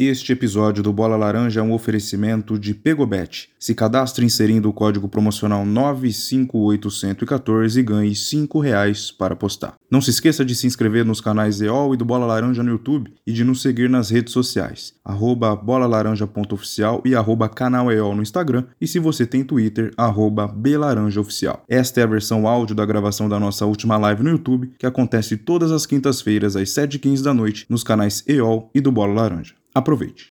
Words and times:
Este 0.00 0.30
episódio 0.30 0.80
do 0.80 0.92
Bola 0.92 1.16
Laranja 1.16 1.58
é 1.58 1.62
um 1.62 1.72
oferecimento 1.72 2.56
de 2.56 2.72
Pegobet. 2.72 3.48
Se 3.58 3.74
cadastre 3.74 4.24
inserindo 4.24 4.68
o 4.68 4.72
código 4.72 5.08
promocional 5.08 5.66
958114 5.66 7.80
e 7.80 7.82
ganhe 7.82 8.14
5 8.14 8.60
reais 8.60 9.10
para 9.10 9.32
apostar. 9.32 9.74
Não 9.90 10.00
se 10.00 10.10
esqueça 10.10 10.44
de 10.44 10.54
se 10.54 10.68
inscrever 10.68 11.04
nos 11.04 11.20
canais 11.20 11.60
EOL 11.60 11.94
e 11.94 11.96
do 11.96 12.04
Bola 12.04 12.26
Laranja 12.26 12.62
no 12.62 12.70
YouTube 12.70 13.12
e 13.26 13.32
de 13.32 13.42
nos 13.42 13.60
seguir 13.60 13.90
nas 13.90 14.08
redes 14.08 14.32
sociais, 14.32 14.94
arroba 15.04 15.56
bolalaranja.oficial 15.56 17.02
e 17.04 17.16
arroba 17.16 17.48
canal 17.48 17.90
EOL 17.90 18.14
no 18.14 18.22
Instagram 18.22 18.66
e 18.80 18.86
se 18.86 19.00
você 19.00 19.26
tem 19.26 19.42
Twitter, 19.42 19.92
arroba 19.96 20.46
belaranjaoficial. 20.46 21.64
Esta 21.68 22.02
é 22.02 22.04
a 22.04 22.06
versão 22.06 22.46
áudio 22.46 22.76
da 22.76 22.86
gravação 22.86 23.28
da 23.28 23.40
nossa 23.40 23.66
última 23.66 23.96
live 23.96 24.22
no 24.22 24.30
YouTube, 24.30 24.70
que 24.78 24.86
acontece 24.86 25.36
todas 25.36 25.72
as 25.72 25.86
quintas-feiras 25.86 26.54
às 26.54 26.68
7h15 26.68 27.20
da 27.20 27.34
noite 27.34 27.66
nos 27.68 27.82
canais 27.82 28.22
EOL 28.28 28.70
e 28.72 28.80
do 28.80 28.92
Bola 28.92 29.22
Laranja. 29.22 29.57
Aproveite. 29.78 30.32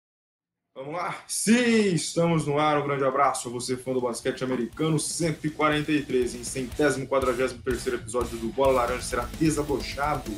Vamos 0.76 0.94
lá? 0.94 1.16
Sim, 1.28 1.93
estamos 1.93 2.46
no 2.46 2.60
ar. 2.60 2.78
Um 2.78 2.86
grande 2.88 3.06
abraço 3.06 3.47
a 3.47 3.52
você, 3.52 3.78
fã 3.78 3.93
do 3.93 4.02
basquete 4.02 4.43
americano. 4.43 5.00
143, 5.00 6.36
em 6.36 6.43
centésimo 6.43 7.07
quadragésimo 7.07 7.61
terceiro 7.61 7.97
episódio 7.97 8.38
do 8.38 8.50
Bola 8.50 8.74
Laranja 8.74 9.02
será 9.02 9.30
desabrochado 9.39 10.30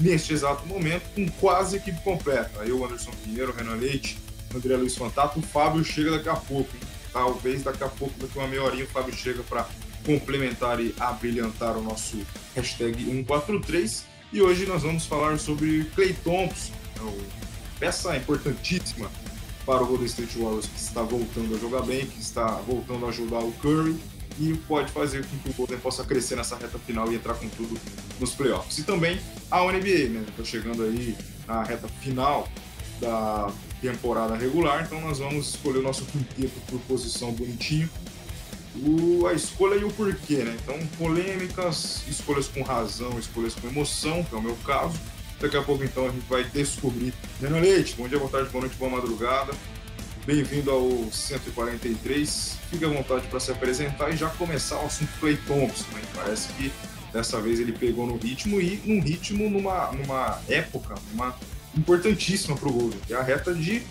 neste 0.00 0.32
exato 0.32 0.66
momento 0.66 1.02
com 1.14 1.28
quase 1.32 1.76
equipe 1.76 2.02
completa. 2.02 2.64
Eu, 2.64 2.82
Anderson 2.82 3.10
Pinheiro, 3.24 3.52
Renan 3.52 3.74
Leite, 3.74 4.18
André 4.54 4.74
Luiz 4.76 4.96
Fantato. 4.96 5.38
O 5.38 5.42
Fábio 5.42 5.84
chega 5.84 6.12
daqui 6.12 6.30
a 6.30 6.36
pouco. 6.36 6.74
Hein? 6.74 6.82
Talvez 7.12 7.62
daqui 7.62 7.84
a 7.84 7.88
pouco, 7.88 8.18
daqui 8.18 8.38
uma 8.38 8.48
meia 8.48 8.62
horinha, 8.62 8.84
o 8.84 8.88
Fábio 8.88 9.14
chega 9.14 9.42
para 9.42 9.68
complementar 10.06 10.80
e 10.80 10.94
abrilhantar 10.98 11.76
o 11.76 11.82
nosso 11.82 12.16
hashtag 12.54 13.04
143. 13.04 14.06
E 14.32 14.40
hoje 14.40 14.64
nós 14.64 14.82
vamos 14.82 15.04
falar 15.04 15.38
sobre 15.38 15.84
Clay 15.94 16.14
Thompson, 16.24 16.72
né, 16.96 17.02
o 17.02 17.35
peça 17.78 18.16
importantíssima 18.16 19.10
para 19.64 19.82
o 19.82 19.86
Golden 19.86 20.06
State 20.06 20.38
Warriors, 20.38 20.66
que 20.66 20.78
está 20.78 21.02
voltando 21.02 21.54
a 21.54 21.58
jogar 21.58 21.82
bem, 21.82 22.06
que 22.06 22.20
está 22.20 22.46
voltando 22.66 23.04
a 23.06 23.08
ajudar 23.08 23.40
o 23.40 23.52
Curry 23.52 23.98
e 24.38 24.54
pode 24.68 24.92
fazer 24.92 25.26
com 25.26 25.36
que 25.38 25.50
o 25.50 25.52
Golden 25.54 25.78
possa 25.78 26.04
crescer 26.04 26.36
nessa 26.36 26.56
reta 26.56 26.78
final 26.78 27.10
e 27.10 27.16
entrar 27.16 27.34
com 27.34 27.48
tudo 27.48 27.78
nos 28.20 28.32
playoffs. 28.32 28.78
E 28.78 28.82
também 28.84 29.18
a 29.50 29.60
NBA, 29.64 30.08
né? 30.10 30.24
Está 30.28 30.44
chegando 30.44 30.84
aí 30.84 31.16
na 31.46 31.62
reta 31.64 31.88
final 32.00 32.48
da 33.00 33.50
temporada 33.80 34.36
regular, 34.36 34.84
então 34.84 35.00
nós 35.00 35.18
vamos 35.18 35.48
escolher 35.50 35.78
o 35.78 35.82
nosso 35.82 36.04
quinteto 36.06 36.60
por 36.68 36.80
posição 36.82 37.32
bonitinho. 37.32 37.88
O, 38.76 39.26
a 39.26 39.32
escolha 39.32 39.74
e 39.74 39.84
o 39.84 39.90
porquê, 39.90 40.44
né? 40.44 40.56
Então, 40.62 40.78
polêmicas, 40.98 42.02
escolhas 42.08 42.46
com 42.46 42.62
razão, 42.62 43.18
escolhas 43.18 43.54
com 43.54 43.66
emoção, 43.66 44.22
que 44.22 44.34
é 44.34 44.38
o 44.38 44.42
meu 44.42 44.56
caso 44.66 44.98
Daqui 45.40 45.56
a 45.56 45.62
pouco, 45.62 45.84
então, 45.84 46.06
a 46.06 46.10
gente 46.10 46.26
vai 46.28 46.44
descobrir. 46.44 47.12
Renan 47.40 47.60
Leite, 47.60 47.94
bom 47.96 48.08
dia, 48.08 48.18
boa 48.18 48.30
tarde, 48.30 48.48
boa 48.48 48.62
noite, 48.62 48.76
boa 48.76 48.90
madrugada. 48.90 49.52
Bem-vindo 50.24 50.70
ao 50.70 51.12
143. 51.12 52.58
Fique 52.70 52.84
à 52.84 52.88
vontade 52.88 53.26
para 53.28 53.38
se 53.38 53.52
apresentar 53.52 54.10
e 54.10 54.16
já 54.16 54.30
começar 54.30 54.78
o 54.80 54.86
assunto 54.86 55.10
Clay 55.20 55.36
Thompson. 55.46 55.84
Né? 55.92 56.00
Parece 56.14 56.48
que 56.54 56.72
dessa 57.12 57.38
vez 57.38 57.60
ele 57.60 57.72
pegou 57.72 58.06
no 58.06 58.16
ritmo 58.16 58.60
e 58.60 58.80
num 58.84 59.00
ritmo, 59.00 59.50
numa, 59.50 59.92
numa 59.92 60.40
época, 60.48 60.94
uma 61.12 61.36
importantíssima 61.76 62.56
para 62.56 62.68
o 62.68 62.72
Golden, 62.72 62.98
que 63.06 63.12
é 63.12 63.16
a 63.16 63.22
reta 63.22 63.54
de 63.54 63.82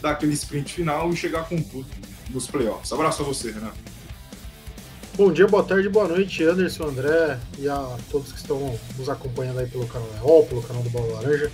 dar 0.00 0.10
aquele 0.12 0.34
sprint 0.34 0.74
final 0.74 1.10
e 1.10 1.16
chegar 1.16 1.48
com 1.48 1.60
tudo 1.60 1.88
nos 2.28 2.46
playoffs. 2.46 2.92
Abraço 2.92 3.22
a 3.22 3.24
você, 3.24 3.50
Renan. 3.50 3.72
Bom 5.14 5.30
dia, 5.30 5.46
boa 5.46 5.62
tarde, 5.62 5.90
boa 5.90 6.08
noite, 6.08 6.42
Anderson, 6.42 6.84
André 6.84 7.38
e 7.58 7.68
a 7.68 7.98
todos 8.10 8.32
que 8.32 8.38
estão 8.38 8.78
nos 8.96 9.10
acompanhando 9.10 9.58
aí 9.58 9.66
pelo 9.66 9.86
canal 9.86 10.08
EOL, 10.16 10.46
pelo 10.46 10.62
canal 10.62 10.82
do 10.82 10.88
Bola 10.88 11.20
Laranja. 11.20 11.52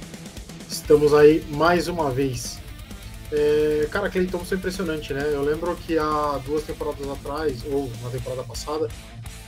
Estamos 0.70 1.12
aí 1.12 1.44
mais 1.50 1.88
uma 1.88 2.08
vez. 2.08 2.60
É, 3.32 3.88
cara, 3.90 4.06
aquele 4.06 4.28
Thompson 4.28 4.54
é 4.54 4.58
impressionante, 4.58 5.12
né? 5.12 5.28
Eu 5.32 5.42
lembro 5.42 5.74
que 5.74 5.98
há 5.98 6.40
duas 6.46 6.62
temporadas 6.62 7.04
atrás, 7.10 7.64
ou 7.68 7.90
na 8.00 8.10
temporada 8.10 8.44
passada, 8.44 8.86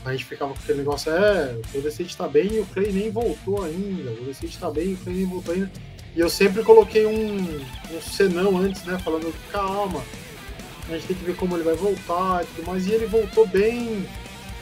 a 0.04 0.10
gente 0.10 0.24
ficava 0.24 0.54
com 0.54 0.58
aquele 0.58 0.78
negócio, 0.78 1.12
é, 1.12 1.52
o 1.68 1.72
Golden 1.72 1.90
State 1.90 2.16
tá 2.16 2.26
bem 2.26 2.52
e 2.52 2.58
o 2.58 2.66
Clay 2.66 2.90
nem 2.90 3.12
voltou 3.12 3.62
ainda, 3.62 4.10
o 4.10 4.14
Golden 4.14 4.32
State 4.32 4.58
tá 4.58 4.70
bem 4.72 4.88
e 4.88 4.94
o 4.94 4.96
Clay 4.96 5.14
nem 5.18 5.26
voltou 5.26 5.54
ainda. 5.54 5.70
E 6.16 6.18
eu 6.18 6.28
sempre 6.28 6.64
coloquei 6.64 7.06
um, 7.06 7.60
um 7.92 8.02
senão 8.02 8.58
antes, 8.58 8.82
né? 8.82 8.98
Falando, 8.98 9.32
calma, 9.52 10.02
a 10.94 10.98
gente 10.98 11.06
tem 11.08 11.16
que 11.16 11.24
ver 11.24 11.36
como 11.36 11.56
ele 11.56 11.64
vai 11.64 11.74
voltar 11.74 12.42
e 12.42 12.46
tudo 12.46 12.66
mais. 12.66 12.86
E 12.86 12.92
ele 12.92 13.06
voltou 13.06 13.46
bem 13.46 14.06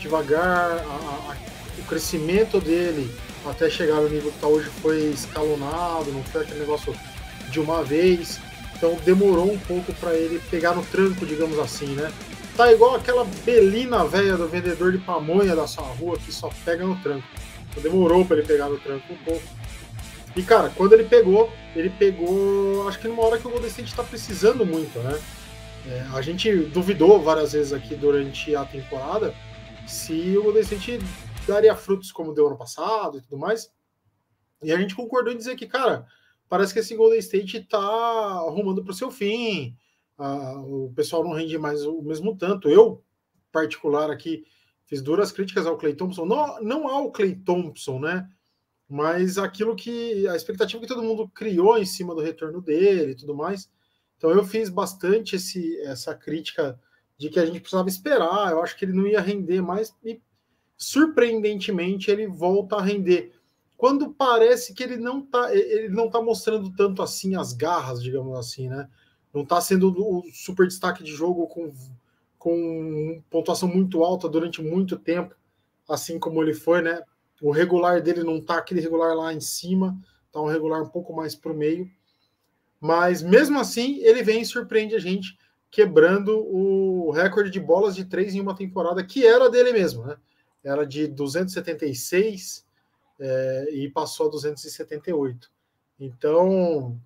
devagar, 0.00 0.78
a, 0.78 1.32
a, 1.32 1.36
o 1.78 1.82
crescimento 1.84 2.60
dele 2.60 3.10
até 3.46 3.70
chegar 3.70 3.96
no 3.96 4.08
nível 4.08 4.30
que 4.30 4.36
está 4.36 4.46
hoje 4.46 4.68
foi 4.82 5.10
escalonado, 5.10 6.12
não 6.12 6.22
foi 6.24 6.42
aquele 6.42 6.60
negócio 6.60 6.94
de 7.50 7.60
uma 7.60 7.82
vez. 7.82 8.40
Então 8.76 8.96
demorou 9.04 9.52
um 9.52 9.58
pouco 9.58 9.92
para 9.94 10.14
ele 10.14 10.40
pegar 10.50 10.74
no 10.74 10.84
tranco, 10.84 11.26
digamos 11.26 11.58
assim, 11.58 11.86
né? 11.94 12.12
Tá 12.56 12.72
igual 12.72 12.96
aquela 12.96 13.24
belina 13.44 14.04
velha 14.04 14.36
do 14.36 14.48
vendedor 14.48 14.92
de 14.92 14.98
pamonha 14.98 15.54
da 15.54 15.66
sua 15.66 15.84
rua 15.84 16.18
que 16.18 16.32
só 16.32 16.50
pega 16.64 16.84
no 16.84 16.96
tranco. 16.96 17.26
Então 17.70 17.82
demorou 17.82 18.24
para 18.24 18.38
ele 18.38 18.46
pegar 18.46 18.68
no 18.68 18.78
tranco 18.78 19.12
um 19.12 19.16
pouco. 19.16 19.42
E 20.36 20.42
cara, 20.42 20.70
quando 20.74 20.92
ele 20.92 21.04
pegou, 21.04 21.50
ele 21.74 21.90
pegou, 21.90 22.86
acho 22.88 22.98
que 22.98 23.08
numa 23.08 23.24
hora 23.24 23.38
que 23.38 23.46
o 23.46 23.50
Golden 23.50 23.68
State 23.68 23.90
está 23.90 24.04
precisando 24.04 24.64
muito, 24.64 24.98
né? 25.00 25.18
É, 25.88 26.00
a 26.14 26.20
gente 26.20 26.54
duvidou 26.66 27.18
várias 27.18 27.52
vezes 27.52 27.72
aqui 27.72 27.96
durante 27.96 28.54
a 28.54 28.62
temporada 28.62 29.34
se 29.86 30.36
o 30.36 30.42
Golden 30.42 30.60
State 30.60 30.98
daria 31.46 31.74
frutos 31.74 32.12
como 32.12 32.34
deu 32.34 32.46
ano 32.46 32.58
passado 32.58 33.16
e 33.16 33.22
tudo 33.22 33.38
mais. 33.38 33.72
E 34.62 34.70
a 34.70 34.76
gente 34.76 34.94
concordou 34.94 35.32
em 35.32 35.36
dizer 35.36 35.56
que, 35.56 35.66
cara, 35.66 36.06
parece 36.46 36.74
que 36.74 36.80
esse 36.80 36.94
Golden 36.94 37.18
State 37.18 37.60
tá 37.64 37.78
arrumando 37.78 38.84
para 38.84 38.90
o 38.90 38.94
seu 38.94 39.10
fim. 39.10 39.74
Ah, 40.18 40.60
o 40.60 40.92
pessoal 40.94 41.24
não 41.24 41.32
rende 41.32 41.56
mais 41.56 41.86
o 41.86 42.02
mesmo 42.02 42.36
tanto. 42.36 42.68
Eu, 42.68 43.02
particular 43.50 44.10
aqui, 44.10 44.44
fiz 44.84 45.00
duras 45.00 45.32
críticas 45.32 45.64
ao 45.64 45.78
Clay 45.78 45.94
Thompson. 45.94 46.26
Não, 46.26 46.60
não 46.60 46.86
ao 46.86 47.10
Clay 47.10 47.34
Thompson, 47.34 47.98
né? 47.98 48.28
Mas 48.86 49.38
aquilo 49.38 49.74
que. 49.74 50.28
a 50.28 50.36
expectativa 50.36 50.82
que 50.82 50.88
todo 50.88 51.02
mundo 51.02 51.30
criou 51.30 51.78
em 51.78 51.86
cima 51.86 52.14
do 52.14 52.20
retorno 52.20 52.60
dele 52.60 53.12
e 53.12 53.16
tudo 53.16 53.34
mais. 53.34 53.70
Então 54.18 54.30
eu 54.30 54.44
fiz 54.44 54.68
bastante 54.68 55.36
esse, 55.36 55.80
essa 55.82 56.14
crítica 56.14 56.78
de 57.16 57.30
que 57.30 57.38
a 57.38 57.46
gente 57.46 57.60
precisava 57.60 57.88
esperar. 57.88 58.50
Eu 58.50 58.62
acho 58.62 58.76
que 58.76 58.84
ele 58.84 58.92
não 58.92 59.06
ia 59.06 59.20
render 59.20 59.62
mais 59.62 59.94
e 60.04 60.20
surpreendentemente 60.76 62.10
ele 62.10 62.26
volta 62.26 62.76
a 62.76 62.82
render. 62.82 63.32
Quando 63.76 64.12
parece 64.12 64.74
que 64.74 64.82
ele 64.82 64.96
não 64.96 65.20
está 65.20 65.54
ele 65.54 65.88
não 65.88 66.10
tá 66.10 66.20
mostrando 66.20 66.74
tanto 66.74 67.00
assim 67.00 67.36
as 67.36 67.52
garras, 67.52 68.02
digamos 68.02 68.36
assim, 68.36 68.68
né? 68.68 68.88
Não 69.32 69.42
está 69.42 69.60
sendo 69.60 69.90
o 69.90 70.24
super 70.32 70.66
destaque 70.66 71.02
de 71.04 71.12
jogo 71.12 71.46
com, 71.46 71.72
com 72.38 73.22
pontuação 73.30 73.68
muito 73.68 74.02
alta 74.02 74.28
durante 74.28 74.60
muito 74.60 74.98
tempo, 74.98 75.34
assim 75.88 76.18
como 76.18 76.42
ele 76.42 76.54
foi, 76.54 76.82
né? 76.82 77.02
O 77.40 77.52
regular 77.52 78.02
dele 78.02 78.24
não 78.24 78.38
está 78.38 78.58
aquele 78.58 78.80
regular 78.80 79.14
lá 79.14 79.32
em 79.32 79.40
cima, 79.40 79.96
tá 80.32 80.40
um 80.40 80.46
regular 80.46 80.82
um 80.82 80.88
pouco 80.88 81.12
mais 81.12 81.36
para 81.36 81.52
o 81.52 81.56
meio. 81.56 81.88
Mas 82.80 83.22
mesmo 83.22 83.58
assim, 83.58 83.98
ele 83.98 84.22
vem 84.22 84.42
e 84.42 84.46
surpreende 84.46 84.94
a 84.94 84.98
gente, 84.98 85.36
quebrando 85.70 86.38
o 86.38 87.10
recorde 87.10 87.50
de 87.50 87.60
bolas 87.60 87.94
de 87.94 88.04
três 88.04 88.34
em 88.34 88.40
uma 88.40 88.54
temporada, 88.54 89.04
que 89.04 89.26
era 89.26 89.50
dele 89.50 89.72
mesmo, 89.72 90.04
né? 90.04 90.16
Era 90.64 90.84
de 90.84 91.06
276 91.06 92.64
é, 93.20 93.68
e 93.72 93.88
passou 93.90 94.28
a 94.28 94.30
278. 94.30 95.50
Então, 95.98 96.98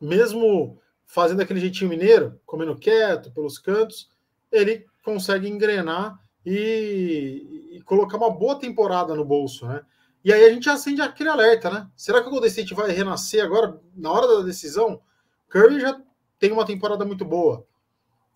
mesmo 0.00 0.78
fazendo 1.04 1.42
aquele 1.42 1.60
jeitinho 1.60 1.90
mineiro, 1.90 2.40
comendo 2.44 2.76
quieto 2.76 3.30
pelos 3.30 3.58
cantos, 3.58 4.10
ele 4.50 4.86
consegue 5.04 5.48
engrenar 5.48 6.20
e, 6.44 7.70
e, 7.72 7.82
colocar 7.82 8.16
uma 8.16 8.30
boa 8.30 8.58
temporada 8.58 9.14
no 9.14 9.24
bolso, 9.24 9.66
né? 9.66 9.82
E 10.26 10.32
aí 10.32 10.44
a 10.44 10.52
gente 10.52 10.68
acende 10.68 11.00
aquele 11.00 11.28
alerta, 11.28 11.70
né? 11.70 11.88
Será 11.94 12.20
que 12.20 12.26
o 12.26 12.30
Golden 12.32 12.48
State 12.48 12.74
vai 12.74 12.90
renascer 12.90 13.44
agora, 13.44 13.80
na 13.94 14.10
hora 14.10 14.26
da 14.26 14.42
decisão? 14.42 15.00
Curry 15.48 15.78
já 15.78 16.02
tem 16.36 16.50
uma 16.50 16.66
temporada 16.66 17.04
muito 17.04 17.24
boa. 17.24 17.64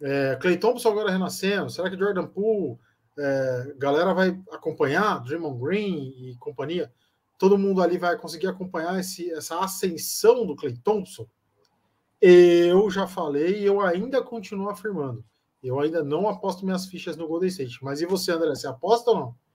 É, 0.01 0.39
Clay 0.41 0.57
Thompson 0.57 0.89
agora 0.89 1.11
renascendo. 1.11 1.69
Será 1.69 1.91
que 1.91 1.99
Jordan 1.99 2.29
Poole, 2.29 2.79
é, 3.19 3.75
galera 3.77 4.15
vai 4.15 4.41
acompanhar? 4.53 5.19
Draymond 5.25 5.61
Green 5.61 6.15
e 6.17 6.37
companhia? 6.39 6.93
Todo 7.37 7.59
mundo 7.59 7.83
ali 7.83 7.99
vai 7.99 8.17
conseguir 8.17 8.47
acompanhar 8.47 8.97
esse, 9.01 9.29
essa 9.33 9.59
ascensão 9.59 10.47
do 10.47 10.55
Clay 10.55 10.77
Thompson? 10.77 11.27
Eu 12.23 12.89
já 12.89 13.09
falei 13.09 13.63
e 13.63 13.67
eu 13.67 13.81
ainda 13.81 14.23
continuo 14.23 14.71
afirmando. 14.71 15.25
Eu 15.61 15.81
ainda 15.81 16.05
não 16.05 16.29
aposto 16.29 16.65
minhas 16.65 16.87
fichas 16.87 17.17
no 17.17 17.27
Golden 17.27 17.49
State. 17.49 17.83
Mas 17.83 18.01
e 18.01 18.07
você, 18.07 18.31
André? 18.31 18.51
Você 18.51 18.69
aposta 18.69 19.11
ou 19.11 19.19
não? 19.19 19.50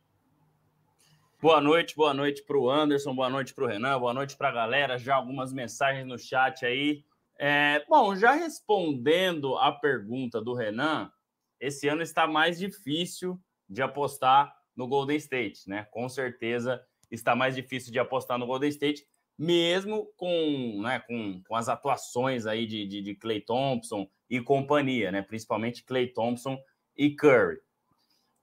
Boa 1.45 1.61
noite, 1.61 1.95
boa 1.95 2.11
noite 2.11 2.41
para 2.41 2.57
o 2.57 2.71
Anderson, 2.71 3.13
boa 3.13 3.29
noite 3.29 3.53
para 3.53 3.65
o 3.65 3.67
Renan, 3.67 3.99
boa 3.99 4.15
noite 4.15 4.35
para 4.35 4.49
a 4.49 4.51
galera. 4.51 4.97
Já 4.97 5.13
algumas 5.13 5.53
mensagens 5.53 6.03
no 6.03 6.17
chat 6.17 6.65
aí. 6.65 7.05
É, 7.37 7.85
bom, 7.87 8.15
já 8.15 8.31
respondendo 8.31 9.55
a 9.55 9.71
pergunta 9.71 10.41
do 10.41 10.55
Renan, 10.55 11.11
esse 11.59 11.87
ano 11.87 12.01
está 12.01 12.25
mais 12.25 12.57
difícil 12.57 13.39
de 13.69 13.83
apostar 13.83 14.55
no 14.75 14.87
Golden 14.87 15.17
State, 15.17 15.69
né? 15.69 15.87
Com 15.91 16.09
certeza 16.09 16.83
está 17.11 17.35
mais 17.35 17.53
difícil 17.53 17.91
de 17.91 17.99
apostar 17.99 18.39
no 18.39 18.47
Golden 18.47 18.69
State, 18.69 19.05
mesmo 19.37 20.11
com, 20.17 20.81
né, 20.81 20.97
com, 21.01 21.43
com 21.47 21.55
as 21.55 21.69
atuações 21.69 22.47
aí 22.47 22.65
de, 22.65 22.87
de, 22.87 23.01
de 23.03 23.13
Clay 23.13 23.39
Thompson 23.39 24.09
e 24.27 24.41
companhia, 24.41 25.11
né, 25.11 25.21
principalmente 25.21 25.83
Clay 25.83 26.07
Thompson 26.07 26.57
e 26.97 27.11
Curry. 27.11 27.59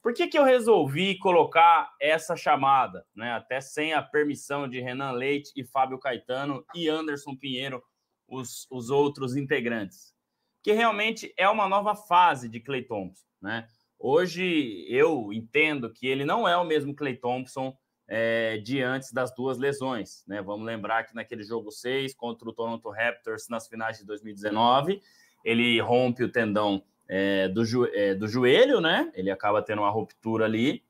Por 0.02 0.12
que, 0.12 0.26
que 0.26 0.36
eu 0.36 0.42
resolvi 0.42 1.16
colocar 1.16 1.94
essa 2.00 2.36
chamada, 2.36 3.06
né, 3.14 3.32
até 3.32 3.60
sem 3.60 3.92
a 3.92 4.02
permissão 4.02 4.68
de 4.68 4.80
Renan 4.80 5.12
Leite 5.12 5.52
e 5.54 5.64
Fábio 5.64 5.98
Caetano 5.98 6.64
e 6.74 6.88
Anderson 6.88 7.36
Pinheiro, 7.36 7.80
os, 8.26 8.66
os 8.68 8.90
outros 8.90 9.36
integrantes? 9.36 10.12
Que 10.60 10.72
realmente 10.72 11.32
é 11.36 11.48
uma 11.48 11.68
nova 11.68 11.94
fase 11.94 12.48
de 12.48 12.58
Clay 12.58 12.82
Thompson, 12.82 13.24
né? 13.40 13.68
Hoje 14.04 14.84
eu 14.88 15.32
entendo 15.32 15.92
que 15.92 16.08
ele 16.08 16.24
não 16.24 16.48
é 16.48 16.56
o 16.56 16.64
mesmo 16.64 16.92
Clay 16.92 17.16
Thompson 17.16 17.72
é, 18.08 18.58
de 18.58 18.82
antes 18.82 19.12
das 19.12 19.32
duas 19.32 19.58
lesões. 19.58 20.24
Né? 20.26 20.42
Vamos 20.42 20.66
lembrar 20.66 21.04
que 21.04 21.14
naquele 21.14 21.44
jogo 21.44 21.70
6 21.70 22.12
contra 22.14 22.48
o 22.48 22.52
Toronto 22.52 22.90
Raptors 22.90 23.48
nas 23.48 23.68
finais 23.68 23.98
de 23.98 24.04
2019, 24.04 25.00
ele 25.44 25.80
rompe 25.80 26.24
o 26.24 26.32
tendão 26.32 26.82
é, 27.14 27.46
do, 27.46 27.62
é, 27.94 28.14
do 28.14 28.26
joelho, 28.26 28.80
né? 28.80 29.12
Ele 29.14 29.30
acaba 29.30 29.60
tendo 29.60 29.82
uma 29.82 29.90
ruptura 29.90 30.46
ali 30.46 30.82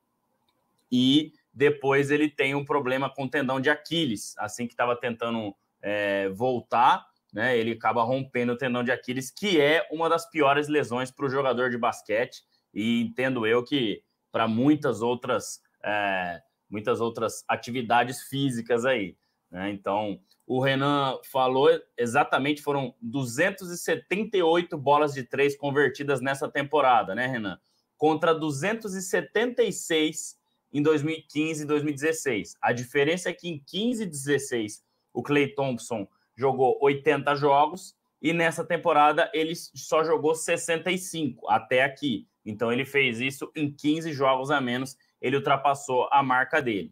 e 0.89 1.33
depois 1.53 2.11
ele 2.11 2.29
tem 2.29 2.55
um 2.55 2.63
problema 2.63 3.09
com 3.09 3.25
o 3.25 3.29
tendão 3.29 3.59
de 3.59 3.69
Aquiles, 3.69 4.33
assim 4.37 4.65
que 4.65 4.71
estava 4.71 4.95
tentando 4.95 5.53
é, 5.81 6.29
voltar, 6.29 7.05
né? 7.33 7.57
Ele 7.57 7.73
acaba 7.73 8.03
rompendo 8.03 8.53
o 8.53 8.57
tendão 8.57 8.85
de 8.85 8.91
Aquiles, 8.91 9.29
que 9.29 9.59
é 9.59 9.85
uma 9.91 10.07
das 10.07 10.25
piores 10.29 10.69
lesões 10.69 11.11
para 11.11 11.25
o 11.25 11.29
jogador 11.29 11.69
de 11.69 11.77
basquete. 11.77 12.41
E 12.73 13.01
entendo 13.01 13.45
eu 13.45 13.61
que 13.61 14.01
para 14.31 14.47
muitas 14.47 15.01
outras 15.01 15.61
é, 15.83 16.41
muitas 16.69 17.01
outras 17.01 17.43
atividades 17.49 18.21
físicas 18.29 18.85
aí. 18.85 19.17
Né? 19.53 19.69
Então, 19.69 20.19
o 20.47 20.59
Renan 20.59 21.19
falou 21.31 21.69
exatamente, 21.95 22.63
foram 22.63 22.95
278 22.99 24.75
bolas 24.75 25.13
de 25.13 25.23
três 25.23 25.55
convertidas 25.55 26.19
nessa 26.19 26.49
temporada, 26.49 27.13
né, 27.13 27.27
Renan? 27.27 27.59
Contra 27.95 28.33
276 28.33 30.35
em 30.73 30.81
2015 30.81 31.63
e 31.63 31.67
2016. 31.67 32.55
A 32.59 32.73
diferença 32.73 33.29
é 33.29 33.33
que 33.33 33.47
em 33.47 33.63
15 33.63 34.03
e 34.03 34.07
16 34.07 34.83
o 35.13 35.21
Clay 35.21 35.53
Thompson 35.53 36.07
jogou 36.35 36.79
80 36.81 37.35
jogos 37.35 37.95
e 38.19 38.33
nessa 38.33 38.65
temporada 38.65 39.29
ele 39.35 39.53
só 39.55 40.03
jogou 40.03 40.33
65 40.33 41.47
até 41.47 41.83
aqui. 41.83 42.27
Então 42.43 42.73
ele 42.73 42.85
fez 42.85 43.21
isso 43.21 43.51
em 43.55 43.71
15 43.71 44.11
jogos 44.11 44.49
a 44.49 44.59
menos 44.59 44.97
ele 45.21 45.37
ultrapassou 45.37 46.09
a 46.11 46.23
marca 46.23 46.59
dele. 46.59 46.91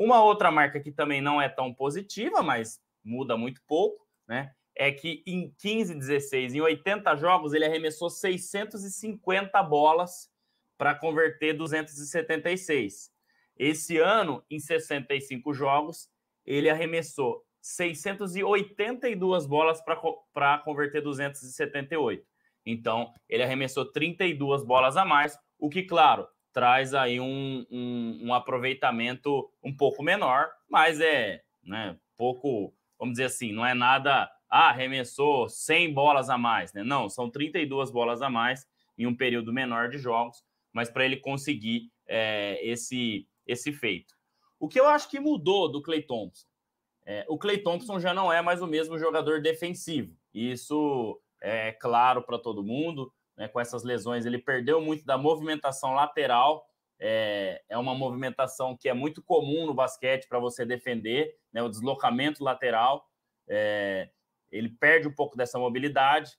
Uma 0.00 0.24
outra 0.24 0.50
marca 0.50 0.80
que 0.80 0.90
também 0.90 1.20
não 1.20 1.42
é 1.42 1.46
tão 1.46 1.74
positiva, 1.74 2.42
mas 2.42 2.80
muda 3.04 3.36
muito 3.36 3.60
pouco, 3.66 4.08
né? 4.26 4.50
É 4.74 4.90
que 4.90 5.22
em 5.26 5.54
15, 5.58 5.94
16, 5.94 6.54
em 6.54 6.60
80 6.62 7.14
jogos, 7.16 7.52
ele 7.52 7.66
arremessou 7.66 8.08
650 8.08 9.62
bolas 9.62 10.30
para 10.78 10.94
converter 10.94 11.52
276. 11.52 13.10
Esse 13.58 13.98
ano, 13.98 14.42
em 14.48 14.58
65 14.58 15.52
jogos, 15.52 16.08
ele 16.46 16.70
arremessou 16.70 17.44
682 17.60 19.44
bolas 19.44 19.82
para 20.32 20.58
converter 20.60 21.02
278. 21.02 22.26
Então, 22.64 23.12
ele 23.28 23.42
arremessou 23.42 23.84
32 23.84 24.64
bolas 24.64 24.96
a 24.96 25.04
mais, 25.04 25.36
o 25.58 25.68
que, 25.68 25.82
claro, 25.82 26.26
traz 26.52 26.94
aí 26.94 27.20
um, 27.20 27.66
um, 27.70 28.20
um, 28.22 28.34
aproveitamento 28.34 29.50
um 29.62 29.74
pouco 29.74 30.02
menor, 30.02 30.50
mas 30.68 31.00
é 31.00 31.42
né, 31.62 31.96
pouco, 32.16 32.74
vamos 32.98 33.14
dizer 33.14 33.24
assim, 33.24 33.52
não 33.52 33.64
é 33.64 33.74
nada, 33.74 34.30
ah, 34.48 34.68
arremessou 34.68 35.48
100 35.48 35.94
bolas 35.94 36.28
a 36.28 36.36
mais, 36.36 36.72
né? 36.72 36.82
Não, 36.82 37.08
são 37.08 37.30
32 37.30 37.90
bolas 37.90 38.20
a 38.20 38.28
mais 38.28 38.66
em 38.98 39.06
um 39.06 39.16
período 39.16 39.52
menor 39.52 39.88
de 39.88 39.98
jogos, 39.98 40.44
mas 40.72 40.90
para 40.90 41.04
ele 41.04 41.16
conseguir 41.16 41.90
é, 42.06 42.58
esse, 42.62 43.26
esse 43.46 43.72
feito. 43.72 44.14
O 44.58 44.68
que 44.68 44.78
eu 44.78 44.88
acho 44.88 45.08
que 45.08 45.20
mudou 45.20 45.70
do 45.70 45.80
Clay 45.80 46.02
Thompson? 46.02 46.46
É, 47.06 47.24
o 47.28 47.38
Clay 47.38 47.58
Thompson 47.58 47.98
já 47.98 48.12
não 48.12 48.32
é 48.32 48.42
mais 48.42 48.60
o 48.60 48.66
mesmo 48.66 48.98
jogador 48.98 49.40
defensivo. 49.40 50.14
Isso 50.34 51.20
é 51.40 51.72
claro 51.72 52.22
para 52.22 52.38
todo 52.38 52.62
mundo 52.62 53.12
né, 53.40 53.48
com 53.48 53.58
essas 53.58 53.82
lesões, 53.82 54.26
ele 54.26 54.36
perdeu 54.36 54.82
muito 54.82 55.02
da 55.06 55.16
movimentação 55.16 55.94
lateral. 55.94 56.68
É, 56.98 57.62
é 57.70 57.78
uma 57.78 57.94
movimentação 57.94 58.76
que 58.76 58.86
é 58.86 58.92
muito 58.92 59.22
comum 59.22 59.64
no 59.64 59.72
basquete 59.72 60.28
para 60.28 60.38
você 60.38 60.62
defender, 60.66 61.34
né, 61.50 61.62
o 61.62 61.70
deslocamento 61.70 62.44
lateral. 62.44 63.08
É, 63.48 64.10
ele 64.52 64.68
perde 64.68 65.08
um 65.08 65.14
pouco 65.14 65.38
dessa 65.38 65.58
mobilidade. 65.58 66.32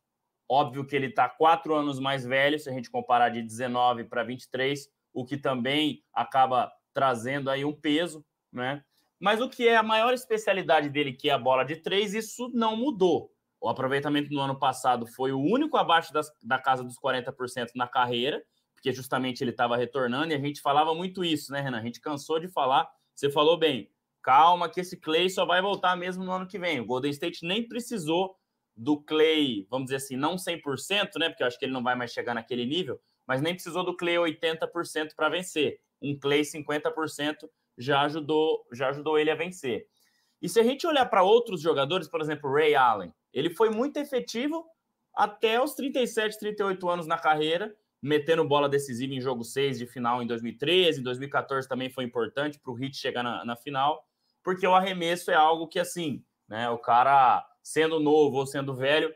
Óbvio 0.47 0.85
que 0.85 0.95
ele 0.95 1.07
está 1.07 1.27
quatro 1.27 1.73
anos 1.73 1.99
mais 1.99 2.23
velho, 2.23 2.59
se 2.59 2.69
a 2.69 2.71
gente 2.71 2.91
comparar 2.91 3.29
de 3.29 3.41
19 3.41 4.03
para 4.03 4.23
23, 4.23 4.87
o 5.11 5.25
que 5.25 5.37
também 5.37 6.03
acaba 6.13 6.71
trazendo 6.93 7.49
aí 7.49 7.65
um 7.65 7.73
peso, 7.73 8.23
né? 8.53 8.83
Mas 9.19 9.41
o 9.41 9.49
que 9.49 9.67
é 9.67 9.75
a 9.75 9.81
maior 9.81 10.13
especialidade 10.13 10.87
dele, 10.87 11.13
que 11.13 11.31
é 11.31 11.33
a 11.33 11.39
bola 11.39 11.63
de 11.63 11.77
três, 11.77 12.13
isso 12.13 12.51
não 12.53 12.75
mudou. 12.75 13.33
O 13.61 13.69
aproveitamento 13.69 14.33
no 14.33 14.41
ano 14.41 14.57
passado 14.57 15.05
foi 15.05 15.31
o 15.31 15.39
único 15.39 15.77
abaixo 15.77 16.11
das, 16.11 16.31
da 16.41 16.57
casa 16.57 16.83
dos 16.83 16.97
40% 16.99 17.69
na 17.75 17.87
carreira, 17.87 18.43
porque 18.73 18.91
justamente 18.91 19.43
ele 19.43 19.51
estava 19.51 19.77
retornando 19.77 20.33
e 20.33 20.35
a 20.35 20.39
gente 20.39 20.59
falava 20.61 20.95
muito 20.95 21.23
isso, 21.23 21.51
né, 21.51 21.61
Renan? 21.61 21.77
A 21.77 21.83
gente 21.83 22.01
cansou 22.01 22.39
de 22.39 22.47
falar. 22.47 22.89
Você 23.13 23.29
falou 23.29 23.59
bem, 23.59 23.91
calma, 24.23 24.67
que 24.67 24.81
esse 24.81 24.97
Clay 24.97 25.29
só 25.29 25.45
vai 25.45 25.61
voltar 25.61 25.95
mesmo 25.95 26.23
no 26.23 26.31
ano 26.31 26.47
que 26.47 26.57
vem. 26.57 26.79
O 26.79 26.85
Golden 26.85 27.11
State 27.11 27.45
nem 27.45 27.67
precisou 27.67 28.35
do 28.75 28.99
Clay, 28.99 29.67
vamos 29.69 29.85
dizer 29.85 29.97
assim, 29.97 30.15
não 30.15 30.37
100%, 30.37 31.19
né? 31.19 31.29
Porque 31.29 31.43
eu 31.43 31.47
acho 31.47 31.59
que 31.59 31.65
ele 31.65 31.73
não 31.73 31.83
vai 31.83 31.93
mais 31.95 32.11
chegar 32.11 32.33
naquele 32.33 32.65
nível, 32.65 32.99
mas 33.27 33.41
nem 33.41 33.53
precisou 33.53 33.83
do 33.83 33.95
Clay 33.95 34.15
80% 34.15 35.13
para 35.15 35.29
vencer. 35.29 35.79
Um 36.01 36.17
Clay 36.17 36.41
50% 36.41 37.47
já 37.77 38.01
ajudou, 38.01 38.65
já 38.73 38.89
ajudou 38.89 39.19
ele 39.19 39.29
a 39.29 39.35
vencer. 39.35 39.85
E 40.41 40.49
se 40.49 40.59
a 40.59 40.63
gente 40.63 40.87
olhar 40.87 41.05
para 41.05 41.23
outros 41.23 41.61
jogadores, 41.61 42.07
por 42.07 42.19
exemplo, 42.19 42.51
Ray 42.51 42.73
Allen, 42.73 43.13
ele 43.31 43.49
foi 43.49 43.69
muito 43.69 43.97
efetivo 43.97 44.65
até 45.13 45.61
os 45.61 45.73
37, 45.75 46.39
38 46.39 46.89
anos 46.89 47.05
na 47.05 47.17
carreira, 47.17 47.75
metendo 48.01 48.47
bola 48.47 48.67
decisiva 48.67 49.13
em 49.13 49.21
jogo 49.21 49.43
6 49.43 49.77
de 49.77 49.85
final 49.85 50.23
em 50.23 50.27
2013, 50.27 50.99
em 50.99 51.03
2014 51.03 51.67
também 51.67 51.89
foi 51.89 52.03
importante 52.03 52.59
para 52.59 52.71
o 52.71 52.75
Hit 52.75 52.97
chegar 52.97 53.21
na, 53.21 53.45
na, 53.45 53.55
final, 53.55 54.03
porque 54.43 54.65
o 54.65 54.73
arremesso 54.73 55.29
é 55.29 55.35
algo 55.35 55.67
que, 55.67 55.77
assim, 55.77 56.23
né, 56.47 56.67
o 56.69 56.79
cara, 56.79 57.45
sendo 57.61 57.99
novo 57.99 58.37
ou 58.37 58.47
sendo 58.47 58.73
velho, 58.73 59.13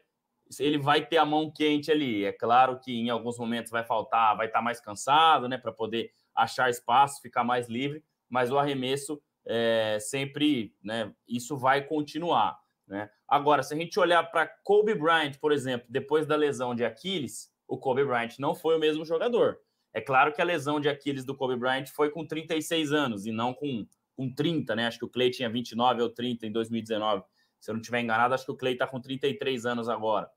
ele 0.59 0.77
vai 0.77 1.03
ter 1.03 1.17
a 1.17 1.25
mão 1.25 1.51
quente 1.51 1.91
ali. 1.91 2.23
É 2.23 2.31
claro 2.31 2.79
que 2.79 2.93
em 2.93 3.09
alguns 3.09 3.39
momentos 3.39 3.71
vai 3.71 3.83
faltar, 3.83 4.37
vai 4.37 4.45
estar 4.45 4.59
tá 4.59 4.63
mais 4.63 4.79
cansado, 4.79 5.49
né, 5.49 5.57
para 5.57 5.71
poder 5.71 6.11
achar 6.35 6.69
espaço, 6.69 7.21
ficar 7.21 7.43
mais 7.43 7.67
livre, 7.67 8.03
mas 8.29 8.51
o 8.51 8.59
arremesso 8.59 9.19
é, 9.45 9.97
sempre, 9.99 10.73
né, 10.83 11.13
isso 11.27 11.57
vai 11.57 11.85
continuar. 11.85 12.57
Né? 12.87 13.09
Agora, 13.27 13.63
se 13.63 13.73
a 13.73 13.77
gente 13.77 13.99
olhar 13.99 14.23
para 14.23 14.47
Kobe 14.47 14.93
Bryant, 14.93 15.37
por 15.39 15.51
exemplo, 15.51 15.87
depois 15.89 16.25
da 16.25 16.35
lesão 16.35 16.75
de 16.75 16.85
Aquiles, 16.85 17.51
o 17.67 17.77
Kobe 17.77 18.05
Bryant 18.05 18.37
não 18.39 18.53
foi 18.53 18.75
o 18.75 18.79
mesmo 18.79 19.05
jogador. 19.05 19.59
É 19.93 20.01
claro 20.01 20.33
que 20.33 20.41
a 20.41 20.45
lesão 20.45 20.79
de 20.79 20.89
Aquiles 20.89 21.23
do 21.23 21.35
Kobe 21.35 21.55
Bryant 21.55 21.87
foi 21.87 22.09
com 22.09 22.25
36 22.25 22.91
anos 22.91 23.25
e 23.25 23.31
não 23.31 23.53
com, 23.53 23.87
com 24.13 24.33
30, 24.33 24.75
né? 24.75 24.87
Acho 24.87 24.99
que 24.99 25.05
o 25.05 25.09
Clay 25.09 25.31
tinha 25.31 25.49
29 25.49 26.01
ou 26.01 26.09
30 26.09 26.45
em 26.45 26.51
2019. 26.51 27.23
Se 27.59 27.71
eu 27.71 27.73
não 27.73 27.81
estiver 27.81 28.01
enganado, 28.01 28.33
acho 28.33 28.45
que 28.45 28.51
o 28.51 28.57
Clay 28.57 28.73
está 28.73 28.85
com 28.85 28.99
33 28.99 29.65
anos 29.65 29.89
agora. 29.89 30.29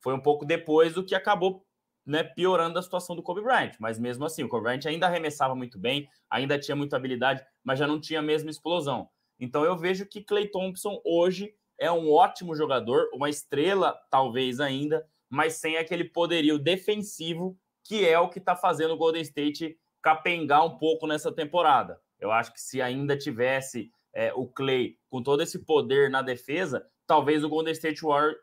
Foi 0.00 0.12
um 0.12 0.20
pouco 0.20 0.44
depois 0.44 0.94
do 0.94 1.04
que 1.04 1.14
acabou 1.14 1.65
né, 2.06 2.22
piorando 2.22 2.78
a 2.78 2.82
situação 2.82 3.16
do 3.16 3.22
Kobe 3.22 3.42
Bryant. 3.42 3.72
Mas 3.80 3.98
mesmo 3.98 4.24
assim, 4.24 4.44
o 4.44 4.48
Kobe 4.48 4.64
Bryant 4.64 4.86
ainda 4.86 5.06
arremessava 5.06 5.54
muito 5.54 5.78
bem, 5.78 6.08
ainda 6.30 6.58
tinha 6.58 6.76
muita 6.76 6.96
habilidade, 6.96 7.44
mas 7.64 7.78
já 7.78 7.86
não 7.86 8.00
tinha 8.00 8.20
a 8.20 8.22
mesma 8.22 8.50
explosão. 8.50 9.08
Então 9.38 9.64
eu 9.64 9.76
vejo 9.76 10.06
que 10.06 10.22
Clay 10.22 10.48
Thompson 10.48 11.00
hoje 11.04 11.52
é 11.78 11.90
um 11.90 12.10
ótimo 12.10 12.54
jogador, 12.54 13.10
uma 13.12 13.28
estrela, 13.28 13.98
talvez 14.10 14.60
ainda, 14.60 15.04
mas 15.28 15.54
sem 15.54 15.76
aquele 15.76 16.04
poderio 16.04 16.58
defensivo 16.58 17.58
que 17.84 18.08
é 18.08 18.18
o 18.18 18.28
que 18.28 18.38
está 18.38 18.56
fazendo 18.56 18.94
o 18.94 18.96
Golden 18.96 19.22
State 19.22 19.78
capengar 20.02 20.64
um 20.64 20.78
pouco 20.78 21.06
nessa 21.06 21.32
temporada. 21.32 22.00
Eu 22.18 22.32
acho 22.32 22.52
que 22.52 22.60
se 22.60 22.80
ainda 22.80 23.16
tivesse 23.16 23.90
é, 24.14 24.32
o 24.34 24.46
Clay 24.46 24.96
com 25.10 25.22
todo 25.22 25.42
esse 25.42 25.64
poder 25.64 26.10
na 26.10 26.22
defesa, 26.22 26.86
talvez 27.06 27.44
o 27.44 27.48
Golden 27.48 27.72
State 27.72 28.02
Warriors 28.02 28.38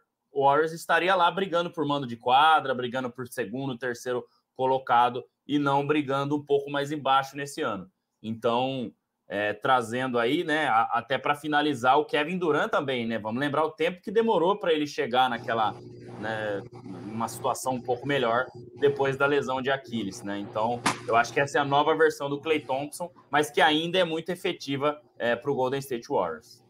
estaria 0.73 1.15
lá 1.15 1.29
brigando 1.29 1.69
por 1.69 1.85
mando 1.85 2.07
de 2.07 2.17
quadra, 2.17 2.73
brigando 2.73 3.09
por 3.09 3.27
segundo, 3.27 3.77
terceiro 3.77 4.25
colocado 4.55 5.23
e 5.47 5.59
não 5.59 5.85
brigando 5.85 6.35
um 6.35 6.43
pouco 6.43 6.69
mais 6.69 6.91
embaixo 6.91 7.35
nesse 7.35 7.61
ano. 7.61 7.89
Então, 8.21 8.93
é, 9.27 9.53
trazendo 9.53 10.19
aí, 10.19 10.43
né, 10.43 10.67
a, 10.67 10.83
até 10.93 11.17
para 11.17 11.35
finalizar 11.35 11.97
o 11.97 12.05
Kevin 12.05 12.37
Durant 12.37 12.69
também, 12.69 13.05
né? 13.05 13.17
Vamos 13.17 13.39
lembrar 13.39 13.65
o 13.65 13.71
tempo 13.71 14.01
que 14.01 14.11
demorou 14.11 14.57
para 14.57 14.71
ele 14.71 14.87
chegar 14.87 15.29
naquela, 15.29 15.73
né, 16.19 16.61
uma 17.05 17.27
situação 17.27 17.73
um 17.73 17.81
pouco 17.81 18.07
melhor 18.07 18.45
depois 18.79 19.17
da 19.17 19.25
lesão 19.25 19.61
de 19.61 19.69
Aquiles, 19.69 20.21
né? 20.23 20.39
Então, 20.39 20.81
eu 21.07 21.15
acho 21.15 21.33
que 21.33 21.39
essa 21.39 21.57
é 21.57 21.61
a 21.61 21.65
nova 21.65 21.95
versão 21.95 22.29
do 22.29 22.39
Clay 22.39 22.59
Thompson, 22.59 23.11
mas 23.29 23.49
que 23.49 23.61
ainda 23.61 23.97
é 23.97 24.03
muito 24.03 24.29
efetiva 24.29 25.01
é, 25.17 25.35
para 25.35 25.51
o 25.51 25.55
Golden 25.55 25.79
State 25.79 26.07
Warriors. 26.09 26.62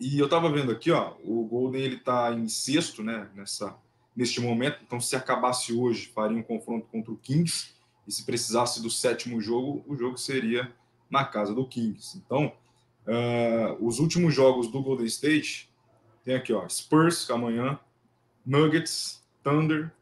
E 0.00 0.18
eu 0.18 0.26
estava 0.26 0.50
vendo 0.50 0.70
aqui, 0.70 0.90
ó, 0.90 1.14
o 1.24 1.44
Golden 1.44 1.82
ele 1.82 1.96
está 1.96 2.32
em 2.32 2.48
sexto, 2.48 3.02
né, 3.02 3.28
nessa 3.34 3.76
neste 4.18 4.40
momento. 4.40 4.78
Então, 4.84 5.00
se 5.00 5.14
acabasse 5.14 5.72
hoje, 5.72 6.10
faria 6.12 6.36
um 6.36 6.42
confronto 6.42 6.88
contra 6.88 7.12
o 7.12 7.16
Kings. 7.16 7.68
E 8.04 8.10
se 8.10 8.24
precisasse 8.24 8.82
do 8.82 8.90
sétimo 8.90 9.40
jogo, 9.40 9.84
o 9.86 9.96
jogo 9.96 10.18
seria 10.18 10.72
na 11.08 11.24
casa 11.24 11.54
do 11.54 11.64
Kings. 11.64 12.18
Então, 12.18 12.52
uh, 13.06 13.86
os 13.86 14.00
últimos 14.00 14.34
jogos 14.34 14.66
do 14.66 14.82
Golden 14.82 15.06
State 15.06 15.70
tem 16.24 16.34
aqui, 16.34 16.52
ó, 16.52 16.68
Spurs 16.68 17.30
amanhã, 17.30 17.78
Nuggets, 18.44 19.22
Thunder, 19.42 19.92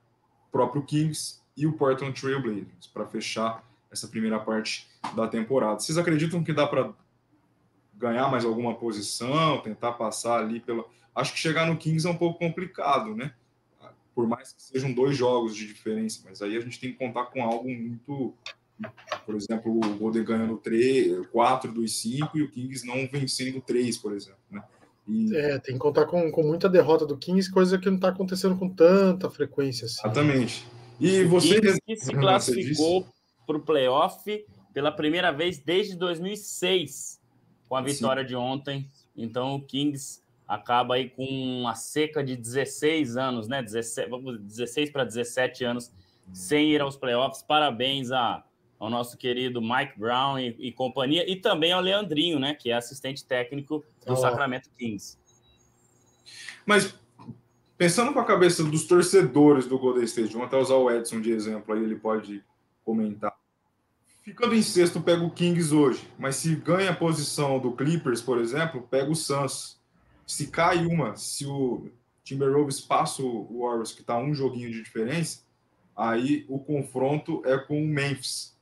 próprio 0.51 0.83
Kings 0.83 1.41
e 1.55 1.67
o 1.67 1.75
Portland 1.75 2.19
Trail 2.19 2.41
Blazers 2.41 2.87
para 2.93 3.05
fechar 3.07 3.63
essa 3.91 4.09
primeira 4.09 4.39
parte 4.39 4.89
da 5.15 5.29
temporada. 5.29 5.79
Vocês 5.79 5.99
acreditam 5.99 6.43
que 6.43 6.55
dá 6.55 6.67
para 6.67 6.93
ganhar 7.97 8.31
mais 8.31 8.45
alguma 8.45 8.75
posição, 8.75 9.61
tentar 9.61 9.93
passar 9.93 10.41
ali 10.41 10.61
pela. 10.61 10.85
Acho 11.15 11.33
que 11.33 11.39
chegar 11.39 11.67
no 11.67 11.77
Kings 11.77 12.07
é 12.07 12.11
um 12.11 12.17
pouco 12.17 12.39
complicado, 12.39 13.15
né? 13.15 13.33
Por 14.15 14.27
mais 14.27 14.53
que 14.53 14.63
sejam 14.63 14.93
dois 14.93 15.17
jogos 15.17 15.55
de 15.55 15.67
diferença, 15.67 16.23
mas 16.25 16.41
aí 16.41 16.57
a 16.57 16.61
gente 16.61 16.81
tem 16.81 16.93
que 16.93 16.99
contar 16.99 17.27
com 17.27 17.43
algo 17.43 17.69
muito. 17.69 18.35
Por 19.25 19.35
exemplo, 19.35 19.73
o 19.73 19.97
Golden 19.97 20.25
ganhando 20.25 20.59
3, 20.59 21.27
4 21.29 21.73
dos 21.73 21.99
5 22.01 22.37
e 22.37 22.43
o 22.43 22.51
Kings 22.51 22.87
não 22.87 23.07
vencendo 23.09 23.61
3, 23.61 23.97
por 23.97 24.13
exemplo, 24.13 24.39
né? 24.51 24.63
E... 25.09 25.35
É, 25.35 25.59
tem 25.59 25.75
que 25.75 25.81
contar 25.81 26.05
com, 26.07 26.31
com 26.31 26.43
muita 26.43 26.69
derrota 26.69 27.07
do 27.07 27.17
Kings, 27.17 27.51
coisa 27.51 27.79
que 27.79 27.89
não 27.89 27.97
está 27.97 28.09
acontecendo 28.09 28.57
com 28.57 28.69
tanta 28.69 29.31
frequência. 29.31 29.87
Assim. 29.87 30.01
Exatamente. 30.05 30.67
E 31.01 31.25
você. 31.25 31.61
que 31.61 31.97
se 31.97 32.13
classificou 32.13 33.07
para 33.47 33.57
o 33.57 33.61
playoff 33.61 34.45
pela 34.75 34.91
primeira 34.91 35.31
vez 35.31 35.59
desde 35.59 35.97
2006, 35.97 37.21
com 37.69 37.77
a 37.77 37.81
vitória 37.81 38.23
Sim. 38.23 38.29
de 38.29 38.37
ontem. 38.37 38.91
Então 39.17 39.55
o 39.55 39.63
Kings 39.63 40.21
acaba 40.47 40.95
aí 40.95 41.11
com 41.11 41.25
uma 41.25 41.75
seca 41.75 42.23
de 42.23 42.37
16 42.37 43.17
anos, 43.17 43.49
né? 43.49 43.63
16, 43.63 44.09
16 44.41 44.91
para 44.91 45.05
17 45.05 45.65
anos 45.65 45.93
sem 46.33 46.73
ir 46.73 46.81
aos 46.81 46.97
playoffs. 46.97 47.43
Parabéns 47.43 48.11
a, 48.11 48.45
ao 48.79 48.91
nosso 48.91 49.17
querido 49.17 49.61
Mike 49.61 49.99
Brown 49.99 50.39
e, 50.39 50.57
e, 50.59 50.73
companhia, 50.73 51.29
e 51.31 51.37
também 51.37 51.73
ao 51.73 51.81
Leandrinho, 51.81 52.39
né? 52.39 52.55
Que 52.55 52.71
é 52.71 52.75
assistente 52.75 53.25
técnico 53.25 53.85
do 54.07 54.13
oh. 54.13 54.17
Sacramento 54.17 54.71
Kings. 54.79 55.19
Mas 56.65 56.95
pensando 57.77 58.13
com 58.13 58.21
a 58.21 58.25
cabeça 58.25 58.65
dos 58.65 58.87
torcedores 58.87 59.67
do 59.67 59.79
Golden 59.79 60.05
State, 60.05 60.33
vamos 60.33 60.49
até 60.49 60.57
usar 60.57 60.77
o 60.77 60.91
Edson 60.91 61.21
de 61.21 61.31
exemplo, 61.31 61.75
aí 61.75 61.83
ele 61.83 61.97
pode 61.97 62.43
comentar. 62.85 63.35
Ficando 64.27 64.57
em 64.57 64.63
sexto, 64.63 65.01
pega 65.01 65.23
o 65.23 65.31
Kings 65.31 65.73
hoje, 65.73 66.11
mas 66.19 66.35
se 66.35 66.57
ganha 66.57 66.91
a 66.91 66.97
posição 66.97 67.61
do 67.61 67.71
Clippers, 67.71 68.21
por 68.21 68.41
exemplo, 68.41 68.83
pega 68.91 69.09
o 69.09 69.15
Suns. 69.15 69.79
Se 70.27 70.49
cai 70.49 70.85
uma, 70.85 71.15
se 71.15 71.47
o 71.47 71.89
Timberwolves 72.25 72.81
passa 72.81 73.23
o 73.23 73.61
Warriors, 73.61 73.93
que 73.93 74.01
está 74.01 74.19
um 74.19 74.35
joguinho 74.35 74.69
de 74.69 74.83
diferença, 74.83 75.43
aí 75.97 76.45
o 76.49 76.59
confronto 76.59 77.41
é 77.47 77.57
com 77.57 77.81
o 77.81 77.87
Memphis. 77.87 78.53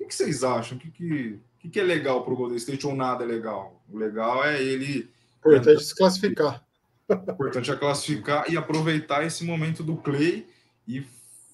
O 0.00 0.06
que, 0.06 0.14
vocês 0.14 0.42
acham? 0.42 0.78
O 0.78 0.80
que, 0.80 0.90
que, 0.90 1.68
que, 1.68 1.78
é 1.78 1.82
legal 1.82 2.24
para 2.24 2.32
o 2.32 2.36
Golden 2.36 2.56
State 2.56 2.86
ou 2.86 2.96
nada 2.96 3.22
é 3.22 3.26
legal? 3.26 3.82
O 3.92 3.98
legal 3.98 4.42
é 4.42 4.62
ele. 4.62 5.10
Importante 5.40 5.84
se 5.84 5.94
classificar. 5.94 6.64
Importante 7.10 7.70
é 7.70 7.76
classificar 7.76 8.50
e 8.50 8.56
aproveitar 8.56 9.22
esse 9.26 9.44
momento 9.44 9.82
do 9.82 9.98
Clay 9.98 10.46
e, 10.88 11.06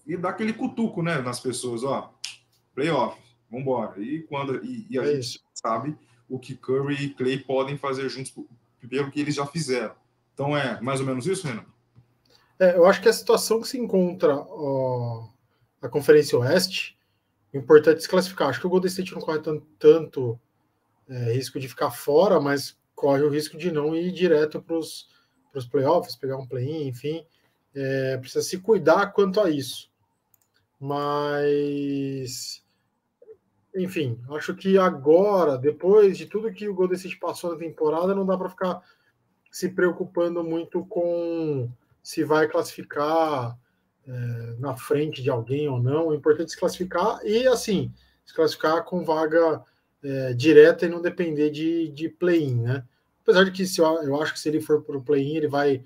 e 0.07 0.17
dar 0.17 0.29
aquele 0.29 0.53
cutuco 0.53 1.03
né, 1.03 1.21
nas 1.21 1.41
pessoas, 1.41 1.83
ó. 1.83 2.15
Playoff, 2.73 3.19
vambora. 3.51 4.01
E, 4.01 4.23
quando, 4.23 4.65
e, 4.65 4.87
e 4.91 4.99
a 4.99 5.03
é 5.03 5.15
gente 5.17 5.43
sabe 5.55 5.97
o 6.29 6.39
que 6.39 6.55
Curry 6.55 6.95
e 7.05 7.15
Clay 7.15 7.39
podem 7.39 7.77
fazer 7.77 8.09
juntos 8.09 8.33
pelo 8.89 9.11
que 9.11 9.21
eles 9.21 9.35
já 9.35 9.47
fizeram. 9.47 9.95
Então 10.35 10.57
é 10.57 10.81
mais 10.81 11.01
ou 11.01 11.07
menos 11.07 11.27
isso, 11.27 11.47
Renan? 11.47 11.65
É, 12.59 12.77
eu 12.77 12.87
acho 12.87 13.01
que 13.01 13.09
a 13.09 13.13
situação 13.13 13.61
que 13.61 13.69
se 13.69 13.79
encontra 13.79 14.37
ó, 14.37 15.29
a 15.81 15.89
Conferência 15.89 16.39
Oeste, 16.39 16.99
é 17.53 17.59
importante 17.59 18.03
se 18.03 18.09
classificar. 18.09 18.49
Acho 18.49 18.61
que 18.61 18.67
o 18.67 18.71
Golden 18.71 18.89
State 18.89 19.15
não 19.15 19.21
corre 19.21 19.39
tanto, 19.41 19.67
tanto 19.79 20.41
é, 21.09 21.33
risco 21.33 21.59
de 21.59 21.69
ficar 21.69 21.91
fora, 21.91 22.41
mas 22.41 22.77
corre 22.95 23.23
o 23.23 23.31
risco 23.31 23.57
de 23.57 23.71
não 23.71 23.95
ir 23.95 24.13
direto 24.13 24.61
para 24.61 24.77
os 24.77 25.09
playoffs, 25.71 26.17
pegar 26.17 26.37
um 26.37 26.47
play-in, 26.47 26.89
enfim. 26.89 27.25
É, 27.75 28.17
precisa 28.19 28.43
se 28.43 28.59
cuidar 28.59 29.13
quanto 29.13 29.41
a 29.41 29.51
isso. 29.51 29.91
Mas 30.81 31.47
enfim, 33.79 34.19
acho 34.31 34.55
que 34.55 34.77
agora, 34.77 35.57
depois 35.57 36.19
de 36.19 36.27
tudo 36.27 36.53
que 36.53 36.69
o 36.69 36.75
Golden 36.75 36.97
State 36.97 37.19
passou 37.19 37.53
na 37.53 37.59
temporada, 37.59 38.15
não 38.15 38.27
dá 38.27 38.37
para 38.37 38.49
ficar 38.49 38.83
se 39.51 39.69
preocupando 39.69 40.43
muito 40.45 40.85
com 40.87 41.71
se 42.03 42.25
vai 42.25 42.49
classificar 42.49 43.57
é, 44.07 44.13
na 44.59 44.77
frente 44.77 45.23
de 45.23 45.31
alguém 45.31 45.69
ou 45.69 45.81
não. 45.81 46.13
É 46.13 46.17
importante 46.17 46.51
se 46.51 46.59
classificar 46.59 47.21
e, 47.25 47.47
assim, 47.47 47.93
se 48.25 48.35
classificar 48.35 48.85
com 48.85 49.05
vaga 49.05 49.63
é, 50.03 50.33
direta 50.33 50.87
e 50.87 50.89
não 50.89 51.03
depender 51.03 51.51
de, 51.51 51.89
de 51.91 52.09
play-in, 52.09 52.63
né? 52.63 52.85
Apesar 53.23 53.45
de 53.45 53.51
que 53.51 53.67
se 53.67 53.81
eu 53.81 54.23
acho 54.23 54.33
que 54.33 54.41
se 54.41 54.49
ele 54.49 54.61
for 54.61 54.83
para 54.83 54.97
o 54.97 55.03
play-in, 55.03 55.37
ele 55.37 55.49
vai 55.49 55.83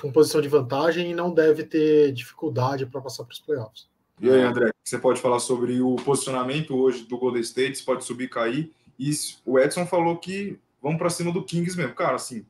com 0.00 0.12
posição 0.12 0.40
de 0.40 0.48
vantagem 0.48 1.10
e 1.10 1.14
não 1.14 1.34
deve 1.34 1.64
ter 1.64 2.12
dificuldade 2.12 2.86
para 2.86 3.00
passar 3.00 3.24
para 3.24 3.32
os 3.32 3.40
playoffs. 3.40 3.89
E 4.20 4.28
aí, 4.28 4.42
André, 4.42 4.70
você 4.84 4.98
pode 4.98 5.18
falar 5.18 5.38
sobre 5.38 5.80
o 5.80 5.96
posicionamento 5.96 6.76
hoje 6.76 7.04
do 7.04 7.16
Golden 7.16 7.40
State, 7.40 7.78
se 7.78 7.84
pode 7.84 8.04
subir, 8.04 8.28
cair. 8.28 8.70
E 8.98 9.10
o 9.46 9.58
Edson 9.58 9.86
falou 9.86 10.18
que 10.18 10.58
vamos 10.82 10.98
para 10.98 11.08
cima 11.08 11.32
do 11.32 11.42
Kings 11.42 11.74
mesmo. 11.74 11.94
Cara, 11.94 12.16
assim, 12.16 12.44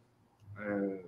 é, 0.58 1.00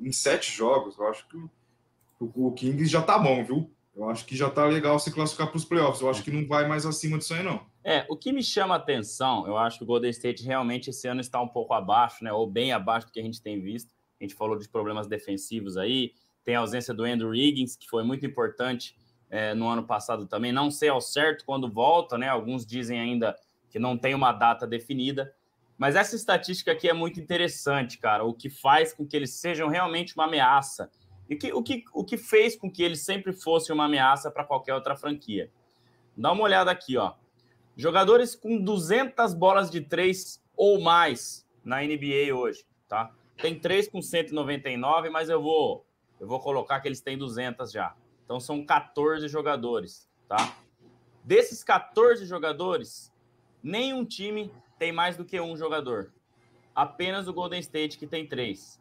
em 0.00 0.10
sete 0.10 0.50
jogos, 0.50 0.98
eu 0.98 1.06
acho 1.06 1.28
que 1.28 1.36
o, 1.36 2.48
o 2.48 2.52
Kings 2.52 2.90
já 2.90 3.00
tá 3.00 3.16
bom, 3.16 3.44
viu? 3.44 3.70
Eu 3.94 4.10
acho 4.10 4.24
que 4.26 4.36
já 4.36 4.50
tá 4.50 4.64
legal 4.64 4.98
se 4.98 5.12
classificar 5.12 5.48
para 5.48 5.56
os 5.56 5.64
playoffs. 5.64 6.00
Eu 6.00 6.10
acho 6.10 6.22
que 6.22 6.32
não 6.32 6.46
vai 6.46 6.66
mais 6.66 6.84
acima 6.84 7.16
disso 7.16 7.34
aí, 7.34 7.42
não. 7.44 7.64
É, 7.84 8.04
o 8.08 8.16
que 8.16 8.32
me 8.32 8.42
chama 8.42 8.74
a 8.74 8.78
atenção, 8.78 9.46
eu 9.46 9.56
acho 9.56 9.78
que 9.78 9.84
o 9.84 9.86
Golden 9.86 10.10
State 10.10 10.44
realmente 10.44 10.90
esse 10.90 11.06
ano 11.06 11.20
está 11.20 11.40
um 11.40 11.48
pouco 11.48 11.74
abaixo, 11.74 12.24
né? 12.24 12.32
Ou 12.32 12.48
bem 12.48 12.72
abaixo 12.72 13.06
do 13.06 13.12
que 13.12 13.20
a 13.20 13.22
gente 13.22 13.40
tem 13.40 13.60
visto. 13.60 13.94
A 14.20 14.24
gente 14.24 14.34
falou 14.34 14.58
de 14.58 14.68
problemas 14.68 15.06
defensivos 15.06 15.76
aí, 15.76 16.12
tem 16.44 16.56
a 16.56 16.60
ausência 16.60 16.92
do 16.92 17.04
Andrew 17.04 17.30
Wiggins, 17.30 17.76
que 17.76 17.88
foi 17.88 18.02
muito 18.02 18.26
importante 18.26 18.96
é, 19.30 19.54
no 19.54 19.68
ano 19.68 19.84
passado 19.84 20.26
também. 20.26 20.52
Não 20.52 20.70
sei 20.70 20.88
ao 20.88 21.00
certo 21.00 21.44
quando 21.44 21.70
volta, 21.70 22.16
né? 22.16 22.28
Alguns 22.28 22.66
dizem 22.66 22.98
ainda 22.98 23.36
que 23.70 23.78
não 23.78 23.96
tem 23.96 24.14
uma 24.14 24.32
data 24.32 24.66
definida. 24.66 25.34
Mas 25.76 25.94
essa 25.94 26.16
estatística 26.16 26.72
aqui 26.72 26.88
é 26.88 26.92
muito 26.92 27.20
interessante, 27.20 27.98
cara. 27.98 28.24
O 28.24 28.34
que 28.34 28.50
faz 28.50 28.92
com 28.92 29.06
que 29.06 29.16
eles 29.16 29.34
sejam 29.34 29.68
realmente 29.68 30.14
uma 30.14 30.24
ameaça. 30.24 30.90
E 31.28 31.36
que, 31.36 31.52
o, 31.52 31.62
que, 31.62 31.84
o 31.92 32.04
que 32.04 32.16
fez 32.16 32.56
com 32.56 32.70
que 32.70 32.82
eles 32.82 33.04
sempre 33.04 33.32
fossem 33.32 33.74
uma 33.74 33.84
ameaça 33.84 34.30
para 34.30 34.44
qualquer 34.44 34.74
outra 34.74 34.96
franquia. 34.96 35.50
Dá 36.16 36.32
uma 36.32 36.42
olhada 36.42 36.70
aqui, 36.70 36.96
ó. 36.96 37.12
Jogadores 37.76 38.34
com 38.34 38.58
200 38.58 39.34
bolas 39.34 39.70
de 39.70 39.80
três 39.80 40.42
ou 40.56 40.80
mais 40.80 41.46
na 41.62 41.80
NBA 41.80 42.34
hoje, 42.34 42.64
tá? 42.88 43.12
Tem 43.36 43.56
três 43.56 43.86
com 43.86 44.02
199, 44.02 45.10
mas 45.10 45.28
eu 45.28 45.40
vou 45.40 45.86
eu 46.18 46.26
vou 46.26 46.40
colocar 46.40 46.80
que 46.80 46.88
eles 46.88 47.00
têm 47.00 47.16
200 47.16 47.70
já. 47.70 47.94
Então 48.28 48.38
são 48.38 48.62
14 48.62 49.26
jogadores, 49.26 50.06
tá? 50.28 50.54
Desses 51.24 51.64
14 51.64 52.26
jogadores, 52.26 53.10
nenhum 53.62 54.04
time 54.04 54.52
tem 54.78 54.92
mais 54.92 55.16
do 55.16 55.24
que 55.24 55.40
um 55.40 55.56
jogador. 55.56 56.12
Apenas 56.74 57.26
o 57.26 57.32
Golden 57.32 57.58
State 57.58 57.96
que 57.96 58.06
tem 58.06 58.26
três. 58.26 58.78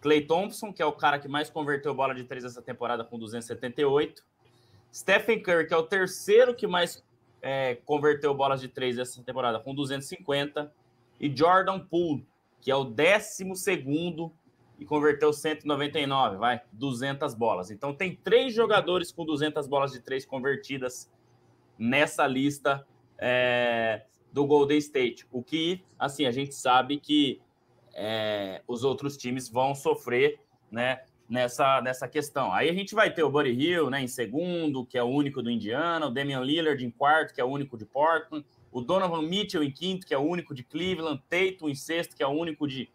Clay 0.00 0.26
Thompson, 0.26 0.72
que 0.72 0.82
é 0.82 0.84
o 0.84 0.90
cara 0.90 1.20
que 1.20 1.28
mais 1.28 1.48
converteu 1.48 1.94
bola 1.94 2.12
de 2.12 2.24
três 2.24 2.42
essa 2.42 2.60
temporada 2.60 3.04
com 3.04 3.16
278. 3.16 4.26
Stephen 4.92 5.40
Curry, 5.44 5.68
que 5.68 5.74
é 5.74 5.76
o 5.76 5.84
terceiro 5.84 6.52
que 6.52 6.66
mais 6.66 7.00
é, 7.40 7.76
converteu 7.86 8.34
bolas 8.34 8.60
de 8.60 8.66
três 8.66 8.98
essa 8.98 9.22
temporada 9.22 9.60
com 9.60 9.72
250. 9.72 10.72
E 11.20 11.32
Jordan 11.32 11.78
Poole, 11.78 12.26
que 12.60 12.68
é 12.68 12.74
o 12.74 12.82
décimo 12.82 13.54
segundo 13.54 14.32
e 14.78 14.84
converteu 14.84 15.32
199, 15.32 16.36
vai, 16.36 16.60
200 16.72 17.34
bolas. 17.34 17.70
Então 17.70 17.92
tem 17.92 18.14
três 18.14 18.54
jogadores 18.54 19.10
com 19.10 19.24
200 19.24 19.66
bolas 19.66 19.92
de 19.92 20.00
três 20.00 20.24
convertidas 20.24 21.10
nessa 21.76 22.26
lista 22.26 22.86
é, 23.18 24.02
do 24.32 24.46
Golden 24.46 24.78
State. 24.78 25.26
O 25.32 25.42
que, 25.42 25.82
assim, 25.98 26.26
a 26.26 26.30
gente 26.30 26.54
sabe 26.54 26.98
que 26.98 27.40
é, 27.92 28.62
os 28.68 28.84
outros 28.84 29.16
times 29.16 29.48
vão 29.48 29.74
sofrer, 29.74 30.40
né, 30.70 31.02
nessa, 31.28 31.80
nessa 31.80 32.06
questão. 32.06 32.52
Aí 32.52 32.70
a 32.70 32.72
gente 32.72 32.94
vai 32.94 33.12
ter 33.12 33.24
o 33.24 33.30
Buddy 33.30 33.50
Hill, 33.50 33.90
né, 33.90 34.00
em 34.00 34.08
segundo, 34.08 34.86
que 34.86 34.96
é 34.96 35.02
o 35.02 35.08
único 35.08 35.42
do 35.42 35.50
Indiana, 35.50 36.06
o 36.06 36.10
Damian 36.10 36.40
Lillard 36.40 36.84
em 36.84 36.90
quarto, 36.90 37.34
que 37.34 37.40
é 37.40 37.44
o 37.44 37.48
único 37.48 37.76
de 37.76 37.84
Portland, 37.84 38.46
o 38.70 38.80
Donovan 38.80 39.22
Mitchell 39.22 39.62
em 39.62 39.70
quinto, 39.70 40.06
que 40.06 40.14
é 40.14 40.18
o 40.18 40.22
único 40.22 40.54
de 40.54 40.62
Cleveland, 40.62 41.22
Tatum 41.28 41.68
em 41.68 41.74
sexto, 41.74 42.14
que 42.14 42.22
é 42.22 42.26
o 42.26 42.30
único 42.30 42.66
de 42.68 42.88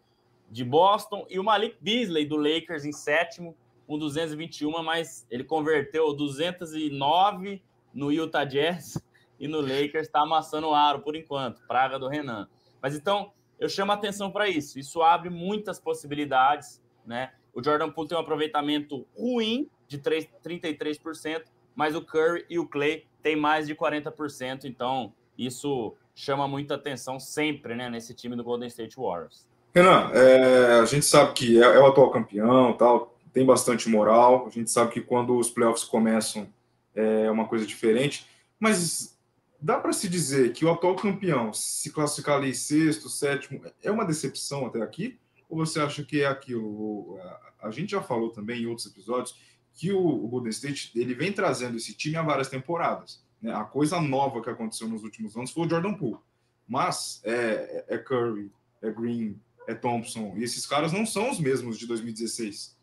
de 0.54 0.62
Boston, 0.62 1.26
e 1.28 1.36
o 1.36 1.42
Malik 1.42 1.76
Beasley 1.80 2.24
do 2.24 2.36
Lakers 2.36 2.84
em 2.84 2.92
sétimo, 2.92 3.56
com 3.88 3.98
221, 3.98 4.84
mas 4.84 5.26
ele 5.28 5.42
converteu 5.42 6.14
209 6.14 7.60
no 7.92 8.12
Utah 8.12 8.44
Jazz 8.44 9.02
e 9.40 9.48
no 9.48 9.60
Lakers 9.60 10.06
está 10.06 10.20
amassando 10.20 10.68
o 10.68 10.72
aro 10.72 11.00
por 11.00 11.16
enquanto, 11.16 11.60
praga 11.66 11.98
do 11.98 12.06
Renan. 12.06 12.48
Mas 12.80 12.94
então, 12.94 13.32
eu 13.58 13.68
chamo 13.68 13.90
atenção 13.90 14.30
para 14.30 14.48
isso. 14.48 14.78
Isso 14.78 15.02
abre 15.02 15.28
muitas 15.28 15.80
possibilidades, 15.80 16.80
né? 17.04 17.32
O 17.52 17.60
Jordan 17.60 17.90
Poole 17.90 18.10
tem 18.10 18.16
um 18.16 18.20
aproveitamento 18.20 19.04
ruim 19.18 19.68
de 19.88 19.98
3, 19.98 20.28
33%, 20.40 21.46
mas 21.74 21.96
o 21.96 22.00
Curry 22.02 22.46
e 22.48 22.60
o 22.60 22.68
Clay 22.68 23.08
têm 23.24 23.34
mais 23.34 23.66
de 23.66 23.74
40%, 23.74 24.66
então 24.66 25.12
isso 25.36 25.96
chama 26.14 26.46
muita 26.46 26.76
atenção 26.76 27.18
sempre, 27.18 27.74
né, 27.74 27.90
nesse 27.90 28.14
time 28.14 28.36
do 28.36 28.44
Golden 28.44 28.68
State 28.68 28.94
Warriors. 28.96 29.48
Renan, 29.74 30.10
é, 30.12 30.78
a 30.78 30.84
gente 30.84 31.04
sabe 31.04 31.32
que 31.32 31.60
é, 31.60 31.66
é, 31.66 31.78
o 31.80 31.86
atual 31.86 32.08
campeão, 32.12 32.72
tal, 32.74 33.18
tem 33.32 33.44
bastante 33.44 33.88
moral. 33.88 34.46
A 34.46 34.50
gente 34.50 34.70
sabe 34.70 34.92
que 34.92 35.00
quando 35.00 35.36
os 35.36 35.50
playoffs 35.50 35.82
começam 35.84 36.48
é 36.94 37.28
uma 37.28 37.48
coisa 37.48 37.66
diferente, 37.66 38.24
mas 38.56 39.18
dá 39.60 39.76
para 39.76 39.92
se 39.92 40.08
dizer 40.08 40.52
que 40.52 40.64
o 40.64 40.70
atual 40.70 40.94
campeão 40.94 41.52
se 41.52 41.90
classificar 41.90 42.36
ali 42.36 42.54
sexto, 42.54 43.08
sétimo, 43.08 43.60
é 43.82 43.90
uma 43.90 44.04
decepção 44.04 44.64
até 44.64 44.80
aqui? 44.80 45.18
Ou 45.48 45.58
você 45.58 45.80
acha 45.80 46.04
que 46.04 46.22
é 46.22 46.26
aquilo? 46.26 47.18
A 47.60 47.72
gente 47.72 47.90
já 47.90 48.00
falou 48.00 48.30
também 48.30 48.62
em 48.62 48.66
outros 48.66 48.86
episódios 48.86 49.36
que 49.72 49.90
o 49.90 50.28
Golden 50.28 50.50
State 50.50 50.92
ele 50.94 51.14
vem 51.14 51.32
trazendo 51.32 51.76
esse 51.76 51.94
time 51.94 52.14
há 52.14 52.22
várias 52.22 52.48
temporadas. 52.48 53.24
Né? 53.42 53.52
A 53.52 53.64
coisa 53.64 54.00
nova 54.00 54.40
que 54.40 54.50
aconteceu 54.50 54.86
nos 54.86 55.02
últimos 55.02 55.36
anos 55.36 55.50
foi 55.50 55.66
o 55.66 55.68
Jordan 55.68 55.94
Poole. 55.94 56.20
Mas 56.68 57.20
é, 57.24 57.86
é 57.88 57.98
Curry, 57.98 58.52
é 58.80 58.90
Green, 58.92 59.36
é 59.66 59.74
Thompson. 59.74 60.34
E 60.36 60.44
esses 60.44 60.66
caras 60.66 60.92
não 60.92 61.06
são 61.06 61.30
os 61.30 61.38
mesmos 61.38 61.78
de 61.78 61.86
2016. 61.86 62.76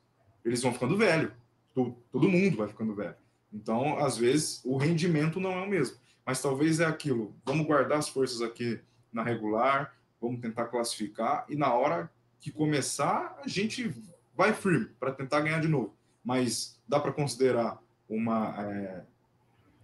Eles 0.44 0.62
vão 0.62 0.74
ficando 0.74 0.98
velho. 0.98 1.32
Todo, 1.74 2.28
mundo 2.28 2.58
vai 2.58 2.68
ficando 2.68 2.94
velho. 2.94 3.16
Então, 3.54 3.98
às 4.00 4.18
vezes, 4.18 4.62
o 4.66 4.78
rendimento 4.78 5.40
não 5.40 5.52
é 5.52 5.62
o 5.62 5.70
mesmo. 5.70 5.98
Mas 6.26 6.42
talvez 6.42 6.80
é 6.80 6.86
aquilo. 6.86 7.36
Vamos 7.46 7.66
guardar 7.66 8.00
as 8.00 8.10
forças 8.10 8.42
aqui 8.42 8.80
na 9.12 9.24
regular, 9.24 9.96
vamos 10.20 10.40
tentar 10.40 10.66
classificar, 10.66 11.46
e 11.50 11.56
na 11.56 11.74
hora 11.74 12.10
que 12.40 12.52
começar, 12.52 13.40
a 13.44 13.48
gente 13.48 13.94
vai 14.36 14.54
firme 14.54 14.88
para 15.00 15.12
tentar 15.12 15.42
ganhar 15.42 15.60
de 15.60 15.68
novo. 15.68 15.94
Mas 16.24 16.80
dá 16.88 17.00
para 17.00 17.12
considerar 17.12 17.82
uma, 18.08 18.56
é, 18.64 19.04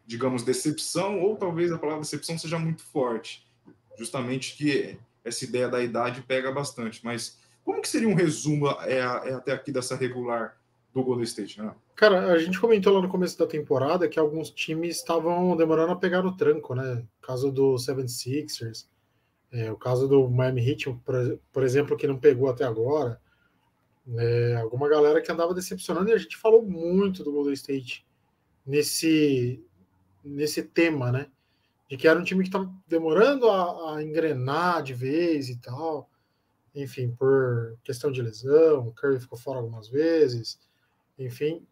digamos, 0.05 0.43
decepção, 0.43 1.19
ou 1.19 1.35
talvez 1.35 1.71
a 1.71 1.77
palavra 1.77 2.01
decepção 2.01 2.37
seja 2.37 2.57
muito 2.57 2.83
forte. 2.83 3.45
Justamente 3.97 4.55
que 4.55 4.99
essa 5.27 5.45
ideia 5.45 5.67
da 5.67 5.81
idade 5.81 6.21
pega 6.21 6.51
bastante. 6.51 7.03
Mas 7.03 7.39
como 7.63 7.81
que 7.81 7.89
seria 7.89 8.07
um 8.07 8.15
resumo 8.15 8.69
é, 8.81 8.99
é 8.99 9.33
até 9.33 9.51
aqui 9.51 9.71
dessa 9.71 9.95
regular 9.95 10.57
do 10.93 11.03
Golden 11.03 11.23
State, 11.23 11.61
né? 11.61 11.73
Cara, 11.95 12.31
a 12.31 12.37
gente 12.37 12.59
comentou 12.59 12.93
lá 12.93 13.01
no 13.01 13.09
começo 13.09 13.37
da 13.37 13.47
temporada 13.47 14.07
que 14.07 14.19
alguns 14.19 14.49
times 14.49 14.97
estavam 14.97 15.55
demorando 15.55 15.91
a 15.91 15.95
pegar 15.95 16.25
o 16.25 16.35
tranco, 16.35 16.75
né? 16.75 17.03
O 17.21 17.25
caso 17.25 17.51
do 17.51 17.75
76ers, 17.75 18.87
é, 19.51 19.71
o 19.71 19.77
caso 19.77 20.07
do 20.07 20.29
Miami 20.29 20.67
Heat, 20.67 20.89
por, 21.03 21.39
por, 21.51 21.63
exemplo, 21.63 21.97
que 21.97 22.07
não 22.07 22.17
pegou 22.17 22.49
até 22.49 22.63
agora. 22.63 23.19
É, 24.15 24.55
alguma 24.55 24.87
galera 24.87 25.21
que 25.21 25.31
andava 25.31 25.53
decepcionando 25.53 26.09
e 26.09 26.13
a 26.13 26.17
gente 26.17 26.37
falou 26.37 26.63
muito 26.63 27.23
do 27.23 27.31
Golden 27.31 27.53
State 27.53 28.05
nesse, 28.65 29.63
nesse 30.23 30.63
tema, 30.63 31.11
né? 31.11 31.27
De 31.87 31.95
que 31.95 32.07
era 32.07 32.19
um 32.19 32.23
time 32.23 32.43
que 32.43 32.49
estava 32.49 32.69
demorando 32.87 33.49
a, 33.49 33.95
a, 33.95 34.03
engrenar 34.03 34.83
de 34.83 34.93
vez 34.93 35.49
e 35.49 35.57
tal. 35.57 36.09
Enfim, 36.75 37.09
por 37.11 37.77
questão 37.83 38.11
de 38.11 38.21
lesão, 38.21 38.87
o 38.87 38.93
Curry 38.93 39.19
ficou 39.19 39.37
fora 39.37 39.59
algumas 39.59 39.87
vezes, 39.87 40.59
enfim. 41.17 41.65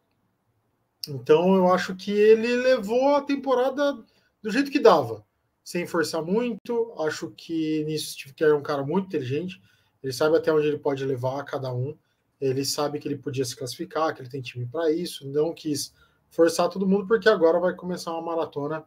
Então 1.07 1.55
eu 1.55 1.71
acho 1.71 1.95
que 1.95 2.11
ele 2.11 2.55
levou 2.55 3.15
a 3.15 3.21
temporada 3.21 4.03
do 4.41 4.49
jeito 4.49 4.71
que 4.71 4.79
dava, 4.79 5.23
sem 5.63 5.85
forçar 5.85 6.23
muito. 6.23 6.95
Acho 6.99 7.29
que 7.31 7.83
nisso 7.83 8.13
Steve 8.13 8.33
Kerr 8.33 8.51
é 8.51 8.55
um 8.55 8.63
cara 8.63 8.83
muito 8.83 9.07
inteligente. 9.07 9.61
Ele 10.01 10.13
sabe 10.13 10.37
até 10.37 10.51
onde 10.51 10.67
ele 10.67 10.79
pode 10.79 11.05
levar 11.05 11.43
cada 11.43 11.73
um. 11.73 11.95
Ele 12.39 12.65
sabe 12.65 12.99
que 12.99 13.07
ele 13.07 13.17
podia 13.17 13.45
se 13.45 13.55
classificar, 13.55 14.13
que 14.13 14.21
ele 14.21 14.29
tem 14.29 14.41
time 14.41 14.65
para 14.65 14.91
isso. 14.91 15.27
Não 15.27 15.53
quis 15.53 15.93
forçar 16.29 16.69
todo 16.69 16.87
mundo, 16.87 17.07
porque 17.07 17.29
agora 17.29 17.59
vai 17.59 17.73
começar 17.73 18.11
uma 18.11 18.21
maratona 18.21 18.85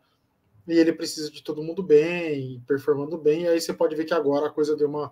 e 0.68 0.78
ele 0.78 0.92
precisa 0.92 1.30
de 1.30 1.42
todo 1.42 1.62
mundo 1.62 1.82
bem, 1.82 2.62
performando 2.66 3.16
bem, 3.16 3.42
e 3.42 3.48
aí 3.48 3.60
você 3.60 3.72
pode 3.72 3.96
ver 3.96 4.04
que 4.04 4.12
agora 4.12 4.46
a 4.46 4.50
coisa 4.50 4.76
deu 4.76 4.86
uma 4.86 5.10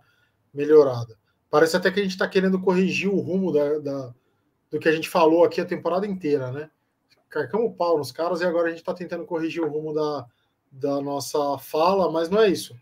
melhorada. 0.52 1.18
Parece 1.50 1.76
até 1.76 1.90
que 1.90 1.98
a 1.98 2.02
gente 2.02 2.12
está 2.12 2.28
querendo 2.28 2.61
corrigir 2.61 3.09
o 3.09 3.18
rumo 3.18 3.50
da, 3.50 3.78
da, 3.78 4.14
do 4.70 4.78
que 4.78 4.88
a 4.88 4.92
gente 4.92 5.09
falou 5.09 5.44
aqui 5.44 5.59
a 5.59 5.64
temporada 5.64 6.07
inteira, 6.07 6.52
né? 6.52 6.70
Carcamos 7.31 7.70
o 7.70 7.74
pau 7.74 7.96
nos 7.96 8.12
caras 8.12 8.42
e 8.42 8.44
agora 8.44 8.66
a 8.66 8.70
gente 8.70 8.81
está 8.81 8.92
tentando 8.92 9.24
corrigir 9.24 9.62
o 9.62 9.68
rumo 9.68 9.94
da, 9.94 10.26
da 10.70 11.00
nossa 11.00 11.57
fala, 11.59 12.12
mas 12.12 12.28
não 12.28 12.42
é 12.42 12.50
isso. 12.50 12.76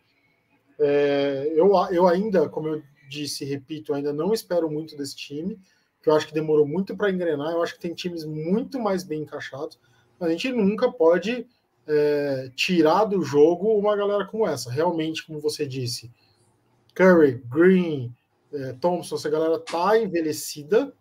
É, 0.78 1.52
eu, 1.54 1.70
eu 1.92 2.08
ainda, 2.08 2.48
como 2.48 2.68
eu 2.68 2.82
disse, 3.08 3.44
repito, 3.44 3.94
ainda 3.94 4.12
não 4.12 4.32
espero 4.32 4.68
muito 4.68 4.96
desse 4.96 5.14
time, 5.14 5.60
que 6.02 6.10
eu 6.10 6.14
acho 6.14 6.26
que 6.26 6.34
demorou 6.34 6.66
muito 6.66 6.96
para 6.96 7.10
engrenar. 7.10 7.52
Eu 7.52 7.62
acho 7.62 7.74
que 7.74 7.80
tem 7.80 7.94
times 7.94 8.24
muito 8.24 8.80
mais 8.80 9.04
bem 9.04 9.22
encaixados, 9.22 9.78
a 10.20 10.28
gente 10.28 10.50
nunca 10.50 10.90
pode 10.90 11.46
é, 11.86 12.50
tirar 12.54 13.04
do 13.04 13.22
jogo 13.22 13.78
uma 13.78 13.96
galera 13.96 14.24
como 14.24 14.46
essa. 14.46 14.70
Realmente, 14.70 15.26
como 15.26 15.40
você 15.40 15.66
disse, 15.66 16.10
Curry, 16.94 17.42
Green, 17.46 18.14
é, 18.52 18.72
Thompson, 18.74 19.16
essa 19.16 19.30
galera 19.30 19.58
tá 19.58 19.98
envelhecida, 19.98 20.92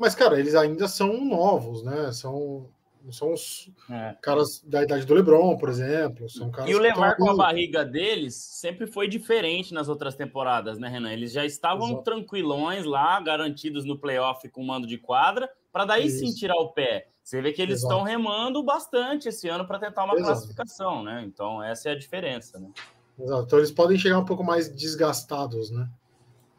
mas, 0.00 0.14
cara, 0.14 0.40
eles 0.40 0.54
ainda 0.54 0.88
são 0.88 1.22
novos, 1.22 1.82
né? 1.82 2.10
São, 2.10 2.66
são 3.10 3.34
os 3.34 3.70
é. 3.90 4.16
caras 4.22 4.62
da 4.66 4.82
idade 4.82 5.04
do 5.04 5.12
LeBron, 5.12 5.58
por 5.58 5.68
exemplo. 5.68 6.28
São 6.30 6.50
caras 6.50 6.70
e 6.70 6.74
o 6.74 6.78
levar 6.78 7.16
com 7.16 7.28
a 7.28 7.36
barriga 7.36 7.84
deles 7.84 8.34
sempre 8.34 8.86
foi 8.86 9.06
diferente 9.06 9.74
nas 9.74 9.90
outras 9.90 10.14
temporadas, 10.14 10.78
né, 10.78 10.88
Renan? 10.88 11.12
Eles 11.12 11.32
já 11.32 11.44
estavam 11.44 11.88
Exato. 11.88 12.04
tranquilões 12.04 12.86
lá, 12.86 13.20
garantidos 13.20 13.84
no 13.84 13.98
playoff 13.98 14.48
com 14.48 14.64
mando 14.64 14.86
de 14.86 14.96
quadra, 14.96 15.50
para 15.72 15.84
daí 15.84 16.06
Isso. 16.06 16.18
sim 16.18 16.34
tirar 16.34 16.56
o 16.56 16.72
pé. 16.72 17.08
Você 17.22 17.40
vê 17.40 17.52
que 17.52 17.62
eles 17.62 17.82
estão 17.82 18.02
remando 18.02 18.62
bastante 18.62 19.28
esse 19.28 19.48
ano 19.48 19.66
para 19.66 19.78
tentar 19.78 20.04
uma 20.04 20.14
Exato. 20.14 20.32
classificação, 20.32 21.02
né? 21.02 21.22
Então, 21.24 21.62
essa 21.62 21.88
é 21.88 21.92
a 21.92 21.98
diferença, 21.98 22.58
né? 22.58 22.70
Exato. 23.18 23.44
Então, 23.44 23.58
eles 23.58 23.70
podem 23.70 23.98
chegar 23.98 24.18
um 24.18 24.24
pouco 24.24 24.42
mais 24.42 24.68
desgastados, 24.68 25.70
né? 25.70 25.88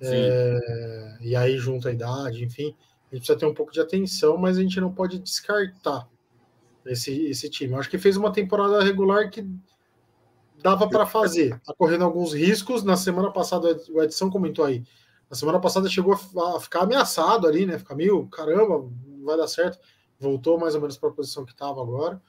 É, 0.01 1.17
e 1.21 1.35
aí, 1.35 1.57
junto 1.57 1.87
à 1.87 1.91
idade, 1.91 2.43
enfim, 2.43 2.75
a 3.11 3.15
gente 3.15 3.25
precisa 3.25 3.37
ter 3.37 3.45
um 3.45 3.53
pouco 3.53 3.71
de 3.71 3.79
atenção, 3.81 4.37
mas 4.37 4.57
a 4.57 4.61
gente 4.61 4.79
não 4.79 4.91
pode 4.91 5.19
descartar 5.19 6.07
esse, 6.85 7.25
esse 7.25 7.49
time. 7.49 7.73
Eu 7.73 7.79
acho 7.79 7.89
que 7.89 7.97
fez 7.97 8.15
uma 8.17 8.31
temporada 8.31 8.83
regular 8.83 9.29
que 9.29 9.45
dava 10.61 10.87
para 10.87 11.05
fazer. 11.05 11.59
Tá 11.65 11.73
correndo 11.77 12.03
alguns 12.03 12.33
riscos. 12.33 12.83
Na 12.83 12.95
semana 12.95 13.31
passada, 13.31 13.79
o 13.89 14.01
Edson 14.01 14.29
comentou 14.29 14.65
aí. 14.65 14.83
Na 15.31 15.35
semana 15.35 15.59
passada 15.59 15.89
chegou 15.89 16.13
a 16.13 16.59
ficar 16.59 16.81
ameaçado 16.81 17.47
ali, 17.47 17.65
né? 17.65 17.79
Ficar 17.79 17.95
meio, 17.95 18.27
caramba, 18.27 18.87
não 19.07 19.25
vai 19.25 19.37
dar 19.37 19.47
certo 19.47 19.79
voltou 20.21 20.59
mais 20.59 20.75
ou 20.75 20.81
menos 20.81 20.97
para 20.97 21.09
a 21.09 21.13
posição 21.13 21.43
que 21.43 21.51
estava 21.51 21.81
agora. 21.81 22.21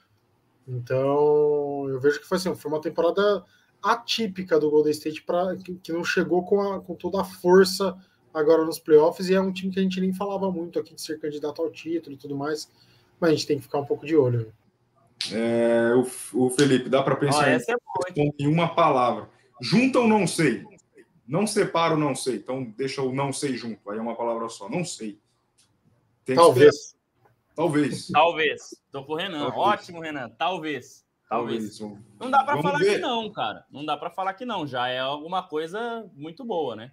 Então, 0.67 1.87
eu 1.87 1.99
vejo 1.99 2.19
que 2.19 2.25
foi 2.25 2.37
assim, 2.37 2.53
foi 2.55 2.71
uma 2.71 2.81
temporada 2.81 3.43
atípica 3.81 4.59
do 4.59 4.71
Golden 4.71 4.91
State 4.91 5.21
para 5.21 5.55
que, 5.57 5.75
que, 5.75 5.93
não 5.93 6.03
chegou 6.03 6.43
com, 6.43 6.61
a, 6.61 6.79
com 6.79 6.95
toda 6.95 7.21
a 7.21 7.23
força 7.23 7.95
agora 8.33 8.65
nos 8.65 8.79
playoffs 8.79 9.29
e 9.29 9.35
é 9.35 9.41
um 9.41 9.51
time 9.51 9.71
que 9.71 9.79
a 9.79 9.83
gente 9.83 10.01
nem 10.01 10.13
falava 10.13 10.49
muito 10.49 10.79
aqui 10.79 10.95
de 10.95 11.01
ser 11.01 11.19
candidato 11.19 11.61
ao 11.61 11.69
título 11.69 12.15
e 12.15 12.17
tudo 12.17 12.35
mais, 12.35 12.71
mas 13.19 13.29
a 13.29 13.33
gente 13.33 13.45
tem 13.45 13.57
que 13.57 13.63
ficar 13.63 13.79
um 13.79 13.85
pouco 13.85 14.05
de 14.05 14.15
olho. 14.15 14.39
Né? 14.39 14.45
É, 15.31 15.93
o, 15.95 16.45
o, 16.45 16.49
Felipe, 16.49 16.89
dá 16.89 17.03
para 17.03 17.15
pensar 17.15 17.51
em, 17.51 17.55
é 17.55 18.29
em 18.39 18.47
uma 18.47 18.73
palavra. 18.73 19.29
Junta 19.61 19.99
ou 19.99 20.07
não 20.07 20.25
sei? 20.25 20.63
Não 21.27 21.47
separo, 21.47 21.97
não 21.97 22.15
sei. 22.15 22.35
Então 22.35 22.63
deixa 22.63 23.01
o 23.01 23.13
não 23.13 23.31
sei 23.31 23.55
junto. 23.55 23.89
Aí 23.89 23.97
é 23.97 24.01
uma 24.01 24.15
palavra 24.15 24.49
só. 24.49 24.69
Não 24.69 24.83
sei. 24.83 25.19
Tem 26.25 26.35
Talvez. 26.35 26.95
Talvez. 27.55 28.07
Talvez. 28.07 28.83
Tô 28.91 29.03
com 29.03 29.13
o 29.13 29.15
Renan. 29.15 29.49
Talvez. 29.49 29.57
Ótimo, 29.57 30.01
Renan. 30.01 30.29
Talvez. 30.29 31.05
Talvez. 31.29 31.77
Talvez. 31.77 32.01
Não 32.19 32.29
dá 32.29 32.43
para 32.43 32.61
falar 32.61 32.79
ver. 32.79 32.95
que 32.95 32.97
não, 32.99 33.31
cara. 33.31 33.65
Não 33.71 33.85
dá 33.85 33.97
para 33.97 34.09
falar 34.09 34.33
que 34.33 34.45
não. 34.45 34.67
Já 34.67 34.87
é 34.87 34.99
alguma 34.99 35.43
coisa 35.43 36.09
muito 36.15 36.43
boa, 36.43 36.75
né? 36.75 36.91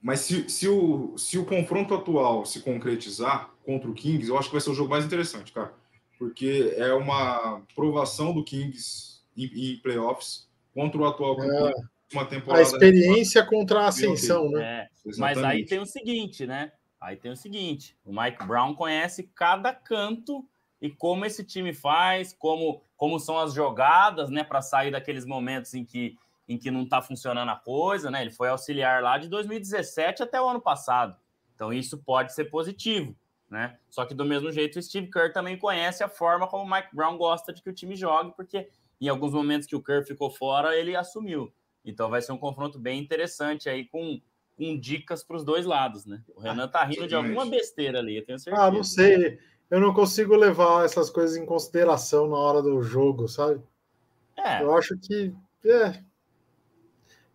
Mas 0.00 0.20
se, 0.20 0.48
se, 0.48 0.68
o, 0.68 1.16
se 1.18 1.38
o 1.38 1.44
confronto 1.44 1.94
atual 1.94 2.44
se 2.44 2.60
concretizar 2.60 3.50
contra 3.64 3.90
o 3.90 3.94
Kings, 3.94 4.28
eu 4.28 4.38
acho 4.38 4.48
que 4.48 4.54
vai 4.54 4.60
ser 4.60 4.70
o 4.70 4.74
jogo 4.74 4.90
mais 4.90 5.04
interessante, 5.04 5.52
cara. 5.52 5.74
Porque 6.18 6.74
é 6.76 6.92
uma 6.94 7.62
provação 7.74 8.32
do 8.32 8.44
Kings 8.44 9.20
em, 9.36 9.44
em 9.44 9.76
playoffs 9.78 10.48
contra 10.74 11.00
o 11.00 11.06
atual 11.06 11.36
campeão. 11.36 11.68
É. 11.68 11.95
Uma 12.12 12.24
temporada 12.24 12.62
a 12.62 12.66
experiência 12.66 13.44
contra 13.44 13.80
a 13.80 13.88
ascensão, 13.88 14.50
né? 14.50 14.62
É. 14.64 14.88
Mas 15.18 15.38
aí 15.38 15.64
tem 15.64 15.80
o 15.80 15.86
seguinte, 15.86 16.46
né? 16.46 16.72
Aí 17.00 17.16
tem 17.16 17.30
o 17.30 17.36
seguinte: 17.36 17.96
o 18.04 18.12
Mike 18.12 18.44
Brown 18.46 18.74
conhece 18.74 19.24
cada 19.34 19.72
canto 19.72 20.46
e 20.80 20.90
como 20.90 21.24
esse 21.24 21.44
time 21.44 21.72
faz, 21.72 22.32
como, 22.32 22.82
como 22.96 23.18
são 23.18 23.38
as 23.38 23.54
jogadas, 23.54 24.28
né, 24.30 24.44
para 24.44 24.60
sair 24.60 24.90
daqueles 24.90 25.24
momentos 25.24 25.72
em 25.74 25.84
que, 25.84 26.16
em 26.48 26.58
que 26.58 26.70
não 26.70 26.82
está 26.82 27.00
funcionando 27.00 27.50
a 27.50 27.56
coisa, 27.56 28.10
né? 28.10 28.22
Ele 28.22 28.30
foi 28.30 28.48
auxiliar 28.48 29.02
lá 29.02 29.18
de 29.18 29.28
2017 29.28 30.22
até 30.22 30.40
o 30.40 30.48
ano 30.48 30.60
passado. 30.60 31.16
Então 31.54 31.72
isso 31.72 31.98
pode 31.98 32.34
ser 32.34 32.46
positivo, 32.46 33.16
né? 33.50 33.78
Só 33.88 34.04
que 34.04 34.14
do 34.14 34.24
mesmo 34.24 34.52
jeito 34.52 34.78
o 34.78 34.82
Steve 34.82 35.10
Kerr 35.10 35.32
também 35.32 35.56
conhece 35.56 36.04
a 36.04 36.08
forma 36.08 36.46
como 36.46 36.64
o 36.64 36.70
Mike 36.70 36.94
Brown 36.94 37.16
gosta 37.16 37.52
de 37.52 37.62
que 37.62 37.70
o 37.70 37.74
time 37.74 37.96
jogue, 37.96 38.34
porque 38.36 38.68
em 39.00 39.08
alguns 39.08 39.32
momentos 39.32 39.66
que 39.66 39.76
o 39.76 39.82
Kerr 39.82 40.04
ficou 40.04 40.30
fora, 40.30 40.76
ele 40.76 40.94
assumiu. 40.94 41.52
Então 41.86 42.10
vai 42.10 42.20
ser 42.20 42.32
um 42.32 42.38
confronto 42.38 42.78
bem 42.78 43.00
interessante 43.00 43.68
aí 43.68 43.84
com, 43.84 44.20
com 44.56 44.78
dicas 44.78 45.22
para 45.22 45.36
os 45.36 45.44
dois 45.44 45.64
lados, 45.64 46.04
né? 46.04 46.20
O 46.34 46.40
Renan 46.40 46.66
tá 46.66 46.84
rindo 46.84 47.06
de 47.06 47.14
alguma 47.14 47.46
besteira 47.46 48.00
ali, 48.00 48.16
eu 48.16 48.26
tenho 48.26 48.38
certeza. 48.38 48.66
Ah, 48.66 48.70
não 48.70 48.82
sei. 48.82 49.38
Eu 49.70 49.80
não 49.80 49.94
consigo 49.94 50.34
levar 50.34 50.84
essas 50.84 51.08
coisas 51.08 51.36
em 51.36 51.46
consideração 51.46 52.28
na 52.28 52.36
hora 52.36 52.60
do 52.60 52.82
jogo, 52.82 53.28
sabe? 53.28 53.60
É. 54.36 54.62
Eu 54.62 54.76
acho 54.76 54.96
que 54.98 55.32
é, 55.64 56.02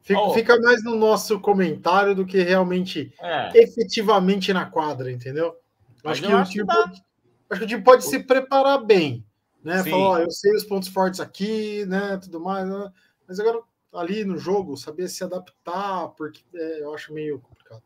fica, 0.01 0.21
oh. 0.21 0.33
fica, 0.33 0.59
mais 0.59 0.83
no 0.83 0.95
nosso 0.95 1.39
comentário 1.39 2.15
do 2.15 2.25
que 2.25 2.41
realmente 2.41 3.13
é. 3.19 3.51
efetivamente 3.57 4.53
na 4.53 4.65
quadra, 4.65 5.11
entendeu? 5.11 5.55
Acho 6.03 6.21
que, 6.21 6.31
acho, 6.31 6.51
que 6.51 6.65
pode, 6.65 7.03
acho 7.49 7.59
que 7.59 7.65
o 7.65 7.67
time 7.67 7.83
pode 7.83 8.05
se 8.05 8.19
preparar 8.19 8.83
bem, 8.83 9.25
né? 9.63 9.83
Falar, 9.83 10.21
eu 10.21 10.31
sei 10.31 10.53
os 10.55 10.63
pontos 10.63 10.89
fortes 10.89 11.19
aqui, 11.19 11.85
né? 11.85 12.17
Tudo 12.17 12.39
mais, 12.39 12.67
né? 12.67 12.91
mas 13.27 13.39
agora 13.39 13.61
ali 13.93 14.23
no 14.23 14.38
jogo, 14.38 14.77
saber 14.77 15.08
se 15.08 15.23
adaptar, 15.23 16.10
porque 16.10 16.41
é, 16.54 16.82
eu 16.82 16.93
acho 16.93 17.13
meio 17.13 17.39
complicado. 17.39 17.84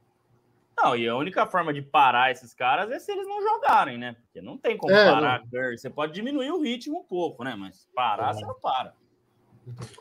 Não, 0.78 0.96
e 0.96 1.08
a 1.08 1.15
única 1.15 1.46
forma 1.48 1.74
de 1.74 1.82
parar 1.82 2.32
esses 2.32 2.54
caras 2.54 2.91
é 2.91 3.00
se 3.00 3.12
eles 3.12 3.26
não 3.26 3.41
jogarem, 3.41 3.98
né? 3.98 4.13
Porque 4.13 4.41
não 4.41 4.58
tem 4.58 4.78
como 4.78 4.94
é, 4.94 5.06
parar. 5.06 5.44
Não. 5.52 5.78
Você 5.78 5.89
pode 5.89 6.13
diminuir 6.13 6.52
o 6.52 6.62
ritmo 6.62 7.00
um 7.00 7.04
pouco, 7.04 7.44
né? 7.44 7.56
Mas 7.56 7.88
parar, 7.96 8.32
é. 8.32 8.34
você 8.34 8.46
não 8.46 8.60
para. 8.60 8.94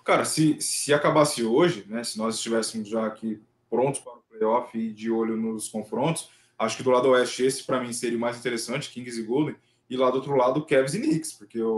Cara, 0.05 0.25
se, 0.25 0.61
se 0.61 0.93
acabasse 0.93 1.45
hoje, 1.45 1.87
né? 1.89 2.03
Se 2.03 2.19
nós 2.19 2.35
estivéssemos 2.35 2.89
já 2.89 3.07
aqui 3.07 3.41
prontos 3.71 4.01
para 4.01 4.15
o 4.15 4.23
playoff 4.29 4.77
e 4.77 4.93
de 4.93 5.11
olho 5.11 5.37
nos 5.37 5.69
confrontos, 5.69 6.29
acho 6.59 6.77
que 6.77 6.83
do 6.83 6.91
lado 6.91 7.09
oeste 7.09 7.45
esse 7.45 7.65
para 7.65 7.81
mim 7.81 7.93
seria 7.93 8.19
o 8.19 8.21
mais 8.21 8.39
interessante, 8.39 8.91
Kings 8.91 9.19
e 9.19 9.23
Golden, 9.23 9.57
e 9.89 9.97
lá 9.97 10.11
do 10.11 10.17
outro 10.17 10.35
lado 10.37 10.67
Cavs 10.67 10.95
e 10.95 11.01
Knicks, 11.01 11.33
porque 11.33 11.61
o, 11.61 11.71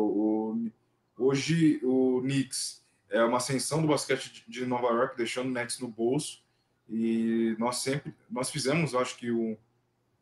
o 1.19 1.27
hoje 1.27 1.81
o 1.83 2.21
Knicks 2.23 2.86
é 3.11 3.23
uma 3.23 3.39
ascensão 3.39 3.81
do 3.81 3.89
basquete 3.89 4.45
de 4.49 4.67
Nova 4.67 4.89
York, 4.89 5.17
deixando 5.17 5.49
o 5.49 5.53
Nets 5.53 5.79
no 5.79 5.89
bolso. 5.89 6.43
E 6.89 7.57
nós 7.59 7.77
sempre 7.79 8.15
nós 8.31 8.51
fizemos, 8.51 8.95
acho 8.95 9.17
que 9.17 9.31
um, 9.31 9.57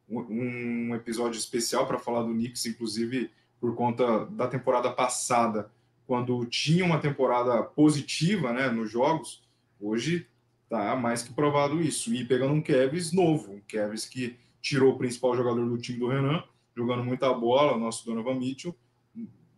um 0.08 0.94
episódio 0.94 1.38
especial 1.38 1.86
para 1.86 1.98
falar 1.98 2.22
do 2.22 2.32
Knicks, 2.32 2.66
inclusive 2.66 3.30
por 3.60 3.74
conta 3.74 4.26
da 4.26 4.46
temporada 4.46 4.90
passada, 4.90 5.70
quando 6.06 6.44
tinha 6.46 6.84
uma 6.84 6.98
temporada 6.98 7.62
positiva, 7.62 8.52
né, 8.52 8.68
nos 8.68 8.90
jogos. 8.90 9.42
Hoje 9.80 10.26
tá 10.68 10.94
mais 10.96 11.22
que 11.22 11.32
provado 11.32 11.80
isso. 11.80 12.14
E 12.14 12.24
pegando 12.24 12.54
um 12.54 12.60
Kevs 12.60 13.12
novo, 13.12 13.52
um 13.52 13.60
Kevs 13.60 14.06
que 14.06 14.36
tirou 14.60 14.94
o 14.94 14.98
principal 14.98 15.36
jogador 15.36 15.66
do 15.68 15.78
time 15.78 15.98
do 15.98 16.08
Renan, 16.08 16.42
jogando 16.76 17.04
muita 17.04 17.32
bola, 17.32 17.78
nosso 17.78 18.04
Donovan 18.04 18.34
Mitchell, 18.34 18.74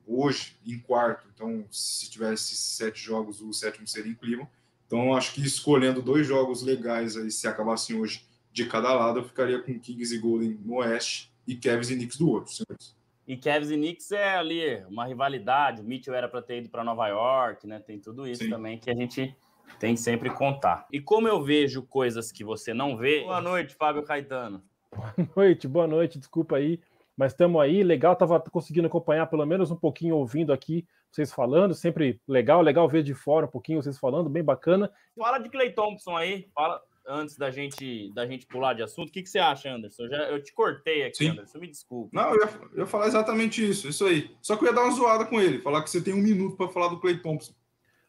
hoje 0.06 0.56
em 0.66 0.78
quarto. 0.78 1.26
Então, 1.34 1.64
se 1.70 2.08
tivesse 2.10 2.54
sete 2.54 3.00
jogos, 3.00 3.40
o 3.40 3.52
sétimo 3.52 3.86
seria 3.86 4.12
em 4.12 4.14
Cleveland. 4.14 4.50
Então, 4.86 5.14
acho 5.14 5.34
que 5.34 5.44
escolhendo 5.44 6.00
dois 6.00 6.26
jogos 6.26 6.62
legais 6.62 7.16
aí, 7.16 7.30
se 7.30 7.48
acabassem 7.48 7.98
hoje 7.98 8.24
de 8.52 8.66
cada 8.66 8.94
lado, 8.94 9.18
eu 9.18 9.24
ficaria 9.24 9.60
com 9.60 9.78
Kings 9.78 10.14
e 10.14 10.18
Golden 10.18 10.58
no 10.64 10.76
oeste 10.76 11.32
e 11.46 11.56
Cavs 11.56 11.90
e 11.90 11.96
Knicks 11.96 12.16
do 12.16 12.30
outro, 12.30 12.52
senhores. 12.52 12.96
E 13.26 13.36
Cavs 13.36 13.70
e 13.70 13.74
Knicks 13.74 14.12
é 14.12 14.36
ali 14.36 14.84
uma 14.88 15.04
rivalidade. 15.04 15.80
O 15.80 15.84
Mitchell 15.84 16.14
era 16.14 16.28
para 16.28 16.40
ter 16.40 16.58
ido 16.58 16.68
para 16.68 16.84
Nova 16.84 17.08
York, 17.08 17.66
né? 17.66 17.80
Tem 17.80 17.98
tudo 17.98 18.26
isso 18.26 18.44
Sim. 18.44 18.50
também 18.50 18.78
que 18.78 18.88
a 18.88 18.94
gente 18.94 19.34
tem 19.80 19.96
sempre 19.96 20.30
contar. 20.30 20.86
E 20.92 21.00
como 21.00 21.26
eu 21.26 21.42
vejo 21.42 21.82
coisas 21.82 22.30
que 22.30 22.44
você 22.44 22.72
não 22.72 22.96
vê. 22.96 23.22
Boa 23.22 23.40
noite, 23.40 23.74
Fábio 23.74 24.04
Caetano. 24.04 24.62
Boa 24.94 25.14
noite, 25.36 25.66
boa 25.66 25.86
noite. 25.88 26.18
Desculpa 26.18 26.56
aí 26.56 26.80
mas 27.16 27.32
estamos 27.32 27.60
aí, 27.60 27.82
legal, 27.82 28.12
estava 28.12 28.38
conseguindo 28.40 28.86
acompanhar 28.86 29.26
pelo 29.26 29.46
menos 29.46 29.70
um 29.70 29.76
pouquinho, 29.76 30.16
ouvindo 30.16 30.52
aqui 30.52 30.86
vocês 31.10 31.32
falando, 31.32 31.74
sempre 31.74 32.20
legal, 32.28 32.60
legal 32.60 32.86
ver 32.88 33.02
de 33.02 33.14
fora 33.14 33.46
um 33.46 33.50
pouquinho 33.50 33.82
vocês 33.82 33.98
falando, 33.98 34.28
bem 34.28 34.44
bacana. 34.44 34.92
Fala 35.16 35.38
de 35.38 35.48
Clay 35.48 35.72
Thompson 35.72 36.14
aí, 36.14 36.46
fala 36.54 36.80
antes 37.06 37.36
da 37.36 37.50
gente 37.50 38.12
da 38.12 38.26
gente 38.26 38.46
pular 38.46 38.74
de 38.74 38.82
assunto. 38.82 39.08
O 39.08 39.12
que, 39.12 39.22
que 39.22 39.28
você 39.28 39.38
acha, 39.38 39.70
Anderson? 39.70 40.04
Eu, 40.04 40.10
já, 40.10 40.16
eu 40.24 40.42
te 40.42 40.52
cortei 40.52 41.04
aqui, 41.04 41.18
Sim. 41.18 41.28
Anderson, 41.30 41.58
me 41.58 41.68
desculpe. 41.68 42.14
Não, 42.14 42.34
eu 42.34 42.40
ia, 42.40 42.50
eu 42.72 42.78
ia 42.80 42.86
falar 42.86 43.06
exatamente 43.06 43.66
isso, 43.66 43.88
isso 43.88 44.04
aí. 44.04 44.36
Só 44.42 44.56
que 44.56 44.64
eu 44.64 44.68
ia 44.68 44.74
dar 44.74 44.82
uma 44.82 44.92
zoada 44.92 45.24
com 45.24 45.40
ele, 45.40 45.60
falar 45.60 45.82
que 45.82 45.90
você 45.90 46.02
tem 46.02 46.12
um 46.12 46.22
minuto 46.22 46.56
para 46.56 46.68
falar 46.68 46.88
do 46.88 47.00
Clay 47.00 47.16
Thompson. 47.18 47.54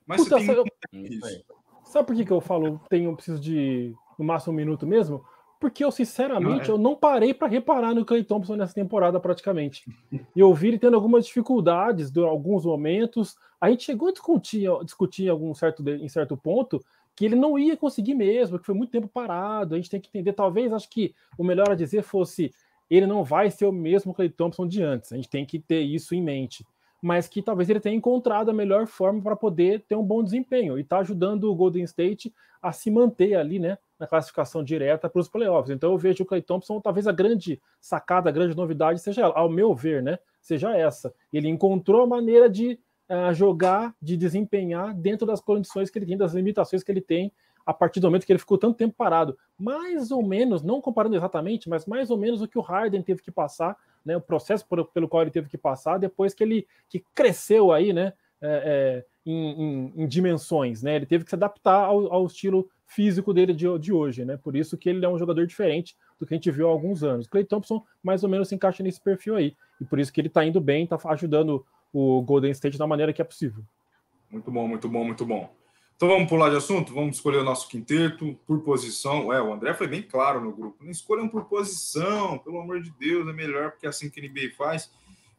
Mas 0.05 0.23
Puta, 0.23 0.37
você 0.39 0.45
tem 0.45 0.55
sabe, 0.55 0.69
eu... 1.47 1.55
sabe 1.85 2.07
por 2.07 2.15
que, 2.15 2.25
que 2.25 2.31
eu 2.31 2.41
falo, 2.41 2.81
tenho, 2.89 3.15
preciso 3.15 3.39
de 3.39 3.93
no 4.17 4.25
máximo 4.25 4.53
um 4.53 4.55
minuto 4.55 4.85
mesmo? 4.87 5.23
Porque 5.59 5.83
eu, 5.83 5.91
sinceramente, 5.91 6.67
não, 6.67 6.75
é. 6.75 6.77
eu 6.77 6.77
não 6.77 6.95
parei 6.95 7.33
para 7.33 7.47
reparar 7.47 7.93
no 7.93 8.05
Clay 8.05 8.23
Thompson 8.23 8.55
nessa 8.55 8.73
temporada 8.73 9.19
praticamente. 9.19 9.83
E 10.11 10.39
eu 10.39 10.53
vi 10.53 10.69
ele 10.69 10.79
tendo 10.79 10.95
algumas 10.95 11.25
dificuldades 11.25 12.15
em 12.15 12.23
alguns 12.23 12.65
momentos. 12.65 13.35
A 13.59 13.69
gente 13.69 13.83
chegou 13.83 14.09
a 14.09 14.11
discutir, 14.11 14.69
discutir 14.83 15.25
em 15.25 15.29
algum 15.29 15.53
certo, 15.53 15.87
em 15.87 16.07
certo 16.07 16.37
ponto 16.37 16.83
que 17.15 17.25
ele 17.25 17.35
não 17.35 17.57
ia 17.57 17.75
conseguir 17.75 18.13
mesmo, 18.13 18.59
que 18.59 18.65
foi 18.65 18.75
muito 18.75 18.91
tempo 18.91 19.07
parado. 19.07 19.73
A 19.73 19.77
gente 19.77 19.89
tem 19.89 19.99
que 19.99 20.07
entender, 20.07 20.33
talvez, 20.33 20.71
acho 20.71 20.87
que 20.87 21.15
o 21.35 21.43
melhor 21.43 21.71
a 21.71 21.75
dizer 21.75 22.03
fosse 22.03 22.51
ele 22.89 23.05
não 23.05 23.23
vai 23.23 23.51
ser 23.51 23.65
o 23.65 23.71
mesmo 23.71 24.13
Clay 24.13 24.29
Thompson 24.29 24.67
de 24.67 24.81
antes. 24.81 25.11
A 25.11 25.15
gente 25.15 25.29
tem 25.29 25.45
que 25.45 25.59
ter 25.59 25.81
isso 25.81 26.15
em 26.15 26.21
mente. 26.21 26.65
Mas 27.01 27.27
que 27.27 27.41
talvez 27.41 27.69
ele 27.69 27.79
tenha 27.79 27.95
encontrado 27.95 28.49
a 28.49 28.53
melhor 28.53 28.87
forma 28.87 29.21
para 29.21 29.35
poder 29.35 29.83
ter 29.87 29.95
um 29.95 30.03
bom 30.03 30.23
desempenho 30.23 30.77
e 30.77 30.81
está 30.81 30.99
ajudando 30.99 31.43
o 31.45 31.55
Golden 31.55 31.83
State 31.83 32.33
a 32.61 32.71
se 32.71 32.89
manter 32.89 33.35
ali, 33.35 33.59
né? 33.59 33.77
Na 33.99 34.07
classificação 34.07 34.63
direta 34.63 35.09
para 35.09 35.19
os 35.19 35.27
playoffs. 35.27 35.75
Então 35.75 35.91
eu 35.91 35.97
vejo 35.97 36.23
o 36.23 36.25
Clay 36.25 36.41
Thompson, 36.41 36.79
talvez 36.79 37.07
a 37.07 37.11
grande 37.11 37.61
sacada, 37.79 38.29
a 38.29 38.31
grande 38.31 38.55
novidade 38.55 39.01
seja 39.01 39.21
ela, 39.21 39.33
ao 39.35 39.49
meu 39.49 39.73
ver, 39.73 40.03
né? 40.03 40.19
Seja 40.41 40.75
essa. 40.75 41.13
Ele 41.31 41.47
encontrou 41.47 42.03
a 42.03 42.07
maneira 42.07 42.49
de 42.49 42.79
uh, 43.09 43.33
jogar, 43.33 43.95
de 44.01 44.15
desempenhar 44.15 44.93
dentro 44.93 45.25
das 45.25 45.41
condições 45.41 45.89
que 45.89 45.97
ele 45.97 46.05
tem, 46.05 46.17
das 46.17 46.33
limitações 46.33 46.83
que 46.83 46.91
ele 46.91 47.01
tem, 47.01 47.31
a 47.65 47.73
partir 47.73 47.99
do 47.99 48.07
momento 48.07 48.25
que 48.25 48.31
ele 48.31 48.39
ficou 48.39 48.57
tanto 48.57 48.77
tempo 48.77 48.95
parado. 48.95 49.37
Mais 49.57 50.11
ou 50.11 50.25
menos, 50.25 50.61
não 50.61 50.79
comparando 50.79 51.15
exatamente, 51.15 51.67
mas 51.67 51.85
mais 51.85 52.09
ou 52.09 52.17
menos 52.17 52.41
o 52.41 52.47
que 52.47 52.57
o 52.57 52.61
Harden 52.61 53.01
teve 53.01 53.21
que 53.21 53.31
passar, 53.31 53.75
né? 54.05 54.15
O 54.15 54.21
processo 54.21 54.65
por, 54.65 54.85
pelo 54.85 55.07
qual 55.07 55.23
ele 55.23 55.31
teve 55.31 55.49
que 55.49 55.57
passar 55.57 55.97
depois 55.97 56.33
que 56.33 56.43
ele 56.43 56.67
que 56.87 57.03
cresceu 57.13 57.71
aí, 57.71 57.91
né? 57.91 58.13
É, 58.39 59.03
é, 59.03 59.05
em, 59.25 59.61
em, 59.61 59.93
em, 60.03 60.07
dimensões, 60.07 60.83
né? 60.83 60.95
Ele 60.95 61.07
teve 61.07 61.23
que 61.23 61.31
se 61.31 61.35
adaptar 61.35 61.85
ao, 61.85 62.13
ao 62.13 62.25
estilo 62.27 62.69
físico 62.87 63.33
dele 63.33 63.53
de, 63.53 63.65
de, 63.77 63.91
hoje, 63.91 64.23
né? 64.25 64.37
Por 64.37 64.55
isso 64.55 64.77
que 64.77 64.89
ele 64.89 65.05
é 65.05 65.09
um 65.09 65.19
jogador 65.19 65.45
diferente 65.45 65.95
do 66.19 66.25
que 66.25 66.33
a 66.33 66.37
gente 66.37 66.49
viu 66.49 66.67
há 66.67 66.71
alguns 66.71 67.03
anos. 67.03 67.27
Clay 67.27 67.43
Thompson 67.43 67.83
mais 68.01 68.23
ou 68.23 68.29
menos 68.29 68.47
se 68.47 68.55
encaixa 68.55 68.81
nesse 68.81 69.01
perfil 69.01 69.35
aí. 69.35 69.55
E 69.79 69.85
por 69.85 69.99
isso 69.99 70.11
que 70.11 70.21
ele 70.21 70.29
tá 70.29 70.43
indo 70.45 70.61
bem, 70.61 70.87
tá 70.87 70.97
ajudando 71.05 71.65
o 71.93 72.21
Golden 72.21 72.51
State 72.51 72.77
da 72.77 72.87
maneira 72.87 73.13
que 73.13 73.21
é 73.21 73.25
possível. 73.25 73.63
Muito 74.31 74.49
bom, 74.49 74.67
muito 74.67 74.89
bom, 74.89 75.03
muito 75.03 75.25
bom. 75.25 75.53
Então 75.95 76.07
vamos 76.07 76.29
pular 76.29 76.49
de 76.49 76.55
assunto? 76.55 76.93
Vamos 76.93 77.15
escolher 77.15 77.39
o 77.39 77.43
nosso 77.43 77.67
quinteto 77.67 78.39
por 78.45 78.61
posição. 78.61 79.33
É, 79.33 79.41
o 79.41 79.51
André 79.51 79.73
foi 79.73 79.87
bem 79.87 80.03
claro 80.03 80.39
no 80.39 80.51
grupo. 80.51 80.83
Não 80.83 80.91
escolham 80.91 81.27
por 81.27 81.45
posição, 81.45 82.37
pelo 82.37 82.61
amor 82.61 82.81
de 82.81 82.91
Deus, 82.91 83.27
é 83.27 83.33
melhor, 83.33 83.71
porque 83.71 83.87
é 83.87 83.89
assim 83.89 84.09
que 84.09 84.19
a 84.19 84.23
NBA 84.23 84.55
faz. 84.55 84.91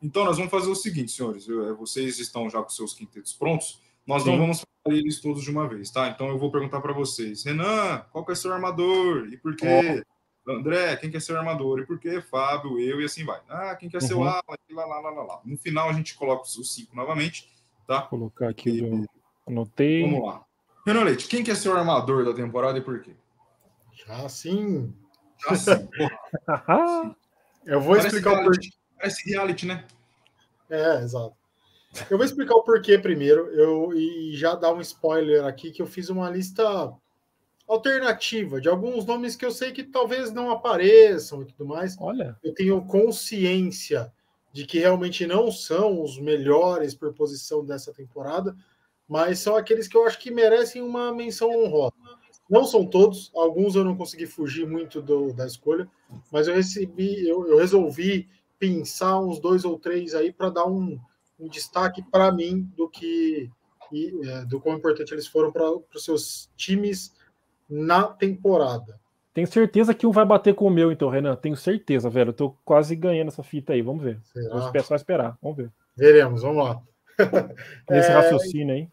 Então 0.02 0.24
nós 0.24 0.36
vamos 0.36 0.50
fazer 0.50 0.68
o 0.68 0.74
seguinte, 0.74 1.12
senhores. 1.12 1.48
É, 1.48 1.72
vocês 1.74 2.18
estão 2.18 2.50
já 2.50 2.60
com 2.60 2.68
seus 2.70 2.92
quintetos 2.92 3.32
prontos. 3.32 3.80
Nós 4.08 4.22
Sim. 4.22 4.30
não 4.30 4.38
vamos 4.38 4.64
fazer 4.82 4.98
eles 4.98 5.20
todos 5.20 5.42
de 5.42 5.50
uma 5.50 5.68
vez, 5.68 5.90
tá? 5.90 6.08
Então 6.08 6.28
eu 6.28 6.38
vou 6.38 6.50
perguntar 6.50 6.80
para 6.80 6.94
vocês. 6.94 7.44
Renan, 7.44 8.02
qual 8.10 8.24
que 8.24 8.32
é 8.32 8.34
seu 8.34 8.50
armador? 8.50 9.28
E 9.30 9.36
por 9.36 9.54
quê? 9.54 10.02
Oh. 10.46 10.50
André, 10.50 10.96
quem 10.96 11.10
quer 11.10 11.20
ser 11.20 11.36
armador? 11.36 11.80
E 11.80 11.86
por 11.86 11.98
quê? 11.98 12.22
Fábio, 12.22 12.80
eu 12.80 13.02
e 13.02 13.04
assim 13.04 13.22
vai. 13.22 13.38
Ah, 13.50 13.76
quem 13.76 13.90
quer 13.90 14.00
uhum. 14.00 14.08
ser 14.08 14.14
o 14.14 14.22
ala? 14.22 14.42
Lá, 14.70 14.86
lá, 14.86 15.00
lá, 15.00 15.10
lá, 15.10 15.22
lá. 15.24 15.40
No 15.44 15.58
final 15.58 15.90
a 15.90 15.92
gente 15.92 16.14
coloca 16.14 16.44
os 16.44 16.74
cinco 16.74 16.96
novamente, 16.96 17.52
tá? 17.86 18.00
Vou 18.00 18.08
colocar 18.08 18.48
aqui, 18.48 18.70
e... 18.70 18.78
eu 18.80 19.04
anotei. 19.46 20.00
Vamos 20.00 20.26
lá. 20.26 20.42
Renan 20.86 21.04
Leite, 21.04 21.28
quem 21.28 21.44
quer 21.44 21.54
ser 21.54 21.68
o 21.68 21.76
armador 21.76 22.24
da 22.24 22.32
temporada 22.32 22.78
e 22.78 22.80
por 22.80 23.02
quê? 23.02 23.14
Já 24.06 24.26
sim. 24.26 24.90
Já 25.46 25.54
sim. 25.54 25.88
eu 27.66 27.78
vou 27.78 27.90
parece 27.90 28.06
explicar 28.06 28.30
reality, 28.30 28.48
o 28.48 28.52
porquê. 28.52 28.70
Parece 28.96 29.30
reality, 29.30 29.66
né? 29.66 29.84
É, 30.70 31.02
exato. 31.02 31.37
Eu 32.10 32.16
vou 32.18 32.24
explicar 32.24 32.54
o 32.54 32.62
porquê 32.62 32.98
primeiro, 32.98 33.48
eu 33.48 33.92
e 33.94 34.36
já 34.36 34.54
dar 34.54 34.72
um 34.72 34.80
spoiler 34.80 35.44
aqui 35.44 35.70
que 35.70 35.80
eu 35.80 35.86
fiz 35.86 36.08
uma 36.10 36.28
lista 36.28 36.92
alternativa 37.66 38.60
de 38.60 38.68
alguns 38.68 39.04
nomes 39.04 39.36
que 39.36 39.44
eu 39.44 39.50
sei 39.50 39.72
que 39.72 39.84
talvez 39.84 40.32
não 40.32 40.50
apareçam 40.50 41.42
e 41.42 41.46
tudo 41.46 41.66
mais. 41.66 41.96
Olha, 42.00 42.36
eu 42.42 42.54
tenho 42.54 42.84
consciência 42.86 44.12
de 44.52 44.64
que 44.64 44.78
realmente 44.78 45.26
não 45.26 45.52
são 45.52 46.02
os 46.02 46.18
melhores 46.18 46.94
por 46.94 47.12
posição 47.12 47.64
dessa 47.64 47.92
temporada, 47.92 48.56
mas 49.06 49.38
são 49.38 49.56
aqueles 49.56 49.86
que 49.86 49.96
eu 49.96 50.06
acho 50.06 50.18
que 50.18 50.30
merecem 50.30 50.82
uma 50.82 51.12
menção 51.12 51.50
honrosa. 51.50 51.94
Não 52.48 52.64
são 52.64 52.86
todos, 52.86 53.30
alguns 53.34 53.74
eu 53.74 53.84
não 53.84 53.96
consegui 53.96 54.26
fugir 54.26 54.66
muito 54.66 55.02
do, 55.02 55.34
da 55.34 55.46
escolha, 55.46 55.86
mas 56.32 56.48
eu 56.48 56.54
recebi, 56.54 57.28
eu, 57.28 57.46
eu 57.46 57.58
resolvi 57.58 58.26
pensar 58.58 59.20
uns 59.20 59.38
dois 59.38 59.66
ou 59.66 59.78
três 59.78 60.14
aí 60.14 60.32
para 60.32 60.48
dar 60.48 60.66
um, 60.66 60.98
um 61.38 61.48
destaque 61.48 62.02
para 62.02 62.32
mim 62.32 62.70
do 62.76 62.88
que 62.88 63.50
e, 63.92 64.28
é, 64.28 64.44
do 64.44 64.60
quão 64.60 64.76
importante 64.76 65.12
eles 65.12 65.26
foram 65.26 65.50
para 65.50 65.70
os 65.94 66.04
seus 66.04 66.50
times 66.56 67.14
na 67.68 68.04
temporada. 68.04 68.98
Tenho 69.32 69.46
certeza 69.46 69.94
que 69.94 70.06
um 70.06 70.10
vai 70.10 70.24
bater 70.24 70.54
com 70.54 70.66
o 70.66 70.70
meu, 70.70 70.90
então, 70.90 71.08
Renan. 71.08 71.36
Tenho 71.36 71.56
certeza, 71.56 72.10
velho. 72.10 72.30
Eu 72.30 72.34
tô 72.34 72.50
quase 72.64 72.96
ganhando 72.96 73.28
essa 73.28 73.42
fita 73.42 73.72
aí. 73.72 73.82
Vamos 73.82 74.02
ver. 74.02 74.18
Será? 74.24 74.48
Vamos 74.48 74.86
só 74.86 74.96
esperar. 74.96 75.38
Vamos 75.40 75.56
ver. 75.56 75.72
Veremos, 75.96 76.42
vamos 76.42 76.64
lá. 76.64 76.82
Nesse 77.88 78.10
é... 78.10 78.14
raciocínio 78.14 78.74
aí. 78.74 78.88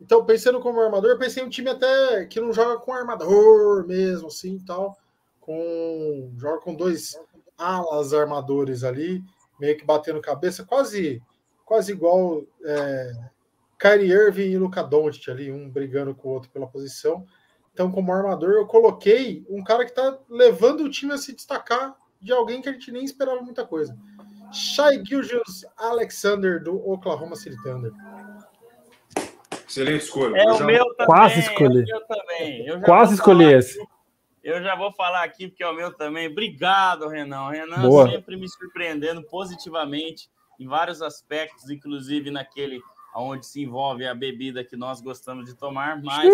Então, 0.00 0.24
pensando 0.24 0.60
como 0.60 0.80
armador, 0.80 1.10
eu 1.10 1.18
pensei 1.18 1.42
em 1.42 1.46
um 1.46 1.48
time 1.48 1.70
até 1.70 2.24
que 2.26 2.40
não 2.40 2.52
joga 2.52 2.78
com 2.78 2.92
armador 2.92 3.86
mesmo, 3.86 4.28
assim 4.28 4.56
e 4.56 4.64
tal. 4.64 4.96
Com, 5.40 6.32
joga 6.36 6.60
com 6.60 6.74
dois 6.74 7.18
alas 7.56 8.12
armadores 8.12 8.84
ali, 8.84 9.24
meio 9.58 9.76
que 9.76 9.84
batendo 9.84 10.20
cabeça, 10.20 10.64
quase, 10.64 11.20
quase 11.68 11.92
igual 11.92 12.42
é, 12.64 13.12
Kyrie 13.78 14.10
Irving 14.10 14.50
e 14.52 14.56
Luca 14.58 14.82
Doncic 14.82 15.28
ali, 15.28 15.52
um 15.52 15.68
brigando 15.68 16.14
com 16.14 16.28
o 16.28 16.32
outro 16.32 16.48
pela 16.50 16.66
posição. 16.66 17.26
Então, 17.74 17.92
como 17.92 18.10
armador, 18.10 18.52
eu 18.54 18.66
coloquei 18.66 19.44
um 19.50 19.62
cara 19.62 19.84
que 19.84 19.90
está 19.90 20.18
levando 20.30 20.80
o 20.82 20.90
time 20.90 21.12
a 21.12 21.18
se 21.18 21.34
destacar 21.34 21.94
de 22.20 22.32
alguém 22.32 22.62
que 22.62 22.70
a 22.70 22.72
gente 22.72 22.90
nem 22.90 23.04
esperava 23.04 23.42
muita 23.42 23.66
coisa. 23.66 23.94
Shai 24.50 25.04
Gilgeous 25.04 25.66
Alexander, 25.76 26.60
do 26.62 26.74
Oklahoma 26.90 27.36
City 27.36 27.62
Thunder. 27.62 27.92
Excelente 29.68 30.04
escolha. 30.04 30.38
É 30.38 30.44
o 30.50 30.64
meu 30.64 30.84
também. 30.94 31.06
Quase 31.06 31.40
escolhi. 31.40 31.80
É 31.90 31.94
o 31.94 31.98
meu 31.98 32.06
também. 32.06 32.66
Eu 32.66 32.78
já 32.80 32.84
Quase 32.86 33.10
vou 33.10 33.14
escolhi 33.14 33.44
falar 33.44 33.58
esse. 33.58 33.80
aqui- 33.82 33.88
Eu 34.42 34.62
já 34.62 34.74
vou 34.76 34.92
falar 34.92 35.22
aqui 35.24 35.48
porque 35.48 35.62
é 35.62 35.68
o 35.68 35.74
meu 35.74 35.92
também. 35.92 36.28
Obrigado, 36.28 37.06
Renan. 37.08 37.50
Renan 37.50 37.82
Boa. 37.82 38.08
sempre 38.10 38.36
me 38.38 38.48
surpreendendo 38.48 39.22
positivamente 39.24 40.30
em 40.58 40.66
vários 40.66 41.00
aspectos, 41.02 41.70
inclusive 41.70 42.30
naquele 42.30 42.80
onde 43.14 43.46
se 43.46 43.62
envolve 43.62 44.06
a 44.06 44.14
bebida 44.14 44.64
que 44.64 44.76
nós 44.76 45.00
gostamos 45.00 45.46
de 45.46 45.54
tomar, 45.54 46.02
mas 46.02 46.32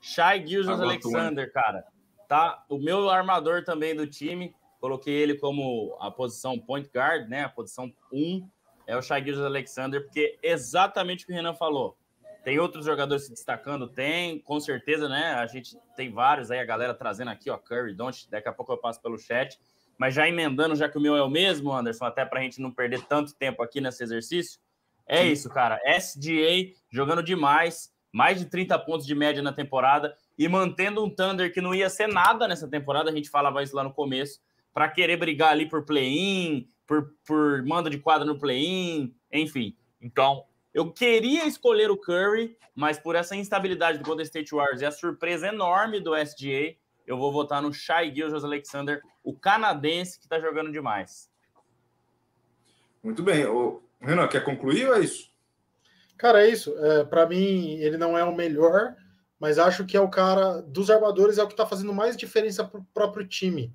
Shai 0.00 0.44
Água 0.68 0.84
Alexander, 0.84 1.52
cara, 1.52 1.84
tá? 2.28 2.64
O 2.68 2.78
meu 2.78 3.08
armador 3.10 3.64
também 3.64 3.94
do 3.94 4.06
time, 4.06 4.54
coloquei 4.80 5.14
ele 5.14 5.34
como 5.34 5.96
a 6.00 6.10
posição 6.10 6.58
point 6.58 6.88
guard, 6.94 7.28
né? 7.28 7.44
A 7.44 7.48
posição 7.48 7.92
1 8.12 8.48
é 8.86 8.96
o 8.96 9.02
Shai 9.02 9.24
Gilgeous 9.24 9.44
Alexander, 9.44 10.02
porque 10.02 10.38
exatamente 10.42 11.24
o 11.24 11.26
que 11.26 11.32
o 11.32 11.36
Renan 11.36 11.54
falou. 11.54 11.96
Tem 12.44 12.58
outros 12.58 12.86
jogadores 12.86 13.24
se 13.24 13.30
destacando? 13.30 13.88
Tem, 13.88 14.38
com 14.40 14.58
certeza, 14.60 15.08
né? 15.08 15.34
A 15.34 15.46
gente 15.46 15.76
tem 15.96 16.10
vários 16.10 16.50
aí, 16.50 16.58
a 16.60 16.64
galera 16.64 16.94
trazendo 16.94 17.30
aqui, 17.30 17.50
ó, 17.50 17.58
Curry, 17.58 17.94
Don't, 17.94 18.30
daqui 18.30 18.48
a 18.48 18.52
pouco 18.52 18.72
eu 18.72 18.78
passo 18.78 19.02
pelo 19.02 19.18
chat. 19.18 19.58
Mas 19.98 20.14
já 20.14 20.28
emendando, 20.28 20.76
já 20.76 20.88
que 20.88 20.96
o 20.96 21.00
meu 21.00 21.16
é 21.16 21.22
o 21.22 21.28
mesmo, 21.28 21.72
Anderson, 21.72 22.04
até 22.04 22.24
pra 22.24 22.40
gente 22.40 22.60
não 22.60 22.70
perder 22.70 23.02
tanto 23.02 23.34
tempo 23.34 23.62
aqui 23.62 23.80
nesse 23.80 24.02
exercício, 24.02 24.60
é 25.06 25.26
isso, 25.26 25.48
cara. 25.48 25.80
SGA 25.98 26.72
jogando 26.90 27.22
demais, 27.22 27.92
mais 28.12 28.38
de 28.38 28.46
30 28.46 28.78
pontos 28.78 29.06
de 29.06 29.14
média 29.14 29.42
na 29.42 29.52
temporada 29.52 30.16
e 30.38 30.46
mantendo 30.46 31.04
um 31.04 31.10
Thunder 31.10 31.52
que 31.52 31.60
não 31.60 31.74
ia 31.74 31.90
ser 31.90 32.06
nada 32.06 32.46
nessa 32.46 32.68
temporada, 32.68 33.10
a 33.10 33.14
gente 33.14 33.28
falava 33.28 33.62
isso 33.62 33.74
lá 33.74 33.82
no 33.82 33.92
começo, 33.92 34.40
para 34.72 34.88
querer 34.88 35.16
brigar 35.16 35.50
ali 35.50 35.68
por 35.68 35.84
play-in, 35.84 36.68
por, 36.86 37.12
por 37.26 37.64
manda 37.66 37.90
de 37.90 37.98
quadra 37.98 38.24
no 38.24 38.38
play-in, 38.38 39.12
enfim. 39.32 39.76
Então, 40.00 40.44
eu 40.72 40.92
queria 40.92 41.46
escolher 41.46 41.90
o 41.90 41.96
Curry, 41.96 42.56
mas 42.74 42.98
por 42.98 43.16
essa 43.16 43.34
instabilidade 43.34 43.98
do 43.98 44.04
Golden 44.04 44.24
State 44.24 44.54
Warriors 44.54 44.80
e 44.80 44.86
a 44.86 44.92
surpresa 44.92 45.48
enorme 45.48 45.98
do 45.98 46.14
SGA, 46.14 46.76
eu 47.08 47.16
vou 47.16 47.32
votar 47.32 47.62
no 47.62 47.72
Shai 47.72 48.14
Gilgeous 48.14 48.44
Alexander, 48.44 49.00
o 49.24 49.34
canadense 49.34 50.18
que 50.18 50.26
está 50.26 50.38
jogando 50.38 50.70
demais. 50.70 51.30
Muito 53.02 53.22
bem. 53.22 53.46
Ô, 53.46 53.82
Renan, 53.98 54.28
quer 54.28 54.44
concluir 54.44 54.86
ou 54.86 54.94
é 54.94 55.00
isso? 55.00 55.32
Cara, 56.18 56.46
é 56.46 56.50
isso. 56.50 56.76
É, 56.78 57.04
para 57.04 57.26
mim, 57.26 57.78
ele 57.78 57.96
não 57.96 58.16
é 58.18 58.22
o 58.24 58.36
melhor, 58.36 58.94
mas 59.40 59.58
acho 59.58 59.86
que 59.86 59.96
é 59.96 60.00
o 60.00 60.10
cara 60.10 60.60
dos 60.60 60.90
armadores, 60.90 61.38
é 61.38 61.42
o 61.42 61.46
que 61.46 61.54
está 61.54 61.64
fazendo 61.64 61.94
mais 61.94 62.14
diferença 62.14 62.62
para 62.62 62.78
o 62.78 62.84
próprio 62.92 63.26
time. 63.26 63.72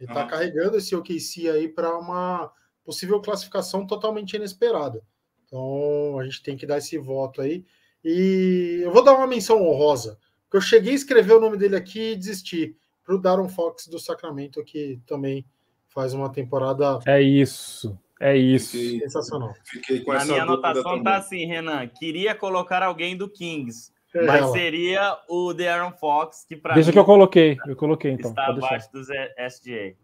Ele 0.00 0.10
está 0.10 0.22
Aham. 0.22 0.30
carregando 0.30 0.76
esse 0.76 0.96
OKC 0.96 1.48
aí 1.48 1.68
para 1.68 1.96
uma 1.96 2.52
possível 2.84 3.20
classificação 3.20 3.86
totalmente 3.86 4.34
inesperada. 4.34 5.00
Então, 5.46 6.18
a 6.18 6.24
gente 6.24 6.42
tem 6.42 6.56
que 6.56 6.66
dar 6.66 6.78
esse 6.78 6.98
voto 6.98 7.40
aí. 7.40 7.64
E 8.02 8.80
eu 8.82 8.90
vou 8.90 9.04
dar 9.04 9.14
uma 9.14 9.28
menção 9.28 9.62
honrosa, 9.62 10.18
eu 10.56 10.60
cheguei 10.60 10.92
a 10.92 10.96
escrever 10.96 11.34
o 11.34 11.40
nome 11.40 11.56
dele 11.56 11.76
aqui 11.76 12.12
e 12.12 12.16
desisti 12.16 12.76
para 13.04 13.14
o 13.14 13.18
Daron 13.18 13.48
Fox 13.48 13.86
do 13.88 13.98
Sacramento, 13.98 14.62
que 14.64 15.00
também 15.06 15.44
faz 15.88 16.14
uma 16.14 16.30
temporada 16.30 16.98
É 17.06 17.20
isso. 17.20 17.98
É 18.20 18.36
isso. 18.36 18.70
Fiquei, 18.76 19.00
sensacional. 19.00 19.52
fiquei 19.64 20.00
com 20.00 20.14
essa 20.14 20.26
minha 20.26 20.42
anotação 20.44 20.82
também. 20.84 21.02
tá 21.02 21.16
assim, 21.16 21.44
Renan. 21.44 21.86
Queria 21.88 22.34
colocar 22.36 22.80
alguém 22.82 23.16
do 23.16 23.28
Kings, 23.28 23.92
É, 24.14 24.24
mas 24.24 24.42
ela. 24.42 24.52
seria 24.52 25.18
o 25.28 25.52
De'Aaron 25.52 25.90
Fox, 25.92 26.44
que 26.48 26.54
para 26.56 26.74
Deixa 26.74 26.90
mim 26.90 26.92
que 26.92 26.98
eu 27.00 27.04
coloquei. 27.04 27.58
Eu 27.66 27.74
coloquei, 27.74 28.12
então. 28.12 28.30
está 28.30 28.46
abaixo 28.46 28.92
dos 28.92 29.08
SGA. 29.36 29.96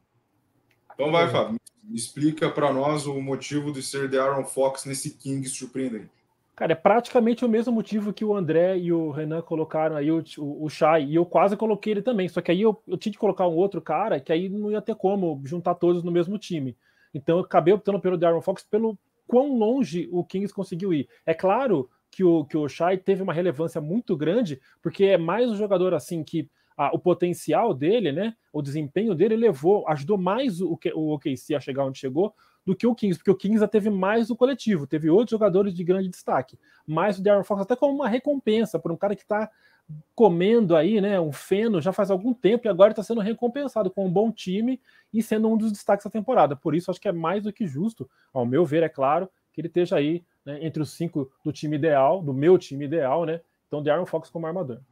Então 0.95 1.13
vai, 1.13 1.31
Fábio. 1.31 1.61
Explica 1.95 2.51
para 2.51 2.73
nós 2.73 3.07
o 3.07 3.21
motivo 3.21 3.73
de 3.73 3.83
ser 3.83 4.09
de 4.09 4.19
Aaron 4.19 4.45
Fox 4.45 4.85
nesse 4.85 5.17
Kings 5.17 5.51
surpreendente. 5.57 6.11
Cara, 6.59 6.73
é 6.73 6.75
praticamente 6.75 7.45
o 7.45 7.49
mesmo 7.49 7.73
motivo 7.73 8.13
que 8.13 8.25
o 8.25 8.35
André 8.35 8.79
e 8.79 8.93
o 8.93 9.13
Renan 9.13 9.41
colocaram 9.41 9.95
aí, 9.95 10.11
o, 10.11 10.25
o, 10.39 10.67
o 10.67 10.69
e 10.99 11.15
eu 11.15 11.25
quase 11.25 11.57
coloquei 11.57 11.93
ele 11.93 12.03
também. 12.03 12.29
Só 12.29 12.41
que 12.41 12.51
aí 12.51 12.61
eu, 12.61 12.83
eu 12.85 12.99
tinha 12.99 13.13
que 13.13 13.19
colocar 13.19 13.47
um 13.47 13.55
outro 13.55 13.81
cara, 13.81 14.19
que 14.19 14.33
aí 14.33 14.49
não 14.49 14.69
ia 14.69 14.83
ter 14.83 14.97
como 14.97 15.41
juntar 15.45 15.77
todos 15.77 16.03
no 16.03 16.11
mesmo 16.11 16.37
time. 16.37 16.77
Então 17.15 17.37
eu 17.37 17.45
acabei 17.45 17.73
optando 17.73 18.01
pelo 18.01 18.19
Darren 18.19 18.43
Fox 18.43 18.65
pelo 18.65 18.99
quão 19.25 19.57
longe 19.57 20.09
o 20.11 20.25
Kings 20.25 20.53
conseguiu 20.53 20.93
ir. 20.93 21.09
É 21.25 21.33
claro 21.33 21.89
que 22.11 22.25
o, 22.25 22.45
que 22.45 22.57
o 22.57 22.69
Shai 22.69 22.99
teve 22.99 23.23
uma 23.23 23.33
relevância 23.33 23.81
muito 23.81 24.17
grande, 24.17 24.61
porque 24.83 25.05
é 25.05 25.17
mais 25.17 25.49
um 25.49 25.55
jogador 25.55 25.95
assim 25.95 26.25
que 26.25 26.51
o 26.93 26.99
potencial 26.99 27.73
dele, 27.73 28.11
né, 28.11 28.35
o 28.53 28.61
desempenho 28.61 29.15
dele 29.15 29.37
levou, 29.37 29.87
ajudou 29.89 30.19
mais 30.19 30.61
o, 30.61 30.77
o 30.95 31.15
OKC 31.15 31.55
a 31.55 31.61
chegar 31.61 31.85
onde 31.85 31.99
chegou 32.01 32.35
do 32.69 32.77
que 32.77 32.87
o 32.87 32.95
Kings, 32.95 33.19
porque 33.19 33.31
o 33.31 33.35
Kings 33.35 33.61
já 33.61 33.67
teve 33.67 33.89
mais 33.89 34.29
o 34.29 34.37
coletivo, 34.37 34.87
teve 34.87 35.09
outros 35.09 35.31
jogadores 35.31 35.73
de 35.73 35.83
grande 35.83 36.11
destaque, 36.11 36.59
mas 36.87 37.19
o 37.19 37.23
Darren 37.23 37.43
Fox 37.43 37.63
até 37.63 37.75
como 37.75 37.95
uma 37.95 38.07
recompensa 38.07 38.79
por 38.79 38.93
um 38.93 38.97
cara 38.97 39.17
que 39.17 39.23
está 39.23 39.51
comendo 40.15 40.77
aí, 40.77 41.01
né, 41.01 41.19
um 41.19 41.33
feno 41.33 41.81
já 41.81 41.95
faz 41.95 42.11
algum 42.11 42.35
tempo 42.35 42.67
e 42.67 42.69
agora 42.69 42.93
está 42.93 43.03
sendo 43.03 43.23
recompensado 43.23 43.91
com 43.91 44.05
um 44.05 44.13
bom 44.13 44.31
time 44.31 44.79
e 45.15 45.23
sendo 45.23 45.49
um 45.49 45.57
dos 45.57 45.73
destaques 45.73 46.05
da 46.05 46.11
temporada. 46.11 46.55
Por 46.55 46.75
isso, 46.75 46.91
acho 46.91 47.01
que 47.01 47.09
é 47.09 47.13
mais 47.13 47.45
do 47.45 47.51
que 47.55 47.67
justo, 47.67 48.07
ao 48.35 48.45
meu 48.45 48.67
ver, 48.67 48.83
é 48.83 48.89
claro, 48.91 49.31
que 49.51 49.63
ele 49.63 49.69
esteja 49.69 49.97
aí 49.97 50.23
né, 50.45 50.59
entre 50.63 50.83
os 50.83 50.91
cinco 50.91 51.33
do 51.43 51.51
time 51.51 51.75
ideal, 51.75 52.21
do 52.21 52.35
meu 52.35 52.59
time 52.59 52.85
ideal, 52.85 53.25
né? 53.25 53.41
Então, 53.67 53.83
Darren 53.83 54.05
Fox 54.05 54.29
como 54.29 54.47
armador. 54.47 54.83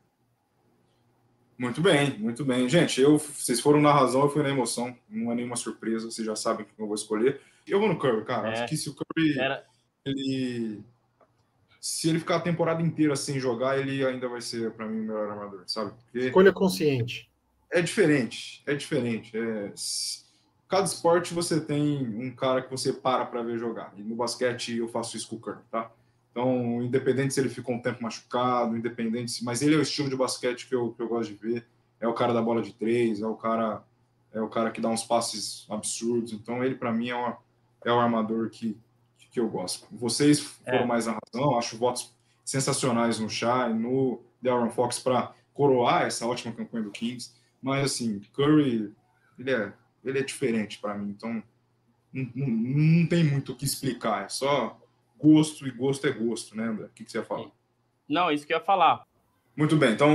Muito 1.58 1.80
bem, 1.80 2.18
muito 2.18 2.44
bem. 2.44 2.68
Gente, 2.68 3.00
eu, 3.00 3.16
vocês 3.18 3.60
foram 3.60 3.80
na 3.80 3.92
razão, 3.92 4.22
eu 4.22 4.28
fui 4.28 4.42
na 4.42 4.50
emoção. 4.50 4.96
Não 5.08 5.32
é 5.32 5.34
nenhuma 5.34 5.56
surpresa, 5.56 6.10
vocês 6.10 6.26
já 6.26 6.36
sabem 6.36 6.66
quem 6.66 6.74
eu 6.78 6.86
vou 6.86 6.94
escolher. 6.94 7.40
Eu 7.66 7.80
vou 7.80 7.88
no 7.88 7.98
Curry, 7.98 8.24
cara. 8.24 8.48
É. 8.48 8.52
Acho 8.52 8.68
que 8.68 8.76
se 8.76 8.90
o 8.90 8.94
Curry, 8.94 9.38
Era, 9.38 9.64
ele... 10.04 10.80
Se 11.80 12.08
ele 12.08 12.18
ficar 12.18 12.36
a 12.36 12.40
temporada 12.40 12.82
inteira 12.82 13.14
sem 13.14 13.38
jogar, 13.38 13.78
ele 13.78 14.04
ainda 14.04 14.28
vai 14.28 14.40
ser, 14.40 14.72
para 14.72 14.86
mim, 14.86 15.00
o 15.00 15.04
melhor 15.04 15.30
armador, 15.30 15.62
sabe? 15.66 15.92
Porque 15.92 16.26
Escolha 16.26 16.52
consciente. 16.52 17.30
é 17.70 17.80
diferente, 17.80 18.62
é 18.66 18.74
diferente. 18.74 19.36
É... 19.36 19.72
Cada 20.68 20.84
esporte 20.84 21.32
você 21.32 21.60
tem 21.60 21.98
um 21.98 22.34
cara 22.34 22.60
que 22.60 22.70
você 22.70 22.92
para 22.92 23.24
para 23.24 23.42
ver 23.42 23.56
jogar. 23.56 23.94
E 23.96 24.02
no 24.02 24.16
basquete 24.16 24.76
eu 24.76 24.88
faço 24.88 25.16
isso 25.16 25.28
com 25.28 25.36
o 25.36 25.38
Curry, 25.38 25.60
tá? 25.70 25.90
Então, 26.36 26.82
independente 26.82 27.32
se 27.32 27.40
ele 27.40 27.48
ficou 27.48 27.74
um 27.74 27.80
tempo 27.80 28.02
machucado, 28.02 28.76
independente 28.76 29.30
se... 29.30 29.42
Mas 29.42 29.62
ele 29.62 29.74
é 29.74 29.78
o 29.78 29.80
estilo 29.80 30.10
de 30.10 30.16
basquete 30.16 30.68
que 30.68 30.74
eu, 30.74 30.92
que 30.92 31.00
eu 31.00 31.08
gosto 31.08 31.32
de 31.32 31.38
ver. 31.38 31.66
É 31.98 32.06
o 32.06 32.12
cara 32.12 32.34
da 32.34 32.42
bola 32.42 32.60
de 32.60 32.74
três, 32.74 33.22
é 33.22 33.26
o 33.26 33.34
cara 33.34 33.82
é 34.34 34.40
o 34.42 34.48
cara 34.50 34.70
que 34.70 34.78
dá 34.78 34.90
uns 34.90 35.02
passes 35.02 35.66
absurdos. 35.70 36.34
Então, 36.34 36.62
ele, 36.62 36.74
para 36.74 36.92
mim, 36.92 37.08
é, 37.08 37.14
uma, 37.14 37.38
é 37.82 37.90
o 37.90 37.98
armador 37.98 38.50
que, 38.50 38.78
que 39.30 39.40
eu 39.40 39.48
gosto. 39.48 39.86
Vocês 39.90 40.38
foram 40.40 40.80
É. 40.80 40.84
mais 40.84 41.06
na 41.06 41.16
razão. 41.24 41.56
Acho 41.56 41.78
votos 41.78 42.14
sensacionais 42.44 43.18
no 43.18 43.30
Shai, 43.30 43.72
no 43.72 44.20
Darren 44.42 44.68
Fox 44.68 44.98
para 44.98 45.32
coroar 45.54 46.02
essa 46.02 46.26
ótima 46.26 46.52
campanha 46.54 46.84
do 46.84 46.90
Kings. 46.90 47.32
Mas, 47.62 47.82
assim, 47.92 48.20
Curry, 48.34 48.92
ele 49.38 49.50
é, 49.50 49.72
ele 50.04 50.18
é 50.18 50.22
diferente 50.22 50.78
para 50.80 50.98
mim. 50.98 51.08
Então, 51.16 51.42
não, 52.12 52.30
não, 52.34 52.46
não 52.46 53.06
tem 53.06 53.24
muito 53.24 53.52
o 53.52 53.56
que 53.56 53.64
explicar. 53.64 54.26
É 54.26 54.28
só 54.28 54.78
gosto, 55.18 55.66
e 55.66 55.70
gosto 55.70 56.06
é 56.06 56.10
gosto, 56.10 56.56
né, 56.56 56.64
André? 56.64 56.86
O 56.86 56.90
que, 56.90 57.04
que 57.04 57.10
você 57.10 57.18
ia 57.18 57.24
falar? 57.24 57.50
não, 58.08 58.30
isso 58.30 58.46
que 58.46 58.52
eu 58.52 58.58
ia 58.58 58.64
falar. 58.64 59.04
Muito 59.56 59.76
bem, 59.76 59.92
então, 59.92 60.10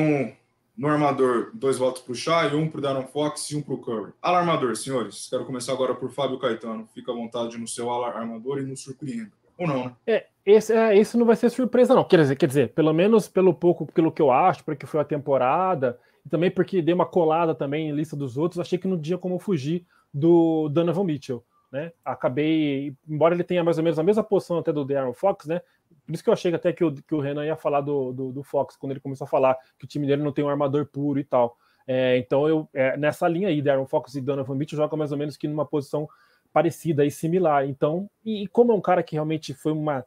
no 0.77 0.87
armador, 0.87 1.51
dois 1.53 1.77
votos 1.77 2.01
para 2.01 2.11
o 2.11 2.15
Shai, 2.15 2.55
um 2.55 2.67
para 2.67 2.79
o 2.79 2.81
Darren 2.81 3.07
Fox 3.07 3.51
e 3.51 3.55
um 3.55 3.61
para 3.61 3.73
o 3.73 3.77
Curry. 3.77 4.13
Alarmador, 4.21 4.75
senhores. 4.75 5.27
Quero 5.29 5.45
começar 5.45 5.73
agora 5.73 5.93
por 5.93 6.11
Fábio 6.11 6.39
Caetano. 6.39 6.87
Fica 6.93 7.11
à 7.11 7.15
vontade 7.15 7.57
no 7.57 7.67
seu 7.67 7.89
alarmador 7.89 8.59
e 8.59 8.63
nos 8.63 8.81
surpreenda. 8.81 9.31
Ou 9.57 9.67
não, 9.67 9.85
né? 9.85 9.95
É, 10.07 10.27
esse, 10.45 10.73
é, 10.73 10.97
esse 10.97 11.17
não 11.17 11.25
vai 11.25 11.35
ser 11.35 11.49
surpresa, 11.49 11.93
não. 11.93 12.03
Quer 12.03 12.21
dizer, 12.21 12.35
quer 12.35 12.47
dizer, 12.47 12.69
pelo 12.73 12.93
menos 12.93 13.27
pelo 13.27 13.53
pouco, 13.53 13.85
pelo 13.85 14.11
que 14.11 14.21
eu 14.21 14.31
acho, 14.31 14.63
porque 14.63 14.85
foi 14.85 14.99
a 14.99 15.05
temporada, 15.05 15.99
e 16.25 16.29
também 16.29 16.49
porque 16.49 16.81
dei 16.81 16.95
uma 16.95 17.05
colada 17.05 17.53
também 17.53 17.89
em 17.89 17.93
lista 17.93 18.15
dos 18.15 18.37
outros, 18.37 18.59
achei 18.59 18.79
que 18.79 18.87
não 18.87 18.99
tinha 18.99 19.17
como 19.17 19.37
fugir 19.37 19.85
do 20.13 20.67
Donovan 20.69 21.03
Mitchell. 21.03 21.43
Né? 21.71 21.91
Acabei, 22.03 22.93
embora 23.07 23.33
ele 23.33 23.43
tenha 23.43 23.63
mais 23.63 23.77
ou 23.77 23.83
menos 23.83 23.97
a 23.97 24.03
mesma 24.03 24.23
posição 24.23 24.57
até 24.57 24.73
do 24.73 24.83
Darren 24.83 25.13
Fox, 25.13 25.45
né? 25.45 25.61
Por 26.05 26.13
isso 26.13 26.23
que 26.23 26.29
eu 26.29 26.33
achei 26.33 26.53
até 26.53 26.73
que 26.73 26.83
o, 26.83 26.91
que 26.93 27.15
o 27.15 27.21
Renan 27.21 27.45
ia 27.45 27.55
falar 27.55 27.81
do, 27.81 28.11
do, 28.11 28.31
do 28.33 28.43
Fox, 28.43 28.75
quando 28.75 28.91
ele 28.91 28.99
começou 28.99 29.25
a 29.25 29.29
falar 29.29 29.57
que 29.79 29.85
o 29.85 29.87
time 29.87 30.05
dele 30.05 30.21
não 30.21 30.33
tem 30.33 30.43
um 30.43 30.49
armador 30.49 30.85
puro 30.85 31.19
e 31.19 31.23
tal. 31.23 31.57
É, 31.87 32.17
então, 32.17 32.47
eu 32.47 32.67
é, 32.73 32.97
nessa 32.97 33.27
linha 33.27 33.47
aí, 33.47 33.61
Darren 33.61 33.85
Fox 33.85 34.15
e 34.15 34.21
Donovan 34.21 34.55
Mitchell 34.55 34.77
jogam 34.77 34.97
mais 34.97 35.11
ou 35.11 35.17
menos 35.17 35.37
que 35.37 35.47
numa 35.47 35.65
posição 35.65 36.09
parecida 36.51 37.05
e 37.05 37.11
similar. 37.11 37.65
Então, 37.65 38.09
e, 38.25 38.43
e 38.43 38.47
como 38.47 38.71
é 38.71 38.75
um 38.75 38.81
cara 38.81 39.01
que 39.01 39.15
realmente 39.15 39.53
foi 39.53 39.71
uma 39.71 40.05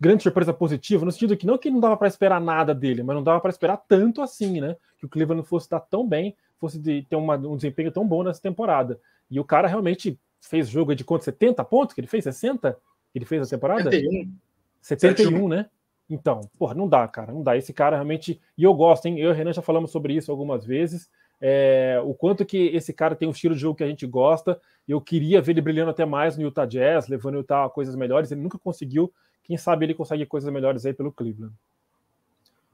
grande 0.00 0.22
surpresa 0.22 0.52
positiva, 0.52 1.04
no 1.04 1.10
sentido 1.10 1.36
que 1.36 1.46
não 1.46 1.58
que 1.58 1.70
não 1.70 1.80
dava 1.80 1.96
para 1.96 2.06
esperar 2.06 2.40
nada 2.40 2.74
dele, 2.74 3.02
mas 3.02 3.16
não 3.16 3.22
dava 3.22 3.40
para 3.40 3.50
esperar 3.50 3.78
tanto 3.88 4.22
assim, 4.22 4.60
né? 4.60 4.76
Que 4.98 5.06
o 5.06 5.08
Cleveland 5.08 5.46
fosse 5.46 5.68
dar 5.68 5.80
tão 5.80 6.06
bem, 6.06 6.36
fosse 6.58 6.78
de, 6.78 7.02
ter 7.02 7.16
uma, 7.16 7.36
um 7.36 7.56
desempenho 7.56 7.90
tão 7.90 8.06
bom 8.06 8.22
nessa 8.22 8.40
temporada. 8.40 9.00
E 9.30 9.40
o 9.40 9.44
cara 9.44 9.66
realmente 9.66 10.18
fez 10.40 10.68
jogo 10.68 10.94
de 10.94 11.04
quanto? 11.04 11.24
70 11.24 11.64
pontos 11.64 11.94
que 11.94 12.00
ele 12.00 12.08
fez? 12.08 12.24
60? 12.24 12.72
Que 13.12 13.18
ele 13.18 13.24
fez 13.24 13.46
a 13.46 13.50
temporada? 13.50 13.84
71. 13.84 14.32
71, 14.80 15.16
71. 15.16 15.48
né? 15.48 15.70
Então, 16.08 16.40
porra, 16.58 16.74
não 16.74 16.88
dá, 16.88 17.06
cara, 17.06 17.32
não 17.32 17.42
dá. 17.42 17.56
Esse 17.56 17.72
cara 17.72 17.96
realmente. 17.96 18.40
E 18.56 18.64
eu 18.64 18.72
gosto, 18.72 19.06
hein? 19.06 19.18
Eu 19.18 19.30
e 19.30 19.32
o 19.32 19.34
Renan 19.34 19.52
já 19.52 19.60
falamos 19.60 19.90
sobre 19.90 20.14
isso 20.14 20.30
algumas 20.30 20.64
vezes. 20.64 21.10
É, 21.40 22.00
o 22.04 22.14
quanto 22.14 22.44
que 22.44 22.56
esse 22.68 22.92
cara 22.92 23.14
tem 23.14 23.28
um 23.28 23.30
estilo 23.30 23.54
de 23.54 23.60
jogo 23.60 23.76
que 23.76 23.84
a 23.84 23.88
gente 23.88 24.06
gosta. 24.06 24.60
Eu 24.86 25.00
queria 25.00 25.40
ver 25.42 25.52
ele 25.52 25.60
brilhando 25.60 25.90
até 25.90 26.06
mais 26.06 26.36
no 26.36 26.44
Utah 26.44 26.64
Jazz, 26.64 27.08
levando 27.08 27.34
o 27.34 27.38
Utah 27.38 27.66
a 27.66 27.70
coisas 27.70 27.94
melhores. 27.94 28.30
Ele 28.30 28.40
nunca 28.40 28.58
conseguiu. 28.58 29.12
Quem 29.44 29.56
sabe 29.56 29.84
ele 29.84 29.94
consegue 29.94 30.24
coisas 30.24 30.52
melhores 30.52 30.86
aí 30.86 30.94
pelo 30.94 31.12
Cleveland. 31.12 31.54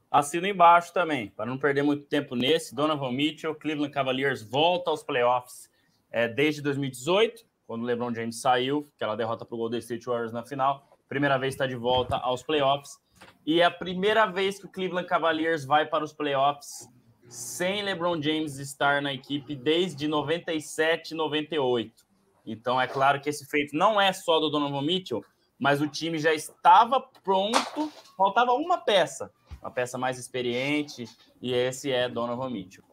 Assino 0.09 0.47
embaixo 0.47 0.93
também, 0.93 1.27
para 1.27 1.45
não 1.45 1.57
perder 1.57 1.83
muito 1.83 2.03
tempo 2.03 2.35
nesse. 2.35 2.73
Donovan 2.73 3.11
Mitchell, 3.11 3.53
Cleveland 3.53 3.91
Cavaliers 3.91 4.41
volta 4.41 4.89
aos 4.89 5.03
playoffs 5.03 5.69
é, 6.09 6.27
desde 6.27 6.61
2018, 6.61 7.45
quando 7.67 7.83
o 7.83 7.85
LeBron 7.85 8.13
James 8.13 8.39
saiu, 8.39 8.89
aquela 8.95 9.15
derrota 9.15 9.45
para 9.45 9.55
o 9.55 9.57
Golden 9.57 9.79
State 9.79 10.05
Warriors 10.05 10.31
na 10.31 10.43
final. 10.43 10.87
Primeira 11.07 11.37
vez 11.37 11.53
está 11.53 11.65
de 11.65 11.75
volta 11.75 12.17
aos 12.17 12.43
playoffs. 12.43 12.97
E 13.45 13.61
é 13.61 13.65
a 13.65 13.71
primeira 13.71 14.25
vez 14.25 14.59
que 14.59 14.65
o 14.65 14.69
Cleveland 14.69 15.07
Cavaliers 15.07 15.65
vai 15.65 15.85
para 15.85 16.03
os 16.03 16.13
playoffs 16.13 16.89
sem 17.27 17.83
LeBron 17.83 18.21
James 18.21 18.57
estar 18.59 19.01
na 19.01 19.13
equipe 19.13 19.55
desde 19.55 20.07
97, 20.07 21.15
98. 21.15 22.05
Então 22.45 22.79
é 22.79 22.87
claro 22.87 23.19
que 23.19 23.29
esse 23.29 23.45
feito 23.45 23.75
não 23.75 23.99
é 23.99 24.13
só 24.13 24.39
do 24.39 24.49
Donovan 24.49 24.83
Mitchell, 24.83 25.23
mas 25.57 25.81
o 25.81 25.87
time 25.87 26.19
já 26.19 26.33
estava 26.33 27.01
pronto, 27.23 27.91
faltava 28.15 28.53
uma 28.53 28.77
peça, 28.77 29.31
uma 29.61 29.71
peça 29.71 29.97
mais 29.97 30.19
experiente, 30.19 31.09
e 31.41 31.53
esse 31.53 31.91
é 31.91 32.07
Donovan 32.07 32.49
Mitchell. 32.49 32.83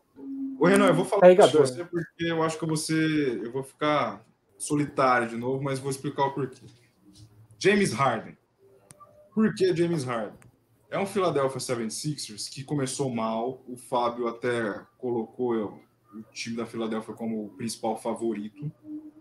Ô 0.59 0.67
Renan, 0.67 0.87
eu 0.87 0.95
vou 0.95 1.05
falar 1.05 1.35
com 1.37 1.47
você 1.47 1.85
porque 1.85 2.25
eu 2.25 2.43
acho 2.43 2.59
que 2.59 2.65
você, 2.65 3.41
eu 3.45 3.53
vou 3.53 3.63
ficar 3.63 4.25
solitário 4.63 5.29
de 5.29 5.37
novo, 5.37 5.63
mas 5.63 5.79
vou 5.79 5.91
explicar 5.91 6.27
o 6.27 6.33
porquê. 6.33 6.67
James 7.59 7.93
Harden. 7.93 8.37
Por 9.35 9.55
que 9.55 9.75
James 9.75 10.05
Harden? 10.05 10.39
É 10.91 10.99
um 10.99 11.07
Philadelphia 11.07 11.59
76ers 11.59 12.51
que 12.53 12.63
começou 12.63 13.09
mal. 13.09 13.63
O 13.67 13.77
Fábio 13.77 14.29
até 14.29 14.81
colocou 14.99 15.81
o 16.15 16.23
time 16.33 16.57
da 16.57 16.67
Philadelphia 16.67 17.15
como 17.15 17.47
o 17.47 17.49
principal 17.51 17.97
favorito, 17.97 18.71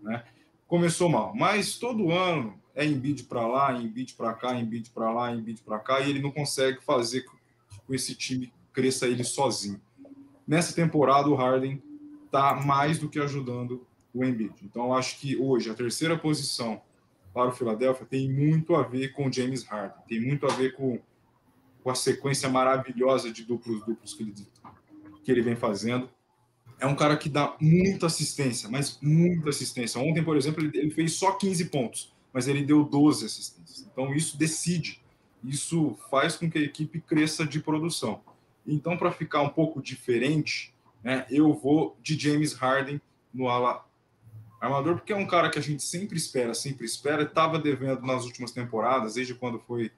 né? 0.02 0.24
Começou 0.66 1.08
mal, 1.08 1.34
mas 1.34 1.78
todo 1.78 2.10
ano 2.10 2.58
é 2.74 2.84
Embiid 2.84 3.24
para 3.24 3.46
lá, 3.46 3.72
Embiid 3.74 4.14
para 4.14 4.32
cá, 4.34 4.54
Embiid 4.58 4.90
para 4.90 5.12
lá, 5.12 5.34
Embiid 5.34 5.62
para 5.62 5.78
cá, 5.78 6.00
e 6.00 6.10
ele 6.10 6.20
não 6.20 6.30
consegue 6.30 6.82
fazer 6.82 7.22
com 7.22 7.94
esse 7.94 8.14
time 8.14 8.52
cresça 8.72 9.06
ele 9.06 9.24
sozinho. 9.24 9.80
Nessa 10.46 10.74
temporada 10.74 11.28
o 11.28 11.34
Harden 11.34 11.82
tá 12.30 12.54
mais 12.54 12.98
do 12.98 13.08
que 13.08 13.18
ajudando 13.18 13.86
o 14.14 14.24
Embiid. 14.24 14.54
Então 14.62 14.94
acho 14.94 15.18
que 15.18 15.36
hoje 15.36 15.70
a 15.70 15.74
terceira 15.74 16.18
posição 16.18 16.80
para 17.32 17.48
o 17.48 17.52
Philadelphia 17.52 18.06
tem 18.06 18.30
muito 18.30 18.74
a 18.74 18.82
ver 18.82 19.12
com 19.12 19.32
James 19.32 19.64
Harden, 19.64 20.02
tem 20.06 20.20
muito 20.20 20.46
a 20.46 20.50
ver 20.50 20.74
com 20.74 21.00
com 21.82 21.90
a 21.90 21.94
sequência 21.94 22.48
maravilhosa 22.48 23.30
de 23.30 23.44
duplos 23.44 23.84
duplos 23.84 24.14
que 24.14 24.22
ele, 24.22 24.34
que 25.24 25.30
ele 25.30 25.42
vem 25.42 25.56
fazendo. 25.56 26.08
É 26.78 26.86
um 26.86 26.96
cara 26.96 27.16
que 27.16 27.28
dá 27.28 27.56
muita 27.60 28.06
assistência, 28.06 28.68
mas 28.68 28.98
muita 29.00 29.50
assistência. 29.50 30.00
Ontem, 30.00 30.22
por 30.22 30.36
exemplo, 30.36 30.64
ele, 30.64 30.78
ele 30.78 30.90
fez 30.90 31.14
só 31.14 31.32
15 31.32 31.66
pontos, 31.66 32.12
mas 32.32 32.48
ele 32.48 32.64
deu 32.64 32.84
12 32.84 33.24
assistências. 33.24 33.86
Então, 33.92 34.14
isso 34.14 34.36
decide, 34.36 35.00
isso 35.44 35.96
faz 36.10 36.36
com 36.36 36.50
que 36.50 36.58
a 36.58 36.62
equipe 36.62 37.00
cresça 37.00 37.46
de 37.46 37.60
produção. 37.60 38.20
Então, 38.66 38.96
para 38.96 39.10
ficar 39.12 39.42
um 39.42 39.48
pouco 39.48 39.82
diferente, 39.82 40.74
né, 41.02 41.26
eu 41.30 41.52
vou 41.52 41.96
de 42.02 42.18
James 42.18 42.52
Harden 42.52 43.00
no 43.32 43.48
ala 43.48 43.84
armador, 44.62 44.94
porque 44.94 45.12
é 45.12 45.16
um 45.16 45.26
cara 45.26 45.50
que 45.50 45.58
a 45.58 45.62
gente 45.62 45.82
sempre 45.82 46.16
espera, 46.16 46.54
sempre 46.54 46.86
espera, 46.86 47.24
estava 47.24 47.58
devendo 47.58 48.02
nas 48.02 48.24
últimas 48.24 48.52
temporadas, 48.52 49.14
desde 49.14 49.34
quando 49.34 49.58
foi 49.58 49.90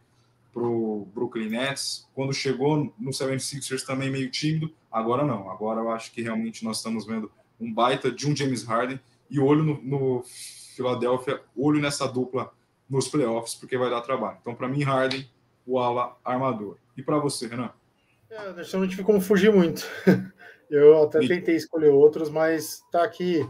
para 0.53 0.62
o 0.62 1.07
Brooklyn 1.14 1.50
Nets. 1.50 2.09
Quando 2.14 2.33
chegou 2.33 2.92
no 2.98 3.11
76ers 3.11 3.85
também 3.85 4.11
meio 4.11 4.31
tímido, 4.31 4.72
agora 4.90 5.22
não. 5.22 5.50
Agora 5.50 5.81
eu 5.81 5.90
acho 5.90 6.11
que 6.12 6.22
realmente 6.22 6.64
nós 6.64 6.79
estamos 6.79 7.05
vendo 7.07 7.31
um 7.61 7.72
baita 7.72 8.11
de 8.11 8.27
um 8.27 8.35
James 8.35 8.64
Harden 8.64 8.98
e 9.29 9.38
olho 9.38 9.62
no, 9.62 9.83
no 9.83 10.24
Philadelphia, 10.74 11.42
olho 11.55 11.81
nessa 11.81 12.07
dupla 12.09 12.50
nos 12.88 13.09
playoffs, 13.09 13.55
porque 13.55 13.77
vai 13.77 13.90
dar 13.90 14.00
trabalho. 14.00 14.38
Então, 14.40 14.55
para 14.55 14.68
mim, 14.68 14.83
Harden, 14.83 15.29
o 15.66 15.79
ala 15.79 16.16
armador. 16.24 16.79
E 16.96 17.03
para 17.03 17.18
você, 17.18 17.46
Renan? 17.46 17.70
É, 18.31 18.53
deixa 18.53 18.79
não 18.79 18.88
tive 18.88 19.03
como 19.03 19.20
fugir 19.20 19.53
muito. 19.53 19.87
Eu 20.70 21.03
até 21.03 21.20
tentei 21.20 21.57
escolher 21.57 21.90
outros, 21.90 22.31
mas 22.31 22.83
tá 22.90 23.05
aqui 23.05 23.46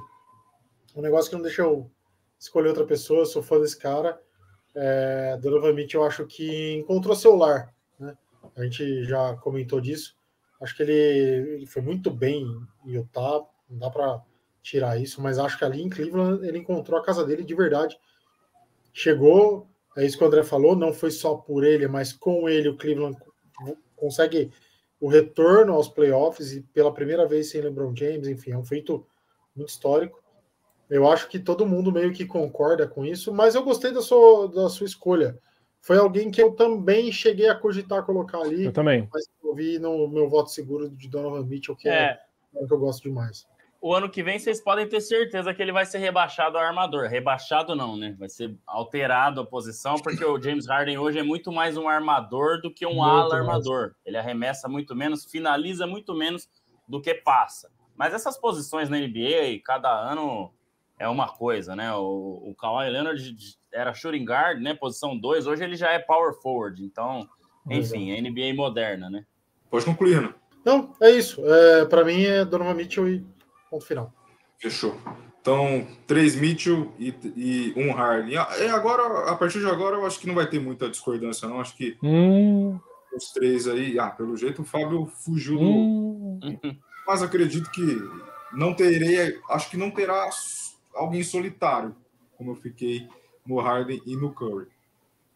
um 0.94 1.02
negócio 1.02 1.30
que 1.30 1.36
não 1.36 1.42
deixa 1.42 1.62
eu 1.62 1.90
escolher 2.38 2.68
outra 2.68 2.84
pessoa. 2.84 3.20
Eu 3.20 3.26
sou 3.26 3.42
fã 3.42 3.60
desse 3.60 3.78
cara. 3.78 4.20
É, 4.74 5.36
Donovan 5.40 5.72
Mitchell, 5.72 6.02
eu 6.02 6.06
acho 6.06 6.26
que 6.26 6.74
encontrou 6.74 7.14
seu 7.14 7.34
lar. 7.34 7.74
Né? 7.98 8.16
A 8.56 8.64
gente 8.64 9.04
já 9.04 9.34
comentou 9.36 9.80
disso. 9.80 10.16
Acho 10.60 10.76
que 10.76 10.82
ele, 10.82 10.92
ele 10.92 11.66
foi 11.66 11.82
muito 11.82 12.10
bem 12.10 12.46
em 12.84 12.92
Utah, 12.92 13.44
não 13.68 13.78
dá 13.78 13.90
para 13.90 14.22
tirar 14.62 14.98
isso, 14.98 15.20
mas 15.20 15.38
acho 15.38 15.58
que 15.58 15.64
ali 15.64 15.82
em 15.82 15.90
Cleveland 15.90 16.46
ele 16.46 16.58
encontrou 16.58 16.98
a 16.98 17.04
casa 17.04 17.24
dele 17.24 17.44
de 17.44 17.54
verdade. 17.54 17.98
Chegou, 18.92 19.68
é 19.96 20.06
isso 20.06 20.16
que 20.16 20.24
o 20.24 20.26
André 20.26 20.42
falou, 20.42 20.74
não 20.74 20.92
foi 20.92 21.10
só 21.10 21.34
por 21.34 21.64
ele, 21.64 21.86
mas 21.86 22.12
com 22.12 22.48
ele 22.48 22.70
o 22.70 22.76
Cleveland 22.76 23.18
consegue 23.94 24.50
o 24.98 25.06
retorno 25.06 25.74
aos 25.74 25.88
playoffs 25.88 26.52
e 26.52 26.62
pela 26.62 26.94
primeira 26.94 27.26
vez 27.28 27.50
sem 27.50 27.60
LeBron 27.60 27.94
James, 27.94 28.26
enfim, 28.26 28.52
é 28.52 28.58
um 28.58 28.64
feito 28.64 29.06
muito 29.54 29.68
histórico. 29.68 30.23
Eu 30.88 31.10
acho 31.10 31.28
que 31.28 31.38
todo 31.38 31.66
mundo 31.66 31.92
meio 31.92 32.12
que 32.12 32.26
concorda 32.26 32.86
com 32.86 33.04
isso, 33.04 33.32
mas 33.32 33.54
eu 33.54 33.62
gostei 33.62 33.92
da 33.92 34.02
sua, 34.02 34.48
da 34.48 34.68
sua 34.68 34.86
escolha. 34.86 35.38
Foi 35.80 35.98
alguém 35.98 36.30
que 36.30 36.42
eu 36.42 36.52
também 36.52 37.12
cheguei 37.12 37.48
a 37.48 37.54
cogitar 37.54 38.04
colocar 38.04 38.38
ali. 38.38 38.64
Eu 38.64 38.72
também. 38.72 39.08
Mas 39.12 39.28
eu 39.42 39.54
vi 39.54 39.78
no 39.78 40.08
meu 40.08 40.28
voto 40.28 40.50
seguro 40.50 40.88
de 40.88 41.08
Donovan 41.08 41.44
Mitchell, 41.44 41.76
que 41.76 41.88
é, 41.88 42.18
é 42.56 42.66
que 42.66 42.72
eu 42.72 42.78
gosto 42.78 43.02
demais. 43.02 43.46
O 43.84 43.94
ano 43.94 44.08
que 44.08 44.22
vem 44.22 44.38
vocês 44.38 44.62
podem 44.62 44.88
ter 44.88 45.02
certeza 45.02 45.52
que 45.52 45.60
ele 45.60 45.70
vai 45.70 45.84
ser 45.84 45.98
rebaixado 45.98 46.56
ao 46.56 46.64
armador. 46.64 47.06
Rebaixado 47.06 47.76
não, 47.76 47.98
né? 47.98 48.16
Vai 48.18 48.30
ser 48.30 48.56
alterado 48.66 49.42
a 49.42 49.46
posição, 49.46 49.96
porque 49.96 50.24
o 50.24 50.40
James 50.40 50.66
Harden 50.66 50.96
hoje 50.96 51.18
é 51.18 51.22
muito 51.22 51.52
mais 51.52 51.76
um 51.76 51.86
armador 51.86 52.62
do 52.62 52.72
que 52.72 52.86
um 52.86 52.94
muito 52.94 53.04
ala 53.04 53.36
armador. 53.36 53.94
Ele 54.06 54.16
arremessa 54.16 54.70
muito 54.70 54.96
menos, 54.96 55.26
finaliza 55.26 55.86
muito 55.86 56.14
menos 56.14 56.48
do 56.88 56.98
que 56.98 57.12
passa. 57.12 57.70
Mas 57.94 58.14
essas 58.14 58.38
posições 58.38 58.88
na 58.88 58.96
NBA, 58.96 59.60
cada 59.62 59.90
ano 59.90 60.50
é 60.98 61.08
uma 61.08 61.28
coisa, 61.28 61.74
né? 61.74 61.92
O, 61.94 62.42
o 62.44 62.54
Kawhi 62.54 62.90
Leonard 62.90 63.36
era 63.72 63.94
shooting 63.94 64.24
guard, 64.24 64.60
né? 64.60 64.74
Posição 64.74 65.18
2, 65.18 65.46
hoje 65.46 65.64
ele 65.64 65.76
já 65.76 65.90
é 65.90 65.98
power 65.98 66.34
forward. 66.34 66.82
Então, 66.82 67.28
enfim, 67.68 68.12
é 68.12 68.20
NBA 68.20 68.54
moderna, 68.54 69.10
né? 69.10 69.24
Pode 69.70 69.84
concluir, 69.84 70.22
né? 70.22 70.32
Não, 70.64 70.94
é 71.00 71.10
isso. 71.10 71.42
É, 71.44 71.84
para 71.84 72.04
mim 72.04 72.22
é 72.22 72.44
Donovan 72.44 72.74
Mitchell 72.74 73.08
e 73.08 73.24
ponto 73.70 73.84
final. 73.84 74.12
Fechou. 74.58 74.96
Então, 75.40 75.86
três 76.06 76.34
Mitchell 76.34 76.90
e, 76.98 77.14
e 77.36 77.74
um 77.76 77.92
Harden. 77.92 78.32
E 78.32 78.68
agora, 78.68 79.30
a 79.30 79.36
partir 79.36 79.58
de 79.58 79.66
agora, 79.66 79.96
eu 79.96 80.06
acho 80.06 80.18
que 80.18 80.26
não 80.26 80.34
vai 80.34 80.48
ter 80.48 80.58
muita 80.58 80.88
discordância, 80.88 81.46
não. 81.46 81.60
Acho 81.60 81.76
que 81.76 81.98
hum. 82.02 82.78
os 83.14 83.30
três 83.30 83.68
aí. 83.68 83.98
Ah, 83.98 84.08
pelo 84.08 84.36
jeito 84.38 84.62
o 84.62 84.64
Fábio 84.64 85.04
fugiu 85.06 85.58
do. 85.58 85.64
Hum. 85.64 86.40
Mas 87.06 87.22
acredito 87.22 87.70
que 87.70 87.98
não 88.54 88.72
terei. 88.72 89.38
Acho 89.50 89.68
que 89.68 89.76
não 89.76 89.90
terá 89.90 90.30
alguém 90.94 91.22
solitário, 91.22 91.94
como 92.36 92.52
eu 92.52 92.56
fiquei 92.56 93.08
no 93.46 93.60
Harden 93.60 94.00
e 94.06 94.16
no 94.16 94.32
Curry. 94.32 94.68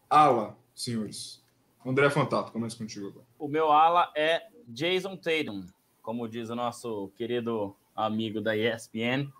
Ala, 0.09 0.57
senhores. 0.73 1.43
André 1.85 2.09
Fantato, 2.09 2.51
começa 2.51 2.77
contigo 2.77 3.07
agora. 3.07 3.25
O 3.37 3.47
meu 3.47 3.71
ala 3.71 4.11
é 4.15 4.47
Jason 4.67 5.15
Tatum, 5.15 5.65
como 6.01 6.27
diz 6.27 6.49
o 6.49 6.55
nosso 6.55 7.09
querido 7.15 7.75
amigo 7.95 8.41
da 8.41 8.55
ESPN. 8.55 9.31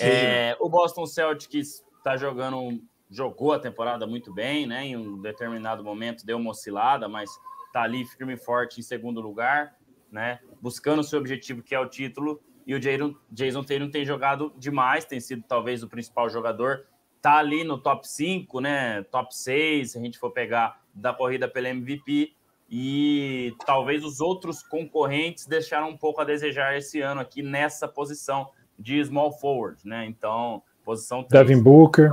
É, 0.00 0.56
o 0.60 0.68
Boston 0.68 1.06
Celtics 1.06 1.84
está 1.98 2.16
jogando, 2.16 2.80
jogou 3.10 3.52
a 3.52 3.58
temporada 3.58 4.06
muito 4.06 4.32
bem, 4.32 4.66
né? 4.66 4.86
Em 4.86 4.96
um 4.96 5.20
determinado 5.20 5.82
momento 5.82 6.24
deu 6.24 6.36
uma 6.36 6.50
oscilada, 6.50 7.08
mas 7.08 7.30
está 7.66 7.82
ali 7.82 8.04
firme 8.04 8.34
e 8.34 8.38
forte 8.38 8.80
em 8.80 8.82
segundo 8.82 9.20
lugar, 9.20 9.76
né? 10.10 10.40
Buscando 10.60 11.00
o 11.00 11.04
seu 11.04 11.18
objetivo, 11.18 11.62
que 11.62 11.74
é 11.74 11.80
o 11.80 11.88
título. 11.88 12.40
E 12.66 12.74
o 12.74 12.80
Jason, 12.80 13.14
Jason 13.30 13.62
Tatum 13.62 13.90
tem 13.90 14.04
jogado 14.04 14.52
demais, 14.58 15.04
tem 15.04 15.20
sido 15.20 15.44
talvez 15.46 15.82
o 15.82 15.88
principal 15.88 16.28
jogador. 16.28 16.84
Tá 17.22 17.36
ali 17.36 17.62
no 17.62 17.78
top 17.78 18.06
5, 18.06 18.60
né? 18.60 19.02
Top 19.04 19.34
6, 19.34 19.92
se 19.92 19.98
a 19.98 20.00
gente 20.00 20.18
for 20.18 20.32
pegar 20.32 20.80
da 20.92 21.12
corrida 21.12 21.46
pela 21.48 21.68
MVP. 21.68 22.34
E 22.68 23.54
talvez 23.64 24.04
os 24.04 24.20
outros 24.20 24.62
concorrentes 24.62 25.46
deixaram 25.46 25.90
um 25.90 25.96
pouco 25.96 26.20
a 26.20 26.24
desejar 26.24 26.76
esse 26.76 27.00
ano 27.00 27.20
aqui 27.20 27.40
nessa 27.40 27.86
posição 27.86 28.50
de 28.76 29.02
small 29.04 29.32
forward, 29.32 29.80
né? 29.86 30.04
Então, 30.04 30.62
posição 30.84 31.22
3. 31.22 31.46
Devin 31.46 31.62
Booker. 31.62 32.10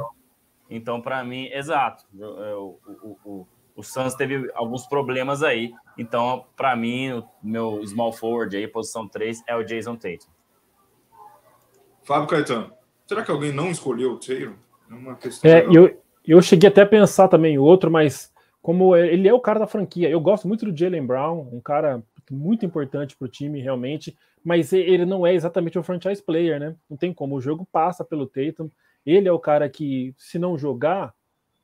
Então, 0.69 1.01
para 1.01 1.23
mim, 1.23 1.47
exato. 1.47 2.05
O, 2.13 2.79
o, 2.85 3.17
o, 3.25 3.47
o 3.75 3.83
Suns 3.83 4.13
teve 4.13 4.51
alguns 4.53 4.85
problemas 4.85 5.41
aí. 5.41 5.73
Então, 5.97 6.45
para 6.55 6.75
mim, 6.75 7.11
o 7.11 7.27
meu 7.41 7.85
small 7.85 8.13
forward 8.13 8.55
aí, 8.55 8.67
posição 8.67 9.07
3, 9.07 9.43
é 9.47 9.55
o 9.55 9.63
Jason 9.63 9.95
Tatum. 9.95 10.32
Fábio 12.03 12.27
Caetano, 12.27 12.71
será 13.07 13.23
que 13.23 13.31
alguém 13.31 13.51
não 13.51 13.69
escolheu 13.69 14.13
o 14.13 14.17
Tatum? 14.17 14.53
É 14.89 14.93
uma 14.93 15.15
questão. 15.15 15.49
É, 15.49 15.65
eu, 15.71 16.01
eu 16.25 16.41
cheguei 16.41 16.69
até 16.69 16.81
a 16.81 16.85
pensar 16.85 17.27
também 17.27 17.57
outro, 17.57 17.89
mas 17.89 18.31
como 18.61 18.95
ele 18.95 19.27
é 19.27 19.33
o 19.33 19.39
cara 19.39 19.59
da 19.59 19.67
franquia, 19.67 20.09
eu 20.09 20.21
gosto 20.21 20.47
muito 20.47 20.65
do 20.65 20.77
Jalen 20.77 21.05
Brown, 21.05 21.49
um 21.51 21.59
cara 21.59 22.01
muito 22.31 22.65
importante 22.65 23.15
para 23.15 23.25
o 23.25 23.29
time, 23.29 23.61
realmente, 23.61 24.17
mas 24.43 24.71
ele 24.71 25.05
não 25.05 25.25
é 25.25 25.33
exatamente 25.33 25.77
um 25.77 25.83
franchise 25.83 26.21
player, 26.21 26.59
né? 26.59 26.75
Não 26.89 26.95
tem 26.95 27.13
como, 27.13 27.35
o 27.35 27.41
jogo 27.41 27.67
passa 27.71 28.03
pelo 28.03 28.27
Tatum, 28.27 28.69
ele 29.05 29.27
é 29.27 29.31
o 29.31 29.39
cara 29.39 29.67
que, 29.69 30.13
se 30.17 30.39
não 30.39 30.57
jogar, 30.57 31.13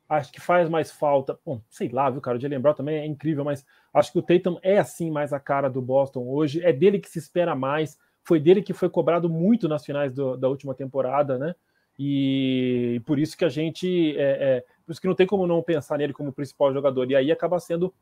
acho 0.08 0.32
que 0.32 0.40
faz 0.40 0.68
mais 0.68 0.90
falta. 0.90 1.38
Bom, 1.44 1.62
sei 1.70 1.88
lá, 1.88 2.10
viu, 2.10 2.20
cara? 2.20 2.36
O 2.36 2.40
Jalen 2.40 2.60
Brown 2.60 2.74
também 2.74 2.96
é 2.96 3.06
incrível, 3.06 3.44
mas 3.44 3.64
acho 3.94 4.12
que 4.12 4.18
o 4.18 4.22
Tatum 4.22 4.58
é 4.62 4.78
assim 4.78 5.10
mais 5.10 5.32
a 5.32 5.40
cara 5.40 5.70
do 5.70 5.80
Boston 5.80 6.26
hoje, 6.28 6.62
é 6.62 6.72
dele 6.72 6.98
que 6.98 7.08
se 7.08 7.18
espera 7.18 7.54
mais, 7.54 7.98
foi 8.30 8.38
dele 8.38 8.62
que 8.62 8.72
foi 8.72 8.88
cobrado 8.88 9.28
muito 9.28 9.68
nas 9.68 9.84
finais 9.84 10.14
do, 10.14 10.36
da 10.36 10.48
última 10.48 10.72
temporada, 10.72 11.36
né? 11.36 11.52
E 11.98 13.02
por 13.04 13.18
isso 13.18 13.36
que 13.36 13.44
a 13.44 13.48
gente. 13.48 14.16
É, 14.16 14.58
é, 14.58 14.64
por 14.86 14.92
isso 14.92 15.00
que 15.00 15.08
não 15.08 15.16
tem 15.16 15.26
como 15.26 15.48
não 15.48 15.60
pensar 15.60 15.98
nele 15.98 16.12
como 16.12 16.32
principal 16.32 16.72
jogador. 16.72 17.10
E 17.10 17.16
aí 17.16 17.32
acaba 17.32 17.58
sendo 17.58 17.92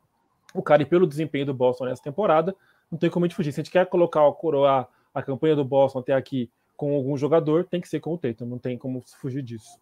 o 0.53 0.61
cara, 0.61 0.83
e 0.83 0.85
pelo 0.85 1.07
desempenho 1.07 1.47
do 1.47 1.53
Boston 1.53 1.85
nessa 1.85 2.03
temporada, 2.03 2.55
não 2.91 2.99
tem 2.99 3.09
como 3.09 3.25
a 3.25 3.27
gente 3.27 3.35
fugir. 3.35 3.51
Se 3.51 3.59
a 3.59 3.63
gente 3.63 3.71
quer 3.71 3.87
colocar, 3.87 4.31
coroar 4.33 4.87
a 5.11 5.23
campanha 5.23 5.55
do 5.55 5.65
Boston 5.65 5.97
até 5.97 6.13
aqui 6.13 6.47
com 6.77 6.93
algum 6.93 7.17
jogador, 7.17 7.65
tem 7.65 7.81
que 7.81 7.89
ser 7.89 7.99
com 7.99 8.13
o 8.13 8.17
Tatum, 8.17 8.45
não 8.45 8.59
tem 8.59 8.77
como 8.77 9.01
fugir 9.01 9.41
disso. 9.41 9.79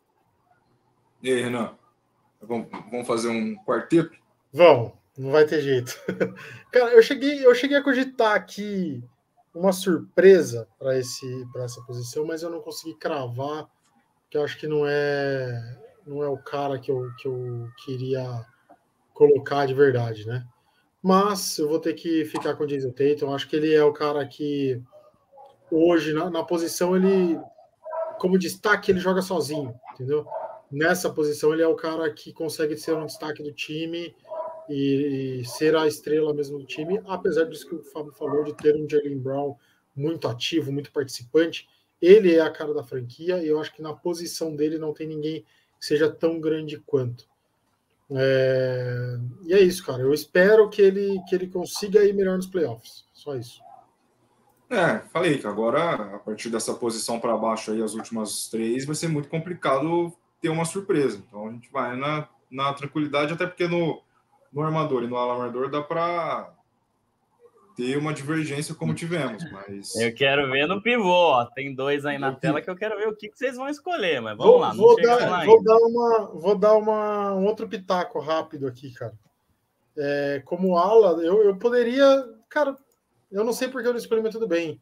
E 1.22 1.30
aí, 1.30 1.41
Renan? 1.41 1.72
Vamos, 2.41 2.70
vamos 2.89 3.06
fazer 3.06 3.28
um 3.28 3.54
quarteto? 3.66 4.18
Vamos, 4.54 4.93
não 5.18 5.32
vai 5.32 5.43
ter 5.43 5.60
jeito. 5.60 5.91
Cara, 6.72 6.93
eu 6.93 7.04
cheguei, 7.04 7.45
eu 7.45 7.54
cheguei 7.54 7.76
a 7.76 7.84
cogitar 7.84 8.34
aqui 8.34 9.04
uma 9.58 9.74
surpresa 9.74 10.68
para 10.78 10.95
essa 10.95 11.82
posição, 11.86 12.26
mas 12.26 12.43
eu 12.43 12.49
não 12.49 12.62
consegui 12.62 12.93
cravar 12.93 13.68
que 14.30 14.38
eu 14.38 14.43
acho 14.43 14.58
que 14.58 14.68
não 14.68 14.86
é 14.86 15.78
não 16.05 16.24
é 16.24 16.30
o 16.30 16.38
cara 16.38 16.80
que 16.80 16.89
eu, 16.89 17.12
que 17.18 17.28
eu 17.28 17.68
queria 17.84 18.45
colocar 19.14 19.66
de 19.66 19.74
verdade, 19.74 20.26
né? 20.26 20.45
Mas 21.01 21.58
eu 21.58 21.68
vou 21.68 21.80
ter 21.80 21.93
que 21.93 22.24
ficar 22.26 22.55
com 22.55 22.64
o 22.64 22.68
Jason 22.68 22.91
Tatum. 22.91 23.34
Acho 23.34 23.47
que 23.47 23.55
ele 23.55 23.74
é 23.74 23.84
o 23.84 23.91
cara 23.91 24.26
que 24.26 24.82
hoje 25.70 26.14
na, 26.14 26.30
na 26.30 26.43
posição 26.43 26.95
ele 26.95 27.39
como 28.20 28.39
destaque 28.39 28.91
ele 28.91 28.99
joga 28.99 29.22
sozinho, 29.22 29.76
entendeu? 29.93 30.26
Nessa 30.72 31.10
posição 31.10 31.53
ele 31.53 31.62
é 31.62 31.68
o 31.68 31.76
cara 31.76 32.10
que 32.12 32.32
consegue 32.32 32.78
ser 32.78 32.93
um 32.93 33.05
destaque 33.05 33.43
do 33.43 33.51
time 33.51 34.16
e, 34.70 35.39
e 35.41 35.45
ser 35.45 35.76
a 35.76 35.88
estrela 35.88 36.34
mesmo 36.34 36.59
do 36.59 36.65
time, 36.65 36.99
apesar 37.07 37.45
disso 37.45 37.68
que 37.68 37.76
o 37.76 37.84
Fábio 37.84 38.11
falou 38.11 38.43
de 38.43 38.53
ter 38.55 38.76
um 38.76 38.89
Jalen 38.89 39.20
Brown 39.20 39.55
muito 39.95 40.28
ativo, 40.28 40.72
muito 40.72 40.91
participante 40.91 41.68
ele 42.01 42.36
é 42.36 42.41
a 42.41 42.51
cara 42.51 42.74
da 42.74 42.84
franquia 42.84 43.41
e 43.41 43.47
eu 43.47 43.59
acho 43.59 43.74
que 43.74 43.82
na 43.82 43.93
posição 43.93 44.55
dele 44.55 44.78
não 44.78 44.93
tem 44.93 45.07
ninguém 45.07 45.45
que 45.80 45.86
seja 45.86 46.09
tão 46.09 46.39
grande 46.39 46.80
quanto. 46.86 47.28
É... 48.11 49.18
E 49.43 49.53
é 49.53 49.59
isso, 49.59 49.86
cara. 49.86 50.03
Eu 50.03 50.13
espero 50.13 50.70
que 50.70 50.82
ele, 50.82 51.20
que 51.28 51.36
ele 51.36 51.47
consiga 51.47 52.03
ir 52.03 52.13
melhor 52.13 52.38
nos 52.38 52.47
playoffs. 52.47 53.05
Só 53.13 53.36
isso. 53.36 53.61
É, 54.70 54.99
falei 55.11 55.38
que 55.38 55.47
agora, 55.47 55.93
a 56.15 56.20
partir 56.20 56.49
dessa 56.49 56.74
posição 56.74 57.20
para 57.20 57.38
baixo 57.38 57.72
aí, 57.72 57.82
as 57.82 57.93
últimas 57.93 58.49
três, 58.49 58.86
vai 58.86 58.95
ser 58.95 59.07
muito 59.07 59.30
complicado 59.30 60.13
ter 60.41 60.49
uma 60.49 60.65
surpresa. 60.65 61.24
Então 61.26 61.47
a 61.47 61.51
gente 61.51 61.72
vai 61.72 61.95
na, 61.95 62.28
na 62.51 62.74
tranquilidade, 62.74 63.34
até 63.34 63.47
porque 63.47 63.68
no, 63.68 64.01
no 64.58 64.64
armador 64.64 65.03
e 65.03 65.08
no 65.08 65.16
alarmador 65.16 65.70
dá 65.70 65.84
para 65.84 66.51
ter 67.76 67.95
uma 67.95 68.12
divergência 68.12 68.74
como 68.74 68.95
tivemos, 68.95 69.43
mas. 69.51 69.95
Eu 69.95 70.12
quero 70.16 70.49
ver 70.49 70.68
no 70.68 70.82
pivô, 70.82 71.08
ó. 71.08 71.45
Tem 71.45 71.76
dois 71.76 72.08
aí 72.08 72.18
na 72.18 72.34
tela 72.34 72.60
que 72.60 72.68
eu 72.68 72.76
quero 72.76 72.97
ver 72.97 73.08
o 73.08 73.16
que, 73.16 73.30
que 73.30 73.38
vocês 73.38 73.55
vão 73.55 73.70
escolher, 73.70 74.20
mas 74.20 74.36
vamos 74.36 74.51
vou, 74.51 74.60
lá. 74.60 74.74
Vou 74.74 74.99
dar, 74.99 75.30
lá 75.30 75.45
vou 75.45 75.64
dar, 75.64 75.78
uma, 75.78 76.26
vou 76.34 76.58
dar 76.58 76.74
uma, 76.74 77.36
um 77.36 77.45
outro 77.45 77.70
pitaco 77.70 78.20
rápido 78.20 78.66
aqui, 78.66 78.91
cara. 78.91 79.14
É, 79.95 80.41
como 80.43 80.76
ala, 80.76 81.24
eu, 81.24 81.43
eu 81.43 81.55
poderia. 81.58 82.26
Cara, 82.49 82.76
eu 83.32 83.43
não 83.43 83.53
sei 83.53 83.68
porque 83.68 83.88
eu 83.88 83.93
não 83.93 83.99
escolhi, 83.99 84.24
mas 84.24 84.34
tudo 84.34 84.47
bem. 84.47 84.82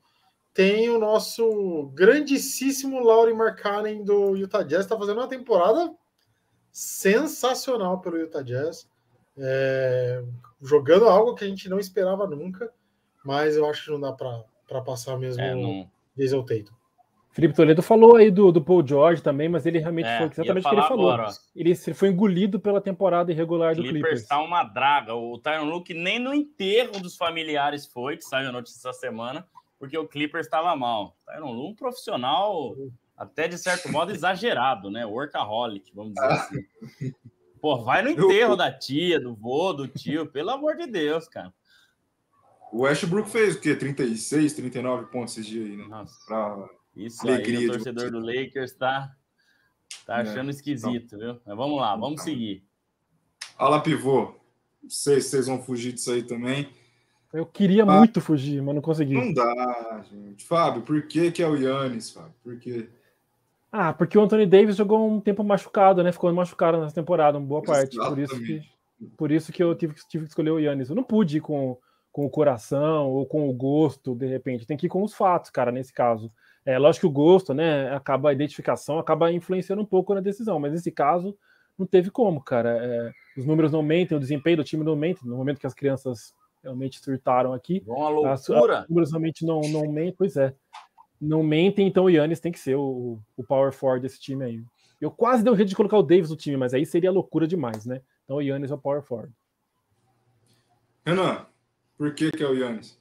Tem 0.54 0.90
o 0.90 0.98
nosso 0.98 1.92
grandíssimo 1.94 3.02
Laurie 3.02 3.34
Markkanen 3.34 4.06
do 4.06 4.38
Utah 4.38 4.64
Jazz, 4.64 4.86
está 4.86 4.98
fazendo 4.98 5.18
uma 5.18 5.28
temporada 5.28 5.94
sensacional 6.72 8.00
pelo 8.00 8.18
Utah 8.18 8.42
Jazz. 8.42 8.88
É, 9.38 10.24
jogando 10.62 11.10
algo 11.10 11.36
que 11.36 11.44
a 11.44 11.48
gente 11.48 11.68
não 11.68 11.80
esperava 11.80 12.26
nunca 12.28 12.72
mas 13.26 13.58
eu 13.58 13.68
acho 13.68 13.86
que 13.86 13.92
não 13.92 14.00
dá 14.00 14.14
para 14.14 14.82
passar 14.82 15.18
mesmo 15.18 15.42
é, 15.42 15.56
não... 15.56 15.90
Diesel 16.16 16.44
Tatum. 16.44 16.74
Felipe 17.32 17.54
Toledo 17.54 17.82
falou 17.82 18.16
aí 18.16 18.32
do, 18.32 18.50
do 18.50 18.62
Paul 18.62 18.88
George 18.88 19.22
também, 19.22 19.50
mas 19.50 19.66
ele 19.66 19.80
realmente 19.80 20.08
é, 20.08 20.18
foi 20.20 20.28
exatamente 20.28 20.66
o 20.66 20.70
que 20.70 20.76
ele 20.76 20.88
falou. 20.88 21.12
Agora, 21.12 21.34
ele 21.54 21.76
foi 21.76 22.08
engolido 22.08 22.62
pela 22.62 22.80
temporada 22.80 23.30
irregular 23.32 23.76
do 23.76 23.82
Clippers. 23.82 24.02
Clippers 24.02 24.22
está 24.22 24.42
uma 24.42 24.64
draga. 24.64 25.16
O 25.16 25.38
Tyron 25.40 25.66
Luke 25.66 25.94
nem 25.94 26.18
no 26.18 26.34
enterro 26.34 26.98
dos 27.02 27.18
familiares 27.18 27.86
foi, 27.86 28.16
que 28.16 28.24
saiu 28.24 28.50
a 28.50 28.52
notícia 28.54 28.88
essa 28.88 28.98
semana, 28.98 29.46
porque 29.78 29.98
o 29.98 30.08
Clippers 30.08 30.46
estava 30.46 30.74
mal. 30.78 31.18
Tyron 31.26 31.52
Luke, 31.52 31.74
um 31.74 31.76
profissional 31.76 32.74
até 33.18 33.50
de 33.50 33.58
certo 33.58 33.92
modo 33.92 34.12
exagerado, 34.14 34.90
né? 34.90 35.06
Workaholic, 35.06 35.92
vamos 35.94 36.14
dizer 36.14 36.32
assim. 36.32 36.66
Pô, 37.66 37.82
vai 37.82 38.04
no 38.04 38.12
enterro 38.12 38.56
da 38.56 38.72
tia, 38.72 39.20
do 39.20 39.34
vô, 39.34 39.74
do 39.74 39.88
tio, 39.88 40.28
pelo 40.28 40.52
amor 40.52 40.78
de 40.78 40.86
Deus, 40.86 41.28
cara. 41.28 41.52
O 42.72 42.82
Westbrook 42.82 43.28
fez 43.28 43.56
o 43.56 43.60
quê? 43.60 43.76
36, 43.76 44.54
39 44.54 45.08
pontos 45.08 45.36
esses 45.36 45.48
dias 45.48 45.66
aí, 45.66 45.76
né? 45.76 45.88
Nossa. 45.88 46.14
Pra 46.28 46.70
Isso 46.96 47.28
aí, 47.28 47.68
o 47.68 47.72
torcedor 47.72 48.12
do 48.12 48.20
Lakers 48.20 48.74
tá, 48.74 49.12
tá 50.06 50.20
é, 50.20 50.22
achando 50.22 50.50
é, 50.50 50.52
esquisito, 50.52 51.18
viu? 51.18 51.42
Mas 51.44 51.58
vamos 51.58 51.82
lá, 51.82 51.96
vamos 51.96 52.22
seguir. 52.22 52.64
Ala 53.58 53.82
pivô. 53.82 54.36
Não 54.84 54.90
sei 54.92 55.20
se 55.20 55.30
vocês 55.30 55.48
vão 55.48 55.60
fugir 55.60 55.94
disso 55.94 56.12
aí 56.12 56.22
também. 56.22 56.70
Eu 57.34 57.48
queria 57.48 57.82
ah, 57.82 57.98
muito 57.98 58.22
fugir, 58.22 58.62
mas 58.62 58.76
não 58.76 58.82
consegui. 58.84 59.16
Não 59.16 59.34
dá, 59.34 60.06
gente. 60.12 60.46
Fábio, 60.46 60.84
por 60.84 61.02
que, 61.08 61.32
que 61.32 61.42
é 61.42 61.48
o 61.48 61.56
Yannis, 61.56 62.12
Fábio? 62.12 62.36
Por 62.44 62.60
quê? 62.60 62.90
Ah, 63.78 63.94
porque 63.94 64.18
o 64.18 64.22
Anthony 64.22 64.46
Davis 64.46 64.78
jogou 64.78 65.06
um 65.10 65.20
tempo 65.20 65.44
machucado, 65.44 66.02
né? 66.02 66.12
Ficou 66.12 66.32
machucado 66.34 66.80
nessa 66.80 66.96
temporada, 66.96 67.38
uma 67.38 67.48
boa 67.48 67.62
parte. 67.62 67.98
Por 67.98 68.18
isso 68.20 68.40
que, 68.40 68.62
por 69.18 69.32
isso 69.32 69.52
que 69.52 69.62
eu 69.62 69.76
tive, 69.76 69.94
tive 70.08 70.24
que 70.24 70.30
escolher 70.30 70.52
o 70.52 70.60
Yannis. 70.60 70.90
Eu 70.90 70.96
não 70.96 71.04
pude 71.04 71.38
ir 71.38 71.42
com 71.42 71.78
com 72.16 72.26
o 72.26 72.30
coração 72.30 73.10
ou 73.10 73.26
com 73.26 73.50
o 73.50 73.52
gosto, 73.52 74.16
de 74.16 74.26
repente. 74.26 74.66
Tem 74.66 74.78
que 74.78 74.86
ir 74.86 74.90
com 74.90 75.04
os 75.04 75.14
fatos, 75.14 75.50
cara, 75.50 75.70
nesse 75.70 75.92
caso. 75.92 76.32
É 76.66 76.80
lógico 76.80 77.02
que 77.02 77.08
o 77.08 77.12
gosto, 77.12 77.54
né, 77.54 77.94
acaba 77.94 78.30
a 78.30 78.34
identificação, 78.34 78.98
acaba 78.98 79.34
influenciando 79.34 79.82
um 79.82 79.86
pouco 79.86 80.14
na 80.16 80.22
decisão, 80.22 80.58
mas 80.58 80.72
nesse 80.72 80.90
caso 80.94 81.38
não 81.78 81.86
teve 81.86 82.10
como, 82.10 82.42
cara. 82.42 82.70
É, 82.82 83.12
os 83.38 83.46
números 83.46 83.74
não 83.74 83.84
mentem, 83.84 84.16
o 84.16 84.20
desempenho 84.22 84.56
do 84.56 84.64
time 84.64 84.82
não 84.82 84.96
mente. 84.96 85.28
No 85.28 85.36
momento 85.36 85.60
que 85.60 85.68
as 85.68 85.74
crianças 85.74 86.34
realmente 86.64 87.02
surtaram 87.04 87.52
aqui, 87.52 87.84
uma 87.86 88.08
loucura. 88.08 88.84
os 88.84 88.88
números 88.88 89.12
realmente 89.12 89.46
não, 89.46 89.60
não 89.60 89.92
mentem, 89.92 90.16
pois 90.18 90.38
é. 90.38 90.54
Não 91.20 91.42
mentem, 91.42 91.88
então 91.88 92.06
o 92.06 92.10
Yannis 92.10 92.40
tem 92.40 92.52
que 92.52 92.60
ser 92.60 92.76
o, 92.76 93.20
o 93.38 93.44
power 93.44 93.72
forward 93.72 94.02
desse 94.02 94.20
time 94.20 94.44
aí. 94.44 94.64
Eu 95.00 95.12
quase 95.12 95.44
dei 95.44 95.52
um 95.52 95.56
jeito 95.56 95.70
de 95.70 95.76
colocar 95.76 95.98
o 95.98 96.04
Davis 96.04 96.30
no 96.30 96.36
time, 96.36 96.58
mas 96.58 96.74
aí 96.74 96.86
seria 96.86 97.12
loucura 97.12 97.48
demais, 97.48 97.86
né? 97.86 98.02
Então 98.24 98.38
o 98.38 98.42
Yannis 98.42 98.72
é 98.72 98.74
o 98.74 98.78
power 98.78 99.02
forward. 99.02 99.34
Renan, 101.06 101.46
por 101.98 102.14
que, 102.14 102.32
que 102.32 102.44
é 102.44 102.48
o 102.48 102.56
Yannis? 102.56 103.00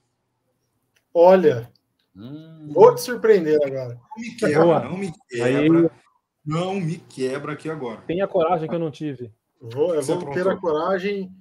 Olha, 1.12 1.70
hum. 2.14 2.68
vou 2.72 2.94
te 2.94 3.00
surpreender 3.00 3.58
agora. 3.64 3.94
Não 3.94 4.18
me 4.18 4.36
quebra, 4.36 4.80
não 4.80 4.98
me 4.98 5.12
quebra. 5.28 5.80
Aí... 5.80 5.90
Não 6.44 6.74
me 6.74 6.98
quebra 6.98 7.52
aqui 7.54 7.70
agora. 7.70 8.02
Tenha 8.02 8.28
coragem 8.28 8.68
que 8.68 8.74
eu 8.74 8.78
não 8.78 8.90
tive. 8.90 9.32
Vou, 9.58 9.94
eu 9.94 10.02
vou 10.02 10.30
ter 10.30 10.46
a 10.46 10.56
coragem. 10.56 11.34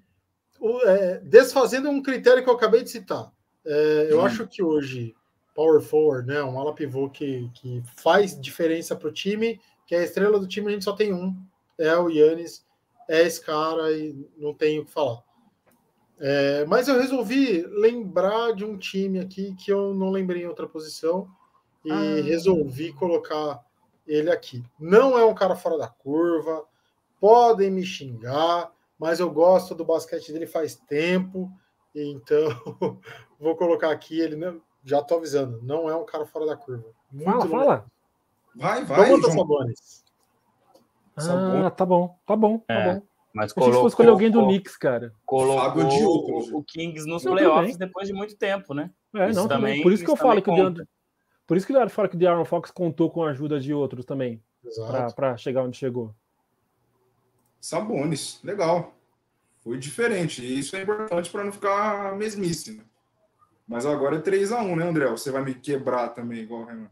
O, 0.60 0.80
é, 0.88 1.20
desfazendo 1.20 1.90
um 1.90 2.02
critério 2.02 2.42
que 2.42 2.50
eu 2.50 2.54
acabei 2.54 2.84
de 2.84 2.90
citar. 2.90 3.30
É, 3.66 4.08
eu 4.10 4.20
hum. 4.20 4.26
acho 4.26 4.48
que 4.48 4.64
hoje, 4.64 5.14
power 5.54 5.82
forward, 5.82 6.28
né, 6.28 6.44
um 6.44 6.60
ala 6.60 6.74
pivô 6.74 7.10
que, 7.10 7.50
que 7.54 7.84
faz 7.98 8.40
diferença 8.40 8.96
para 8.96 9.10
o 9.10 9.14
time, 9.14 9.60
que 9.86 9.96
é 9.96 10.00
a 10.00 10.04
estrela 10.04 10.40
do 10.40 10.48
time, 10.48 10.68
a 10.68 10.72
gente 10.72 10.84
só 10.84 10.94
tem 10.94 11.14
um, 11.14 11.36
é 11.78 11.96
o 11.98 12.10
Yannis, 12.10 12.66
é 13.08 13.22
esse 13.22 13.42
cara 13.42 13.92
e 13.92 14.28
não 14.38 14.54
tenho 14.54 14.82
o 14.82 14.86
que 14.86 14.92
falar. 14.92 15.22
É, 16.20 16.66
mas 16.66 16.88
eu 16.88 17.00
resolvi 17.00 17.64
lembrar 17.64 18.54
de 18.54 18.64
um 18.64 18.78
time 18.78 19.20
aqui 19.20 19.56
que 19.56 19.72
eu 19.72 19.94
não 19.94 20.10
lembrei 20.10 20.44
em 20.44 20.48
outra 20.48 20.68
posição 20.68 21.28
e 21.84 21.92
ah. 21.92 22.24
resolvi 22.24 22.94
colocar 22.94 23.62
ele 24.08 24.32
aqui. 24.32 24.64
Não 24.80 25.18
é 25.18 25.26
um 25.26 25.34
cara 25.34 25.56
fora 25.56 25.78
da 25.78 25.88
curva, 25.88 26.64
podem 27.20 27.72
me 27.72 27.84
xingar, 27.84 28.72
mas 28.98 29.20
eu 29.20 29.30
gosto 29.30 29.76
do 29.76 29.86
basquete 29.86 30.32
dele 30.32 30.48
faz 30.48 30.76
tempo, 30.76 31.52
então 31.94 32.50
vou 33.40 33.56
colocar 33.56 33.92
aqui 33.92 34.20
ele. 34.20 34.36
Já 34.84 35.02
tô 35.02 35.16
avisando, 35.16 35.60
não 35.64 35.90
é 35.90 35.96
um 35.96 36.06
cara 36.06 36.26
fora 36.26 36.46
da 36.46 36.58
curva. 36.58 36.86
Muito 37.12 37.26
fala, 37.26 37.48
fala. 37.48 37.86
Vai, 38.56 38.84
vai. 38.84 39.10
Vamos 39.10 39.34
Sabonis. 39.34 40.04
Ah, 41.16 41.72
tá 41.72 41.86
bom, 41.86 42.18
tá 42.26 42.36
bom, 42.36 42.60
tá 42.60 42.74
é. 42.74 42.96
bom. 42.96 43.02
Mas 43.34 43.52
colocou, 43.52 43.74
a 43.74 43.82
gente 43.82 43.90
escolher 43.90 44.10
alguém 44.10 44.30
do 44.30 44.46
Knicks, 44.46 44.78
cara. 44.78 45.12
Colocou 45.26 45.84
o, 45.84 46.58
o 46.60 46.64
Kings 46.64 47.08
nos 47.08 47.24
não, 47.24 47.32
playoffs 47.34 47.78
depois 47.78 48.08
de 48.08 48.14
muito 48.14 48.36
tempo, 48.36 48.74
né? 48.74 48.92
É, 49.16 49.30
isso 49.30 49.40
não, 49.40 49.48
também. 49.48 49.82
Por 49.82 49.92
isso 49.92 50.04
que 50.04 50.12
eu 50.12 50.16
falo 50.16 50.42
que 50.42 50.52
o 50.52 50.56
Deandre, 50.56 50.86
por 51.48 51.58
isso 51.58 51.66
que 51.66 51.76
eu 51.76 51.90
falo 51.90 52.10
que 52.10 52.16
o 52.16 52.20
De'Aaron 52.20 52.46
Fox 52.46 52.72
contou 52.72 53.10
com 53.10 53.24
a 53.24 53.32
ajuda 53.32 53.60
de 53.60 53.74
outros 53.74 54.06
também, 54.06 54.42
para 55.16 55.36
chegar 55.38 55.64
onde 55.64 55.78
chegou. 55.78 56.14
Sabonis, 57.60 58.40
legal. 58.44 58.94
Foi 59.62 59.78
diferente. 59.78 60.44
E 60.44 60.60
isso 60.60 60.76
é 60.76 60.82
importante 60.82 61.30
para 61.30 61.44
não 61.44 61.52
ficar 61.52 62.16
mesmice. 62.18 62.84
Mas 63.68 63.86
agora 63.86 64.18
é 64.18 64.22
3 64.22 64.52
a 64.52 64.62
1 64.62 64.76
né, 64.76 64.86
André? 64.86 65.10
Você 65.10 65.32
vai 65.32 65.44
me 65.44 65.54
quebrar 65.54 66.10
também, 66.10 66.40
igual 66.40 66.62
o 66.62 66.66
Renan. 66.66 66.90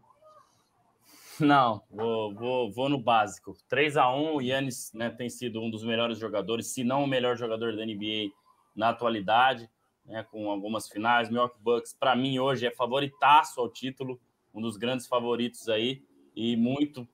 Não, 1.40 1.82
vou, 1.90 2.34
vou, 2.34 2.72
vou 2.72 2.90
no 2.90 3.00
básico. 3.00 3.56
3 3.68 3.98
a 3.98 4.14
1 4.14 4.36
o 4.36 4.42
Yannis 4.42 4.92
né, 4.94 5.10
tem 5.10 5.30
sido 5.30 5.62
um 5.62 5.70
dos 5.70 5.84
melhores 5.84 6.18
jogadores, 6.20 6.68
se 6.68 6.84
não 6.84 7.04
o 7.04 7.08
melhor 7.08 7.36
jogador 7.36 7.76
da 7.76 7.86
NBA 7.86 8.32
na 8.76 8.90
atualidade, 8.90 9.70
né, 10.06 10.24
com 10.24 10.50
algumas 10.50 10.88
finais. 10.88 11.30
Milwaukee 11.30 11.60
Bucks, 11.60 11.94
para 11.94 12.16
mim, 12.16 12.40
hoje 12.40 12.68
é 12.68 12.72
favoritaço 12.72 13.60
ao 13.60 13.70
título, 13.70 14.20
um 14.54 14.62
dos 14.62 14.78
grandes 14.78 15.08
favoritos 15.08 15.68
aí, 15.68 16.04
e 16.36 16.56
muito 16.56 17.08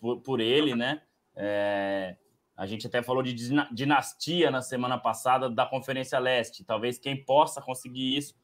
por, 0.00 0.20
por 0.20 0.40
ele, 0.40 0.74
né? 0.74 1.02
É, 1.34 2.16
a 2.56 2.66
gente 2.66 2.86
até 2.86 3.02
falou 3.02 3.22
de 3.22 3.34
dinastia 3.72 4.50
na 4.50 4.62
semana 4.62 4.96
passada 4.96 5.50
da 5.50 5.66
Conferência 5.66 6.18
Leste. 6.18 6.64
Talvez 6.64 6.98
quem 6.98 7.24
possa 7.24 7.60
conseguir 7.60 8.16
isso 8.16 8.34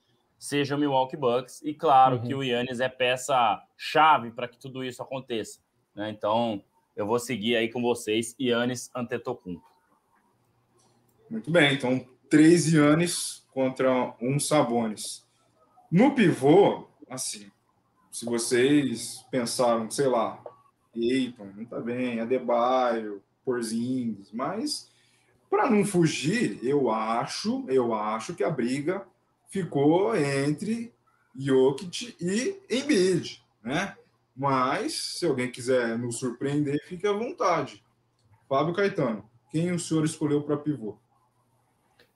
seja 0.41 0.75
o 0.75 0.79
Milwaukee 0.79 1.19
Bucks. 1.19 1.61
E 1.63 1.75
claro 1.75 2.17
uhum. 2.17 2.23
que 2.23 2.35
o 2.35 2.43
Yannis 2.43 2.81
é 2.81 2.89
peça-chave 2.89 4.31
para 4.31 4.49
que 4.49 4.59
tudo 4.59 4.83
isso 4.83 5.03
aconteça. 5.03 5.61
Né? 5.95 6.11
Então, 6.11 6.65
eu 6.97 7.07
vou 7.07 7.19
seguir 7.19 7.57
aí 7.57 7.69
com 7.69 7.83
vocês, 7.83 8.35
Yannis 8.41 8.91
Antetokounmpo. 8.97 9.69
Muito 11.29 11.51
bem, 11.51 11.75
então 11.75 12.05
três 12.29 12.73
Yannis 12.73 13.47
contra 13.53 14.15
um 14.21 14.41
Sabonis. 14.41 15.25
No 15.91 16.15
pivô, 16.15 16.89
assim, 17.09 17.51
se 18.11 18.25
vocês 18.25 19.25
pensaram, 19.31 19.91
sei 19.91 20.07
lá, 20.07 20.43
Eiton, 20.95 21.53
não 21.57 21.65
tá 21.65 21.79
bem, 21.81 22.19
Adebayo, 22.19 23.23
Porzingis, 23.45 24.33
mas 24.33 24.91
para 25.49 25.71
não 25.71 25.85
fugir, 25.85 26.59
eu 26.63 26.91
acho, 26.91 27.65
eu 27.69 27.93
acho 27.93 28.35
que 28.35 28.43
a 28.43 28.51
briga 28.51 29.07
ficou 29.51 30.17
entre 30.17 30.93
Jokic 31.37 32.17
e 32.19 32.59
Embiid, 32.71 33.45
né? 33.63 33.97
Mas 34.35 34.95
se 34.95 35.27
alguém 35.27 35.51
quiser 35.51 35.99
nos 35.99 36.19
surpreender, 36.19 36.81
fique 36.87 37.07
à 37.07 37.13
vontade. 37.13 37.85
Fábio 38.49 38.73
Caetano, 38.73 39.29
quem 39.51 39.71
o 39.73 39.79
senhor 39.79 40.05
escolheu 40.05 40.43
para 40.43 40.57
pivô? 40.57 40.97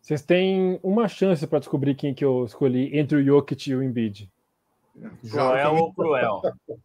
Vocês 0.00 0.22
têm 0.22 0.80
uma 0.82 1.08
chance 1.08 1.46
para 1.46 1.58
descobrir 1.58 1.94
quem 1.94 2.14
que 2.14 2.24
eu 2.24 2.44
escolhi 2.44 2.96
entre 2.96 3.18
o 3.18 3.24
Jokic 3.24 3.70
e 3.70 3.74
o 3.74 3.82
Embiid. 3.82 4.30
É, 4.96 5.10
Joel 5.22 5.74
ou 5.74 5.92
Cruel? 5.92 6.40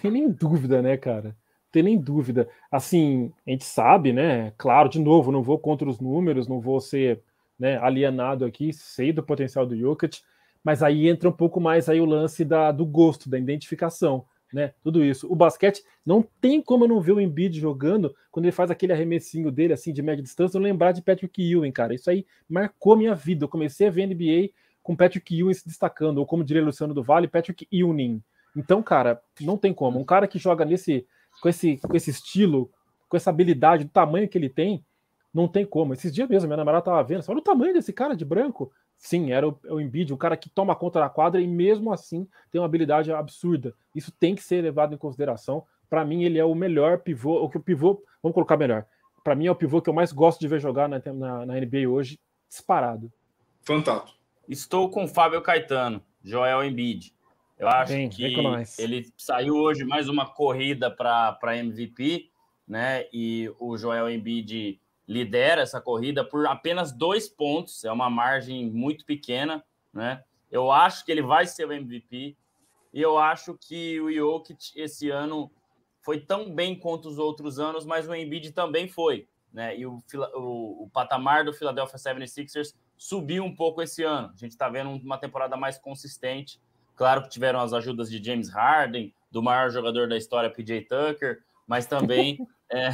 Tem 0.00 0.10
nem 0.10 0.30
dúvida, 0.30 0.80
né, 0.80 0.96
cara? 0.96 1.36
tem 1.70 1.82
nem 1.82 1.98
dúvida. 1.98 2.48
Assim, 2.70 3.32
a 3.46 3.50
gente 3.50 3.64
sabe, 3.64 4.12
né? 4.12 4.52
Claro, 4.56 4.88
de 4.88 4.98
novo, 4.98 5.30
não 5.30 5.42
vou 5.42 5.58
contra 5.58 5.88
os 5.88 6.00
números, 6.00 6.48
não 6.48 6.60
vou 6.60 6.80
ser 6.80 7.22
né, 7.58 7.78
alienado 7.78 8.44
aqui, 8.44 8.72
sei 8.72 9.12
do 9.12 9.22
potencial 9.22 9.66
do 9.66 9.76
Jokic, 9.76 10.20
mas 10.62 10.82
aí 10.82 11.08
entra 11.08 11.28
um 11.28 11.32
pouco 11.32 11.60
mais 11.60 11.88
aí 11.88 12.00
o 12.00 12.04
lance 12.04 12.44
da, 12.44 12.70
do 12.70 12.84
gosto, 12.84 13.28
da 13.28 13.38
identificação, 13.38 14.24
né? 14.52 14.72
Tudo 14.82 15.04
isso. 15.04 15.30
O 15.30 15.34
basquete 15.34 15.82
não 16.04 16.22
tem 16.40 16.60
como 16.60 16.84
eu 16.84 16.88
não 16.88 17.00
ver 17.00 17.12
o 17.12 17.20
Embiid 17.20 17.58
jogando 17.58 18.14
quando 18.30 18.46
ele 18.46 18.52
faz 18.52 18.70
aquele 18.70 18.92
arremessinho 18.92 19.50
dele 19.50 19.72
assim 19.72 19.92
de 19.92 20.02
média 20.02 20.22
distância, 20.22 20.56
eu 20.56 20.62
lembrar 20.62 20.92
de 20.92 21.02
Patrick 21.02 21.42
Ewing, 21.42 21.72
cara. 21.72 21.94
Isso 21.94 22.10
aí 22.10 22.26
marcou 22.48 22.96
minha 22.96 23.14
vida. 23.14 23.44
Eu 23.44 23.48
comecei 23.48 23.88
a 23.88 23.90
ver 23.90 24.06
NBA 24.06 24.50
com 24.82 24.96
Patrick 24.96 25.38
Ewing 25.38 25.54
se 25.54 25.66
destacando, 25.66 26.18
ou 26.18 26.26
como 26.26 26.44
diria 26.44 26.64
Luciano 26.64 26.94
do 26.94 27.02
Vale, 27.02 27.28
Patrick 27.28 27.68
Ewing. 27.70 28.22
Então, 28.56 28.82
cara, 28.82 29.20
não 29.40 29.56
tem 29.56 29.72
como. 29.72 29.98
Um 30.00 30.04
cara 30.04 30.26
que 30.26 30.38
joga 30.38 30.64
nesse 30.64 31.06
com 31.40 31.48
esse, 31.48 31.76
com 31.78 31.96
esse 31.96 32.10
estilo, 32.10 32.70
com 33.08 33.16
essa 33.16 33.30
habilidade, 33.30 33.84
do 33.84 33.90
tamanho 33.90 34.28
que 34.28 34.36
ele 34.36 34.48
tem, 34.48 34.84
não 35.32 35.46
tem 35.46 35.64
como. 35.64 35.92
Esses 35.92 36.12
dias 36.12 36.28
mesmo, 36.28 36.48
minha 36.48 36.56
namorada 36.56 36.84
tava 36.84 37.02
vendo, 37.02 37.24
olha 37.28 37.38
o 37.38 37.42
tamanho 37.42 37.72
desse 37.72 37.92
cara 37.92 38.16
de 38.16 38.24
branco. 38.24 38.72
Sim, 38.96 39.30
era 39.32 39.48
o, 39.48 39.58
o 39.68 39.80
Embiid, 39.80 40.12
um 40.12 40.16
cara 40.16 40.36
que 40.36 40.48
toma 40.48 40.74
conta 40.74 40.98
da 40.98 41.08
quadra 41.08 41.40
e 41.40 41.46
mesmo 41.46 41.92
assim 41.92 42.26
tem 42.50 42.60
uma 42.60 42.66
habilidade 42.66 43.12
absurda. 43.12 43.74
Isso 43.94 44.10
tem 44.10 44.34
que 44.34 44.42
ser 44.42 44.62
levado 44.62 44.94
em 44.94 44.98
consideração. 44.98 45.64
Para 45.88 46.04
mim, 46.04 46.24
ele 46.24 46.38
é 46.38 46.44
o 46.44 46.54
melhor 46.54 46.98
pivô, 46.98 47.42
o 47.42 47.48
que 47.48 47.56
o 47.56 47.62
pivô, 47.62 48.02
vamos 48.22 48.34
colocar 48.34 48.56
melhor. 48.56 48.84
Para 49.22 49.34
mim, 49.34 49.46
é 49.46 49.50
o 49.50 49.56
pivô 49.56 49.80
que 49.80 49.88
eu 49.88 49.94
mais 49.94 50.12
gosto 50.12 50.40
de 50.40 50.48
ver 50.48 50.60
jogar 50.60 50.88
na, 50.88 51.00
na, 51.12 51.46
na 51.46 51.54
NBA 51.60 51.88
hoje, 51.88 52.18
disparado. 52.48 53.12
Fantástico. 53.62 54.18
Estou 54.48 54.90
com 54.90 55.04
o 55.04 55.08
Fábio 55.08 55.42
Caetano, 55.42 56.02
Joel 56.22 56.64
Embiid. 56.64 57.14
Eu 57.58 57.68
acho 57.68 57.92
Bem, 57.92 58.08
que 58.08 58.24
ele 58.78 59.12
saiu 59.16 59.54
hoje 59.56 59.84
mais 59.84 60.08
uma 60.08 60.26
corrida 60.26 60.90
para 60.90 61.56
MVP, 61.56 62.30
né? 62.66 63.06
E 63.12 63.52
o 63.58 63.76
Joel 63.76 64.08
Embiid 64.08 64.80
lidera 65.08 65.62
essa 65.62 65.80
corrida 65.80 66.22
por 66.22 66.46
apenas 66.46 66.92
dois 66.92 67.28
pontos, 67.28 67.84
é 67.84 67.90
uma 67.90 68.10
margem 68.10 68.70
muito 68.70 69.04
pequena, 69.04 69.64
né? 69.92 70.22
Eu 70.50 70.70
acho 70.70 71.04
que 71.04 71.10
ele 71.10 71.22
vai 71.22 71.46
ser 71.46 71.66
o 71.66 71.72
MVP 71.72 72.36
e 72.92 73.00
eu 73.00 73.18
acho 73.18 73.56
que 73.58 74.00
o 74.00 74.12
Jokic 74.12 74.72
esse 74.76 75.10
ano 75.10 75.50
foi 76.02 76.20
tão 76.20 76.54
bem 76.54 76.78
quanto 76.78 77.08
os 77.08 77.18
outros 77.18 77.58
anos, 77.58 77.84
mas 77.84 78.08
o 78.08 78.14
Embiid 78.14 78.52
também 78.52 78.86
foi, 78.86 79.26
né? 79.52 79.76
E 79.76 79.86
o, 79.86 80.02
o, 80.34 80.84
o 80.84 80.90
patamar 80.92 81.44
do 81.44 81.52
Philadelphia 81.52 81.98
76ers 81.98 82.74
subiu 82.96 83.44
um 83.44 83.54
pouco 83.54 83.80
esse 83.82 84.02
ano. 84.02 84.30
A 84.34 84.36
gente 84.36 84.52
está 84.52 84.68
vendo 84.68 84.90
uma 84.90 85.18
temporada 85.18 85.56
mais 85.56 85.78
consistente 85.78 86.60
Claro 86.98 87.22
que 87.22 87.28
tiveram 87.28 87.60
as 87.60 87.72
ajudas 87.72 88.10
de 88.10 88.22
James 88.22 88.48
Harden, 88.48 89.14
do 89.30 89.40
maior 89.40 89.70
jogador 89.70 90.08
da 90.08 90.16
história, 90.16 90.50
PJ 90.50 90.80
Tucker, 90.82 91.44
mas 91.64 91.86
também 91.86 92.36
é, 92.68 92.90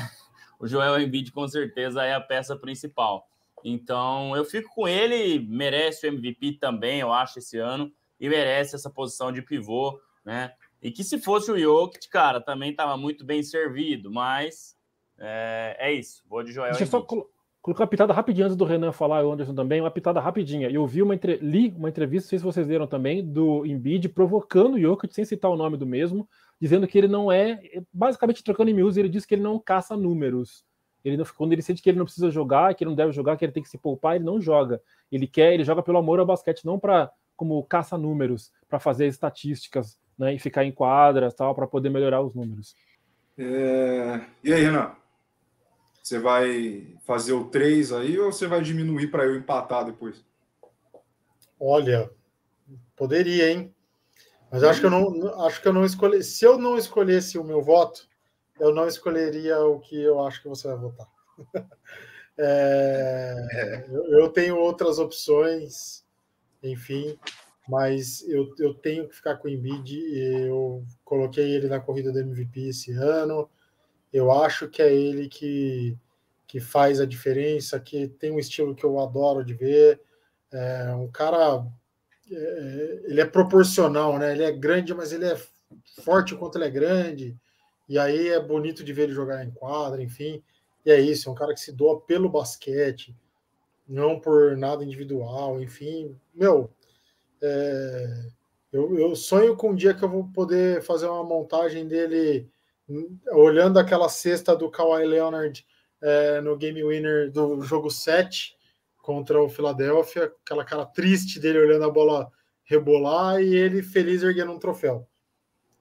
o 0.64 0.66
Joel 0.66 0.98
Embiid 0.98 1.30
com 1.30 1.46
certeza 1.46 2.02
é 2.04 2.14
a 2.14 2.20
peça 2.20 2.56
principal. 2.56 3.28
Então 3.62 4.34
eu 4.34 4.46
fico 4.46 4.74
com 4.74 4.88
ele, 4.88 5.38
merece 5.46 6.06
o 6.06 6.08
MVP 6.08 6.52
também, 6.54 7.00
eu 7.00 7.12
acho, 7.12 7.38
esse 7.38 7.58
ano, 7.58 7.92
e 8.18 8.30
merece 8.30 8.74
essa 8.74 8.88
posição 8.88 9.30
de 9.30 9.42
pivô, 9.42 10.00
né? 10.24 10.52
E 10.80 10.90
que 10.90 11.04
se 11.04 11.18
fosse 11.18 11.52
o 11.52 11.58
Jokic, 11.58 12.08
cara, 12.08 12.40
também 12.40 12.70
estava 12.70 12.96
muito 12.96 13.26
bem 13.26 13.42
servido, 13.42 14.10
mas 14.10 14.74
é, 15.18 15.76
é 15.78 15.92
isso. 15.92 16.22
Vou 16.26 16.42
de 16.42 16.50
Joel 16.50 16.72
Deixa 16.72 16.84
Embiid. 16.84 16.90
Só 16.90 17.26
colocar 17.60 17.82
uma 17.82 17.90
pitada 17.90 18.14
rapidinho 18.14 18.46
antes 18.46 18.56
do 18.56 18.64
Renan 18.64 18.90
falar, 18.92 19.20
e 19.20 19.26
o 19.26 19.32
Anderson 19.32 19.54
também, 19.54 19.82
uma 19.82 19.90
pitada 19.90 20.18
rapidinha. 20.18 20.70
Eu 20.70 20.86
vi 20.86 21.02
uma 21.02 21.14
entre... 21.14 21.36
li 21.42 21.74
uma 21.76 21.90
entrevista, 21.90 22.24
não 22.24 22.30
sei 22.30 22.38
se 22.38 22.44
vocês 22.44 22.66
viram 22.66 22.86
também, 22.86 23.22
do 23.22 23.66
Embiid 23.66 24.08
provocando 24.08 24.76
o 24.76 24.80
Jokic, 24.80 25.14
sem 25.14 25.26
citar 25.26 25.50
o 25.50 25.56
nome 25.56 25.76
do 25.76 25.86
mesmo, 25.86 26.26
dizendo 26.61 26.86
que 26.86 26.96
ele 26.96 27.09
não 27.09 27.30
é, 27.30 27.61
basicamente 27.92 28.42
trocando 28.42 28.70
em 28.70 28.74
miúdos, 28.74 28.96
ele 28.96 29.09
diz 29.09 29.26
que 29.26 29.34
ele 29.34 29.42
não 29.42 29.59
caça 29.59 29.96
números. 29.96 30.64
Ele 31.05 31.16
não, 31.16 31.24
quando 31.36 31.52
ele 31.52 31.62
sente 31.62 31.82
que 31.82 31.90
ele 31.90 31.98
não 31.98 32.07
precisa 32.07 32.30
jogar, 32.30 32.74
que 32.74 32.82
ele 32.82 32.90
não 32.90 32.96
deve 32.96 33.12
jogar, 33.12 33.36
que 33.36 33.44
ele 33.44 33.52
tem 33.52 33.62
que 33.62 33.68
se 33.68 33.76
poupar, 33.76 34.16
ele 34.16 34.24
não 34.24 34.40
joga. 34.40 34.80
Ele 35.12 35.26
quer, 35.26 35.52
ele 35.52 35.64
joga 35.64 35.82
pelo 35.82 35.98
amor 35.98 36.18
ao 36.18 36.26
basquete, 36.26 36.64
não 36.64 36.78
para 36.78 37.12
como 37.36 37.62
caça 37.64 37.98
números, 37.98 38.52
para 38.68 38.78
fazer 38.78 39.07
estatísticas, 39.07 39.98
né, 40.16 40.34
e 40.34 40.38
ficar 40.38 40.64
em 40.64 40.72
quadras, 40.72 41.34
tal, 41.34 41.55
para 41.55 41.66
poder 41.66 41.90
melhorar 41.90 42.22
os 42.22 42.34
números. 42.34 42.74
É... 43.36 44.20
E 44.42 44.52
aí, 44.52 44.62
Renan? 44.62 44.92
Você 46.02 46.18
vai 46.18 46.86
fazer 47.05 47.32
o 47.32 47.46
3 47.46 47.92
aí 47.92 48.18
ou 48.18 48.30
você 48.30 48.46
vai 48.46 48.61
diminuir 48.61 49.09
para 49.09 49.24
eu 49.24 49.36
empatar 49.36 49.84
depois? 49.84 50.22
Olha, 51.59 52.11
poderia, 52.94 53.50
hein? 53.50 53.73
Mas 54.55 54.62
acho 54.62 54.78
que 54.78 54.86
eu 54.86 54.90
não 54.90 55.44
acho 55.46 55.61
que 55.61 55.66
eu 55.66 55.72
não 55.72 55.84
escolhi. 55.84 56.22
Se 56.22 56.44
eu 56.44 56.57
não 56.57 56.78
escolhesse 56.78 57.36
o 57.36 57.42
meu 57.42 57.61
voto, 57.61 58.07
eu 58.61 58.72
não 58.72 58.86
escolheria 58.86 59.59
o 59.59 59.80
que 59.80 60.00
eu 60.00 60.24
acho 60.24 60.40
que 60.40 60.48
você 60.48 60.68
vai 60.68 60.76
votar. 60.76 61.09
é, 62.38 63.34
é. 63.52 63.86
Eu, 63.88 64.05
eu, 64.20 64.28
tenho 64.28 64.57
outras 64.57 65.00
opções, 65.00 66.05
enfim, 66.62 67.18
mas 67.68 68.22
eu, 68.28 68.55
eu 68.61 68.74
tenho 68.74 69.09
que 69.09 69.16
ficar 69.16 69.38
com 69.38 69.48
o 69.48 69.50
Embiid. 69.50 70.00
Eu 70.46 70.84
coloquei 71.05 71.50
ele 71.50 71.66
na 71.66 71.80
corrida 71.80 72.12
do 72.12 72.20
MVP 72.20 72.68
esse 72.68 72.92
ano. 72.92 73.50
Eu 74.12 74.30
acho 74.30 74.68
que 74.68 74.80
é 74.80 74.94
ele 74.94 75.28
que, 75.28 75.98
que 76.46 76.61
faz 76.61 77.00
a 77.00 77.07
diferença, 77.07 77.80
que 77.80 78.07
tem 78.07 78.30
um 78.30 78.38
estilo 78.38 78.76
que 78.76 78.84
eu 78.84 79.00
adoro 79.00 79.44
de 79.44 79.52
ver. 79.52 80.00
É 80.52 80.94
um 80.94 81.11
cara. 81.11 81.66
É, 82.30 83.02
ele 83.04 83.20
é 83.20 83.24
proporcional, 83.24 84.18
né? 84.18 84.32
Ele 84.32 84.44
é 84.44 84.52
grande, 84.52 84.94
mas 84.94 85.12
ele 85.12 85.26
é 85.26 85.36
forte 86.02 86.34
enquanto 86.34 86.56
ele 86.56 86.64
é 86.64 86.70
grande. 86.70 87.36
E 87.88 87.98
aí 87.98 88.28
é 88.28 88.40
bonito 88.40 88.82
de 88.82 88.92
ver 88.92 89.04
ele 89.04 89.12
jogar 89.12 89.44
em 89.44 89.50
quadra, 89.50 90.02
enfim. 90.02 90.42
E 90.84 90.90
é 90.90 91.00
isso, 91.00 91.28
é 91.28 91.32
um 91.32 91.34
cara 91.34 91.54
que 91.54 91.60
se 91.60 91.72
doa 91.72 92.00
pelo 92.00 92.28
basquete, 92.28 93.16
não 93.88 94.18
por 94.20 94.56
nada 94.56 94.84
individual, 94.84 95.60
enfim. 95.60 96.18
Meu, 96.34 96.70
é, 97.42 98.26
eu, 98.72 98.98
eu, 98.98 99.14
sonho 99.14 99.56
com 99.56 99.70
um 99.70 99.74
dia 99.74 99.94
que 99.94 100.02
eu 100.02 100.08
vou 100.08 100.28
poder 100.32 100.82
fazer 100.82 101.06
uma 101.06 101.24
montagem 101.24 101.86
dele 101.86 102.48
olhando 103.32 103.78
aquela 103.78 104.08
cesta 104.08 104.54
do 104.54 104.70
Kawhi 104.70 105.06
Leonard 105.06 105.64
é, 106.02 106.40
no 106.40 106.56
game 106.56 106.84
winner 106.84 107.30
do 107.30 107.62
jogo 107.62 107.90
7 107.90 108.54
contra 109.05 109.38
o 109.38 109.50
Philadelphia, 109.50 110.32
aquela 110.42 110.64
cara 110.64 110.86
triste 110.86 111.38
dele 111.38 111.59
olhando 111.59 111.84
a 111.84 111.90
bola 111.90 112.32
rebolar 112.64 113.38
e 113.38 113.55
ele 113.55 113.82
feliz 113.82 114.22
erguendo 114.22 114.50
um 114.50 114.59
troféu. 114.59 115.07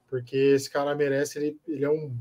Porque 0.08 0.36
esse 0.36 0.70
cara 0.70 0.94
merece, 0.94 1.40
ele, 1.40 1.58
ele 1.66 1.86
é 1.86 1.90
um, 1.90 2.20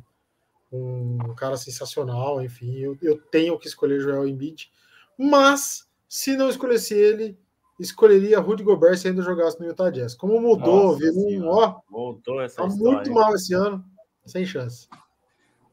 um 0.73 1.35
cara 1.35 1.57
sensacional, 1.57 2.41
enfim, 2.41 2.79
eu, 2.79 2.97
eu 3.03 3.19
tenho 3.21 3.59
que 3.59 3.67
escolher 3.67 3.99
Joel 3.99 4.29
Embiid, 4.29 4.71
mas 5.19 5.89
se 6.09 6.37
não 6.37 6.49
escolhesse 6.49 6.95
ele, 6.95 7.37
escolheria 7.81 8.39
Rudy 8.39 8.63
Gobert 8.63 8.97
se 8.97 9.09
ainda 9.09 9.23
jogasse 9.23 9.59
no 9.59 9.67
Utah 9.67 9.91
Jazz. 9.91 10.15
Como 10.15 10.41
mudou, 10.41 10.97
viu? 10.97 11.49
Ó, 11.49 11.81
Voltou 11.91 12.41
essa 12.41 12.63
tá 12.63 12.69
história, 12.69 12.93
muito 12.99 13.09
hein? 13.09 13.15
mal 13.17 13.35
esse 13.35 13.53
ano, 13.53 13.85
sem 14.25 14.47
chance. 14.47 14.89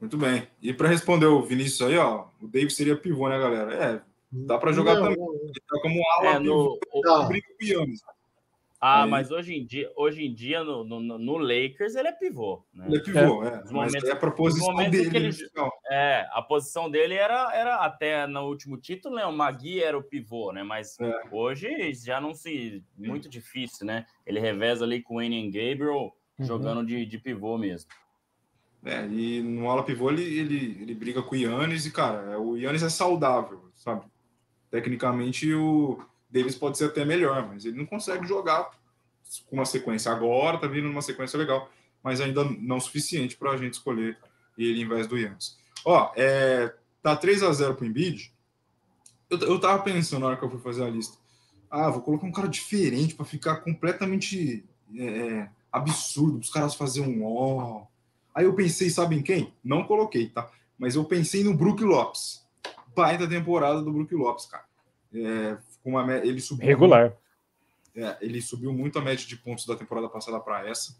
Muito 0.01 0.17
bem. 0.17 0.47
E 0.59 0.73
para 0.73 0.89
responder 0.89 1.27
o 1.27 1.43
Vinícius 1.43 1.87
aí, 1.87 1.97
ó, 1.99 2.29
o 2.41 2.47
Davis 2.47 2.75
seria 2.75 2.97
pivô, 2.97 3.29
né, 3.29 3.37
galera? 3.37 3.75
É, 3.75 4.08
dá 4.31 4.57
para 4.57 4.71
jogar 4.71 4.95
Não, 4.95 5.01
também. 5.03 5.17
não, 5.17 5.51
tá 5.67 5.81
como 5.81 5.99
um 5.99 6.03
ala 6.19 6.27
É, 6.35 6.39
pivô, 6.39 6.53
no, 6.53 6.79
o- 6.93 7.01
Tá. 7.01 7.23
briga 7.27 7.47
com 7.47 7.63
o 7.63 7.65
Giannis. 7.67 8.01
ah, 8.81 9.03
Aí- 9.03 9.09
mas 9.09 9.31
hoje 9.31 9.55
em 9.55 9.65
dia, 9.65 9.91
hoje 9.95 10.23
em 10.25 10.33
dia 10.33 10.63
no, 10.63 10.83
no, 10.83 10.99
no 11.17 11.37
Lakers 11.37 11.95
ele 11.95 12.07
é 12.07 12.11
pivô. 12.11 12.63
Né? 12.73 12.85
Ele 12.87 12.97
é 12.97 12.99
pivô, 13.01 13.43
é. 13.43 13.51
Mas 13.61 13.71
momentos- 13.71 14.09
é 14.09 14.15
para 14.15 14.31
posição 14.31 14.71
momentos 14.71 14.99
em 14.99 15.09
dele. 15.09 15.09
que 15.11 15.17
ele- 15.17 15.31
final. 15.49 15.71
É, 15.91 16.27
a 16.31 16.41
posição 16.41 16.89
dele 16.89 17.15
era, 17.15 17.53
era 17.55 17.75
até 17.77 18.25
no 18.27 18.47
último 18.47 18.77
título, 18.77 19.15
né? 19.15 19.25
O 19.25 19.33
Magui 19.33 19.81
era 19.83 19.97
o 19.97 20.03
pivô, 20.03 20.51
né? 20.51 20.63
Mas 20.63 20.97
É. 20.99 21.21
hoje 21.31 21.93
já 21.93 22.21
não 22.21 22.33
se. 22.33 22.83
Muito 22.97 23.27
difícil, 23.27 23.85
né? 23.85 24.05
Ele 24.25 24.39
reveza 24.39 24.85
ali 24.85 25.01
com 25.01 25.15
o 25.15 25.17
Wayne 25.17 25.49
Gabriel 25.51 26.15
Uhum. 26.37 26.45
jogando 26.45 26.85
de, 26.85 27.05
de 27.05 27.17
pivô 27.17 27.57
mesmo. 27.57 27.89
É, 28.85 29.05
e 29.07 29.41
no 29.43 29.69
ala 29.69 29.83
pivô 29.83 30.09
ele, 30.09 30.21
ele, 30.23 30.77
ele 30.81 30.95
briga 30.95 31.21
com 31.21 31.35
o 31.35 31.37
Yannis 31.37 31.85
e, 31.85 31.91
cara, 31.91 32.31
é, 32.31 32.37
o 32.37 32.55
Yannis 32.55 32.81
é 32.81 32.87
saudável, 32.87 33.69
sabe? 33.75 34.05
Tecnicamente 34.69 35.53
o 35.53 35.99
Davis 36.29 36.55
pode 36.55 36.77
ser 36.77 36.85
até 36.85 37.03
melhor, 37.03 37.47
mas 37.47 37.65
ele 37.65 37.77
não 37.77 37.85
consegue 37.85 38.27
jogar 38.27 38.69
com 39.47 39.55
uma 39.55 39.65
sequência 39.65 40.11
agora, 40.11 40.57
tá 40.57 40.67
vindo 40.67 40.87
numa 40.87 41.01
sequência 41.01 41.37
legal, 41.37 41.69
mas 42.03 42.21
ainda 42.21 42.43
não 42.43 42.79
suficiente 42.79 43.35
para 43.35 43.51
a 43.51 43.57
gente 43.57 43.73
escolher 43.73 44.17
ele 44.57 44.81
em 44.81 44.87
vez 44.87 45.07
do 45.07 45.17
Yannis. 45.17 45.57
Ó, 45.85 46.11
é, 46.15 46.73
tá 47.01 47.15
3 47.15 47.43
a 47.43 47.51
0 47.51 47.75
pro 47.75 47.85
Embiid. 47.85 48.33
Eu, 49.29 49.39
eu 49.39 49.59
tava 49.59 49.81
pensando 49.83 50.21
na 50.21 50.27
hora 50.27 50.37
que 50.37 50.43
eu 50.43 50.49
fui 50.49 50.59
fazer 50.59 50.83
a 50.83 50.89
lista. 50.89 51.17
Ah, 51.69 51.89
vou 51.89 52.01
colocar 52.01 52.25
um 52.25 52.31
cara 52.31 52.47
diferente 52.47 53.15
para 53.15 53.25
ficar 53.25 53.57
completamente 53.57 54.65
é, 54.95 55.05
é, 55.05 55.49
absurdo, 55.71 56.39
os 56.39 56.49
caras 56.49 56.75
fazerem 56.75 57.21
um 57.21 57.25
ó. 57.25 57.85
Aí 58.33 58.45
eu 58.45 58.53
pensei, 58.53 58.89
sabe 58.89 59.15
em 59.15 59.21
quem? 59.21 59.53
Não 59.63 59.83
coloquei, 59.83 60.29
tá? 60.29 60.49
Mas 60.77 60.95
eu 60.95 61.03
pensei 61.03 61.43
no 61.43 61.53
Brook 61.53 61.83
Lopes. 61.83 62.43
Baita 62.99 63.27
temporada 63.27 63.81
do 63.81 63.93
Brook 63.93 64.13
Lopes, 64.13 64.45
cara. 64.45 64.65
É, 65.13 65.57
com 65.81 65.91
uma, 65.91 66.17
ele 66.17 66.41
subiu 66.41 66.67
Regular. 66.67 67.13
é, 67.95 68.17
ele 68.21 68.41
subiu 68.41 68.73
muito 68.73 68.99
a 68.99 69.01
média 69.01 69.25
de 69.25 69.37
pontos 69.37 69.65
da 69.65 69.75
temporada 69.75 70.09
passada 70.09 70.39
para 70.39 70.67
essa. 70.67 70.95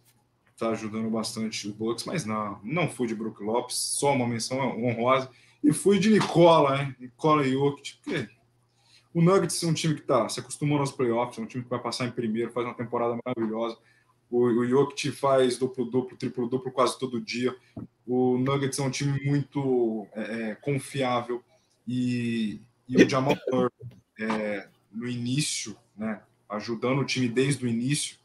Tá 0.57 0.69
ajudando 0.69 1.09
bastante 1.09 1.67
o 1.67 1.73
Bucks, 1.73 2.05
mas 2.05 2.25
não, 2.25 2.59
não 2.63 2.89
fui 2.89 3.07
de 3.07 3.15
Brook 3.15 3.41
Lopes, 3.43 3.75
só 3.75 4.13
uma 4.13 4.27
menção 4.27 4.59
honrosa. 4.59 5.29
E 5.63 5.73
fui 5.73 5.99
de 5.99 6.09
Nicola, 6.09 6.77
né? 6.77 6.95
Nicola 6.99 7.43
Jokic, 7.43 7.97
porque 8.01 8.29
o 9.13 9.21
Nuggets 9.21 9.61
é 9.61 9.67
um 9.67 9.73
time 9.73 9.95
que 9.95 10.01
tá 10.01 10.27
se 10.29 10.39
acostumando 10.39 10.81
aos 10.81 10.91
playoffs, 10.91 11.37
é 11.37 11.41
um 11.41 11.45
time 11.45 11.63
que 11.63 11.69
vai 11.69 11.79
passar 11.79 12.05
em 12.05 12.11
primeiro, 12.11 12.51
faz 12.51 12.65
uma 12.65 12.75
temporada 12.75 13.17
maravilhosa. 13.25 13.77
O, 14.29 14.45
o 14.45 14.65
Jokic 14.65 15.11
faz 15.11 15.57
duplo-duplo, 15.57 16.17
triplo-duplo 16.17 16.71
quase 16.71 16.97
todo 16.97 17.19
dia. 17.19 17.55
O 18.07 18.37
Nuggets 18.37 18.79
é 18.79 18.83
um 18.83 18.91
time 18.91 19.19
muito 19.25 20.07
é, 20.13 20.21
é, 20.21 20.55
confiável. 20.55 21.43
E, 21.91 22.61
e 22.87 23.03
o 23.03 23.09
Jamal 23.09 23.35
é, 24.19 24.67
no 24.91 25.07
início, 25.07 25.75
né, 25.97 26.21
ajudando 26.47 26.99
o 26.99 27.05
time 27.05 27.27
desde 27.27 27.65
o 27.65 27.67
início, 27.67 28.15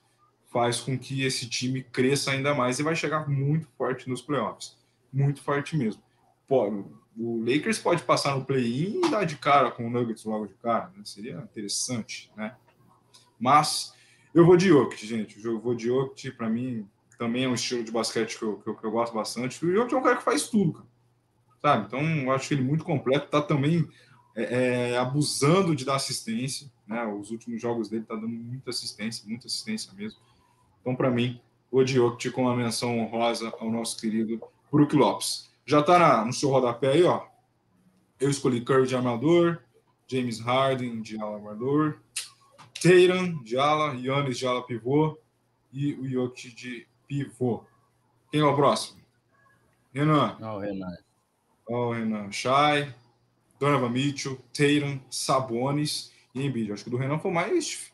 faz 0.53 0.81
com 0.81 0.99
que 0.99 1.25
esse 1.25 1.49
time 1.49 1.83
cresça 1.83 2.31
ainda 2.31 2.55
mais 2.55 2.79
e 2.79 2.83
vai 2.83 2.95
chegar 2.95 3.27
muito 3.27 3.67
forte 3.79 4.07
nos 4.07 4.21
playoffs. 4.21 4.77
Muito 5.11 5.41
forte 5.41 5.79
mesmo. 5.79 6.03
Pô, 6.47 6.85
o 7.17 7.43
Lakers 7.43 7.79
pode 7.79 8.03
passar 8.03 8.37
no 8.37 8.45
play-in 8.45 9.01
e 9.03 9.11
dar 9.11 9.25
de 9.25 9.37
cara 9.37 9.71
com 9.71 9.87
o 9.87 9.91
Nuggets 9.91 10.25
logo 10.25 10.47
de 10.47 10.55
cara. 10.55 10.93
Né? 10.95 11.03
Seria 11.03 11.39
interessante, 11.39 12.31
né? 12.37 12.55
Mas 13.41 13.95
eu 14.35 14.45
vou 14.45 14.59
de 14.59 14.69
Jokic, 14.69 15.07
gente. 15.07 15.43
Eu 15.43 15.59
vou 15.59 15.75
de 15.75 15.87
Jokic, 15.87 16.33
para 16.33 16.51
mim, 16.51 16.87
também 17.19 17.45
é 17.45 17.49
um 17.49 17.55
estilo 17.55 17.83
de 17.83 17.91
basquete 17.91 18.39
que 18.39 18.45
eu, 18.45 18.59
que 18.59 18.69
eu, 18.69 18.75
que 18.75 18.85
eu 18.85 18.91
gosto 18.91 19.15
bastante. 19.15 19.65
O 19.65 19.73
Jokic 19.73 19.95
é 19.95 19.99
um 19.99 20.03
cara 20.03 20.17
que 20.17 20.23
faz 20.23 20.49
tudo, 20.49 20.75
cara. 20.75 20.94
Sabe? 21.65 21.87
Então, 21.87 22.03
eu 22.03 22.31
acho 22.31 22.53
ele 22.53 22.61
muito 22.61 22.85
completo. 22.85 23.27
Tá 23.29 23.41
também 23.41 23.89
é, 24.37 24.91
é, 24.91 24.99
abusando 24.99 25.75
de 25.75 25.83
dar 25.83 25.95
assistência. 25.95 26.71
Né? 26.87 27.03
Os 27.07 27.31
últimos 27.31 27.59
jogos 27.63 27.89
dele 27.89 28.05
tá 28.05 28.15
dando 28.15 28.29
muita 28.29 28.69
assistência, 28.69 29.27
muita 29.27 29.47
assistência 29.47 29.91
mesmo. 29.95 30.21
Então, 30.83 30.95
para 30.95 31.11
mim, 31.11 31.41
o 31.71 31.83
Jokic 31.83 32.31
com 32.33 32.43
uma 32.43 32.55
menção 32.55 32.99
honrosa 32.99 33.51
ao 33.59 33.71
nosso 33.71 33.99
querido 33.99 34.43
Brook 34.71 34.95
Lopes. 34.95 35.51
Já 35.65 35.83
tá 35.83 35.99
na, 35.99 36.23
no 36.27 36.35
seu 36.35 36.51
rodapé 36.51 36.89
aí, 36.89 37.03
ó. 37.03 37.25
Eu 38.21 38.29
escolhi 38.29 38.61
Curry 38.61 38.87
de 38.87 38.95
armador, 38.95 39.59
James 40.07 40.41
Harden 40.41 41.01
de 41.01 41.19
ala 41.19 41.37
armador, 41.37 41.99
Tatum 42.75 43.43
de 43.43 43.57
ala, 43.57 43.95
Yannis 43.95 44.37
de 44.37 44.47
ala 44.47 44.63
pivô 44.67 45.19
e 45.73 45.95
o 45.95 46.07
Jokic 46.07 46.55
de 46.55 46.87
pivô. 47.09 47.65
Quem 48.31 48.43
é 48.43 48.45
o 48.45 48.55
próximo? 48.55 49.01
Renan. 49.95 50.37
Não, 50.39 50.59
Renan. 50.59 51.04
Ó, 51.69 51.89
o 51.89 51.93
Renan 51.93 52.31
Shai, 52.31 52.95
Donovan 53.59 53.91
Mitchell, 53.91 54.37
Tatum, 54.53 55.01
Sabonis 55.11 56.13
e 56.35 56.45
Embiid. 56.45 56.73
Acho 56.73 56.85
que 56.85 56.89
o 56.89 56.93
do 56.93 56.97
Renan 56.97 57.19
foi 57.19 57.31
mais 57.31 57.93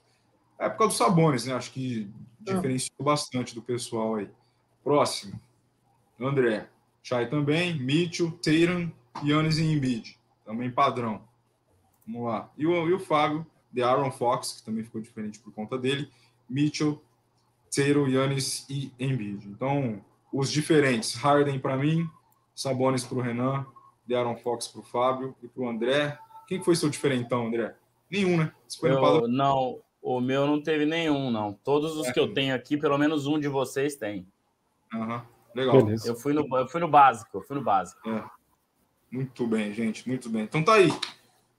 é 0.61 0.69
por 0.69 0.77
causa 0.77 0.93
do 0.95 0.99
Sabonis, 0.99 1.47
né? 1.47 1.55
Acho 1.55 1.73
que 1.73 2.13
diferenciou 2.39 3.03
bastante 3.03 3.55
do 3.55 3.63
pessoal 3.63 4.17
aí. 4.17 4.29
Próximo. 4.85 5.41
André. 6.21 6.69
Shai 7.03 7.31
também, 7.31 7.81
Mitchell, 7.81 8.31
Tatum, 8.33 8.91
Yannis 9.25 9.57
e 9.57 9.65
Embiid. 9.65 10.19
Também 10.45 10.71
padrão. 10.71 11.23
Vamos 12.07 12.29
lá. 12.29 12.53
E 12.59 12.67
o, 12.67 12.89
e 12.91 12.93
o 12.93 13.01
Fábio, 13.01 13.47
The 13.75 13.83
Aaron 13.83 14.11
Fox, 14.11 14.53
que 14.53 14.63
também 14.63 14.85
ficou 14.85 15.01
diferente 15.01 15.39
por 15.39 15.51
conta 15.51 15.79
dele. 15.79 16.11
Mitchell, 16.49 17.03
Tatum, 17.75 18.07
Yannis 18.07 18.67
e 18.69 18.93
Embiid. 19.01 19.49
Então, 19.49 20.05
os 20.31 20.53
diferentes. 20.53 21.15
Harden 21.15 21.59
para 21.59 21.79
mim, 21.79 22.07
Sabonis 22.61 23.05
para 23.05 23.17
o 23.17 23.23
Renan, 23.23 23.65
The 24.07 24.17
Aaron 24.17 24.37
Fox 24.37 24.69
para 24.69 24.81
o 24.81 24.85
Fábio 24.85 25.35
e 25.43 25.49
para 25.49 25.63
o 25.63 25.69
André. 25.69 26.19
Quem 26.47 26.63
foi 26.63 26.77
seu 26.77 26.91
diferentão, 26.91 27.47
André? 27.47 27.75
Nenhum, 28.11 28.37
né? 28.37 28.53
Eu, 28.83 29.27
não, 29.27 29.81
o 30.03 30.21
meu 30.21 30.47
não 30.47 30.63
teve 30.63 30.85
nenhum, 30.85 31.31
não. 31.31 31.55
Todos 31.55 31.97
os 31.97 32.09
É. 32.09 32.13
que 32.13 32.21
eu 32.21 32.35
tenho 32.35 32.55
aqui, 32.55 32.77
pelo 32.77 32.99
menos 32.99 33.27
um 33.27 33.39
de 33.39 33.49
vocês 33.49 33.97
tem. 33.97 34.27
Aham. 34.93 35.25
Legal. 35.55 35.83
Beleza. 35.83 36.07
Eu 36.07 36.15
fui 36.15 36.35
no, 36.35 36.47
eu 36.59 36.69
fui 36.69 36.81
no 36.81 36.89
básico, 36.89 37.39
eu 37.39 37.43
fui 37.43 37.57
no 37.57 37.65
básico. 37.65 37.99
Muito 39.11 39.47
bem, 39.47 39.73
gente, 39.73 40.07
muito 40.07 40.29
bem. 40.29 40.43
Então 40.43 40.63
tá 40.63 40.75
aí. 40.75 40.91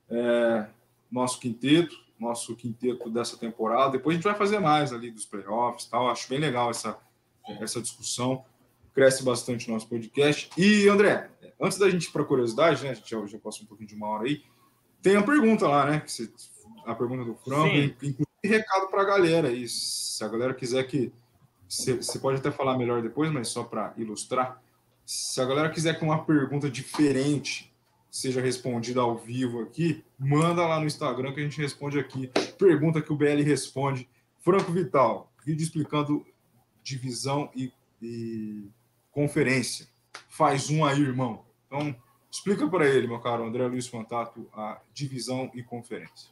É, 0.07 0.67
nosso 1.11 1.39
quinteto, 1.39 1.95
nosso 2.19 2.55
quinteto 2.55 3.09
dessa 3.09 3.35
temporada. 3.37 3.93
Depois 3.93 4.13
a 4.13 4.17
gente 4.17 4.23
vai 4.23 4.35
fazer 4.35 4.59
mais 4.59 4.93
ali 4.93 5.09
dos 5.09 5.25
playoffs 5.25 5.85
e 5.85 5.89
tal. 5.89 6.11
Acho 6.11 6.29
bem 6.29 6.37
legal 6.37 6.69
essa, 6.69 6.95
essa 7.59 7.81
discussão. 7.81 8.45
Cresce 8.93 9.23
bastante 9.23 9.69
o 9.69 9.73
nosso 9.73 9.87
podcast. 9.87 10.49
E, 10.57 10.87
André, 10.87 11.29
antes 11.59 11.77
da 11.77 11.89
gente 11.89 12.05
ir 12.05 12.11
para 12.11 12.25
curiosidade, 12.25 12.83
né? 12.83 12.91
A 12.91 12.93
gente 12.93 13.09
já, 13.09 13.25
já 13.25 13.39
passou 13.39 13.63
um 13.63 13.67
pouquinho 13.67 13.89
de 13.89 13.95
uma 13.95 14.07
hora 14.07 14.25
aí. 14.25 14.43
Tem 15.01 15.15
a 15.15 15.23
pergunta 15.23 15.67
lá, 15.67 15.85
né? 15.85 15.99
Que 16.01 16.11
você, 16.11 16.29
a 16.85 16.93
pergunta 16.95 17.23
do 17.23 17.35
Franco, 17.35 17.75
inclusive 17.75 18.25
recado 18.43 18.87
para 18.87 19.01
a 19.01 19.05
galera 19.05 19.47
aí. 19.47 19.67
Se 19.67 20.23
a 20.23 20.27
galera 20.27 20.53
quiser 20.53 20.83
que. 20.83 21.11
Você 21.67 21.93
você 21.95 22.19
pode 22.19 22.39
até 22.39 22.51
falar 22.51 22.77
melhor 22.77 23.01
depois, 23.01 23.31
mas 23.31 23.47
só 23.47 23.63
para 23.63 23.93
ilustrar. 23.97 24.61
Se 25.05 25.39
a 25.39 25.45
galera 25.45 25.69
quiser 25.69 25.97
que 25.97 26.03
uma 26.03 26.23
pergunta 26.23 26.69
diferente 26.69 27.71
seja 28.09 28.41
respondida 28.41 28.99
ao 28.99 29.17
vivo 29.17 29.61
aqui, 29.61 30.03
manda 30.19 30.67
lá 30.67 30.79
no 30.79 30.85
Instagram 30.85 31.33
que 31.33 31.39
a 31.39 31.43
gente 31.43 31.61
responde 31.61 31.97
aqui. 31.97 32.29
Pergunta 32.57 33.01
que 33.01 33.13
o 33.13 33.15
BL 33.15 33.41
responde. 33.41 34.07
Franco 34.41 34.71
Vital, 34.71 35.31
vídeo 35.45 35.63
explicando 35.63 36.25
divisão 36.83 37.49
e, 37.55 37.71
e 38.01 38.69
conferência. 39.11 39.87
Faz 40.29 40.69
um 40.69 40.85
aí, 40.85 41.01
irmão. 41.01 41.45
Então, 41.67 41.95
explica 42.29 42.67
para 42.67 42.87
ele, 42.87 43.07
meu 43.07 43.19
caro 43.19 43.45
André 43.45 43.65
Luiz 43.67 43.87
Fantato, 43.87 44.49
a 44.53 44.81
divisão 44.93 45.51
e 45.53 45.61
conferência. 45.61 46.31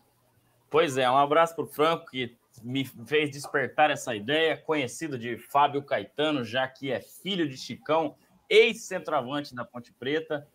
Pois 0.69 0.97
é, 0.97 1.09
um 1.09 1.17
abraço 1.17 1.55
para 1.55 1.63
o 1.63 1.67
Franco, 1.67 2.05
que 2.11 2.37
me 2.63 2.85
fez 2.85 3.31
despertar 3.31 3.89
essa 3.89 4.15
ideia, 4.15 4.57
conhecido 4.57 5.17
de 5.17 5.37
Fábio 5.37 5.83
Caetano, 5.83 6.43
já 6.43 6.67
que 6.67 6.91
é 6.91 6.99
filho 6.99 7.47
de 7.47 7.57
Chicão, 7.57 8.15
ex-centroavante 8.49 9.55
da 9.55 9.65
Ponte 9.65 9.91
Preta. 9.93 10.47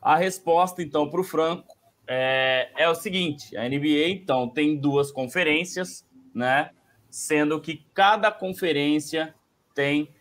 A 0.00 0.16
resposta, 0.16 0.82
então, 0.82 1.08
para 1.08 1.20
o 1.20 1.24
Franco 1.24 1.76
é, 2.06 2.70
é 2.76 2.88
o 2.88 2.94
seguinte: 2.94 3.56
a 3.56 3.68
NBA, 3.68 4.08
então, 4.08 4.48
tem 4.48 4.76
duas 4.76 5.10
conferências, 5.10 6.06
né? 6.34 6.70
Sendo 7.10 7.60
que 7.60 7.84
cada 7.94 8.30
conferência 8.30 9.34
tem 9.74 10.12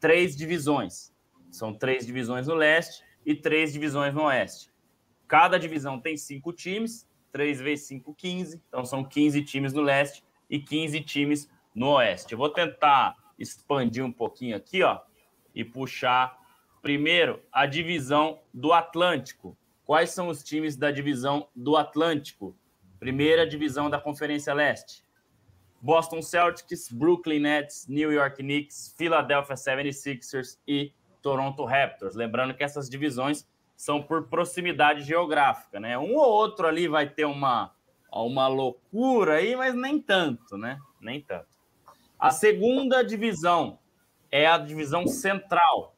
três 0.00 0.36
divisões. 0.36 1.12
São 1.50 1.72
três 1.72 2.06
divisões 2.06 2.46
no 2.46 2.54
leste 2.54 3.02
e 3.24 3.34
três 3.34 3.72
divisões 3.72 4.14
no 4.14 4.24
oeste. 4.24 4.70
Cada 5.26 5.58
divisão 5.58 6.00
tem 6.00 6.16
cinco 6.16 6.52
times, 6.52 7.08
3 7.36 7.60
vezes 7.60 7.86
5, 7.88 8.14
15. 8.14 8.62
Então 8.68 8.84
são 8.84 9.04
15 9.04 9.42
times 9.42 9.72
no 9.74 9.82
leste 9.82 10.24
e 10.48 10.58
15 10.58 11.00
times 11.02 11.50
no 11.74 11.90
oeste. 11.90 12.32
Eu 12.32 12.38
vou 12.38 12.48
tentar 12.48 13.14
expandir 13.38 14.02
um 14.02 14.10
pouquinho 14.10 14.56
aqui, 14.56 14.82
ó, 14.82 15.00
e 15.54 15.62
puxar 15.62 16.38
primeiro 16.80 17.42
a 17.52 17.66
divisão 17.66 18.40
do 18.54 18.72
Atlântico. 18.72 19.54
Quais 19.84 20.10
são 20.10 20.28
os 20.28 20.42
times 20.42 20.76
da 20.76 20.90
divisão 20.90 21.48
do 21.54 21.76
Atlântico? 21.76 22.56
Primeira 22.98 23.46
divisão 23.46 23.90
da 23.90 24.00
Conferência 24.00 24.54
Leste. 24.54 25.04
Boston 25.80 26.22
Celtics, 26.22 26.90
Brooklyn 26.90 27.40
Nets, 27.40 27.86
New 27.88 28.12
York 28.12 28.42
Knicks, 28.42 28.94
Philadelphia 28.96 29.54
76ers 29.54 30.58
e 30.66 30.92
Toronto 31.22 31.64
Raptors. 31.64 32.14
Lembrando 32.14 32.54
que 32.54 32.64
essas 32.64 32.88
divisões 32.88 33.46
são 33.76 34.02
por 34.02 34.28
proximidade 34.28 35.02
geográfica, 35.02 35.78
né? 35.78 35.98
Um 35.98 36.14
ou 36.16 36.30
outro 36.30 36.66
ali 36.66 36.88
vai 36.88 37.08
ter 37.08 37.26
uma, 37.26 37.72
uma 38.10 38.48
loucura 38.48 39.34
aí, 39.34 39.54
mas 39.54 39.74
nem 39.74 40.00
tanto, 40.00 40.56
né? 40.56 40.78
Nem 41.00 41.20
tanto. 41.20 41.48
A 42.18 42.30
segunda 42.30 43.02
divisão 43.02 43.78
é 44.30 44.46
a 44.46 44.56
divisão 44.56 45.06
central. 45.06 45.94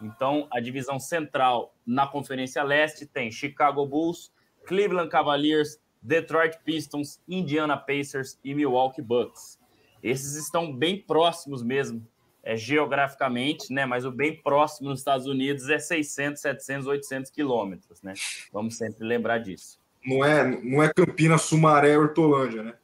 Então, 0.00 0.48
a 0.50 0.60
divisão 0.60 0.98
central 0.98 1.74
na 1.84 2.06
Conferência 2.06 2.62
Leste 2.62 3.04
tem 3.04 3.30
Chicago 3.30 3.84
Bulls, 3.84 4.32
Cleveland 4.66 5.10
Cavaliers, 5.10 5.80
Detroit 6.02 6.58
Pistons, 6.64 7.20
Indiana 7.28 7.76
Pacers 7.76 8.38
e 8.44 8.54
Milwaukee 8.54 9.02
Bucks. 9.02 9.58
Esses 10.02 10.34
estão 10.36 10.72
bem 10.72 11.00
próximos 11.00 11.62
mesmo, 11.62 12.06
é, 12.42 12.56
geograficamente, 12.56 13.72
né? 13.72 13.84
Mas 13.84 14.04
o 14.04 14.10
bem 14.10 14.40
próximo 14.40 14.88
nos 14.88 15.00
Estados 15.00 15.26
Unidos 15.26 15.68
é 15.68 15.78
600, 15.78 16.40
700, 16.40 16.86
800 16.86 17.30
quilômetros, 17.30 18.00
né? 18.02 18.14
Vamos 18.52 18.76
sempre 18.76 19.04
lembrar 19.04 19.38
disso. 19.38 19.78
Não 20.06 20.24
é, 20.24 20.44
não 20.62 20.82
é 20.82 20.92
Campinas, 20.92 21.42
Sumaré, 21.42 21.98
Hortolândia, 21.98 22.62
né? 22.62 22.74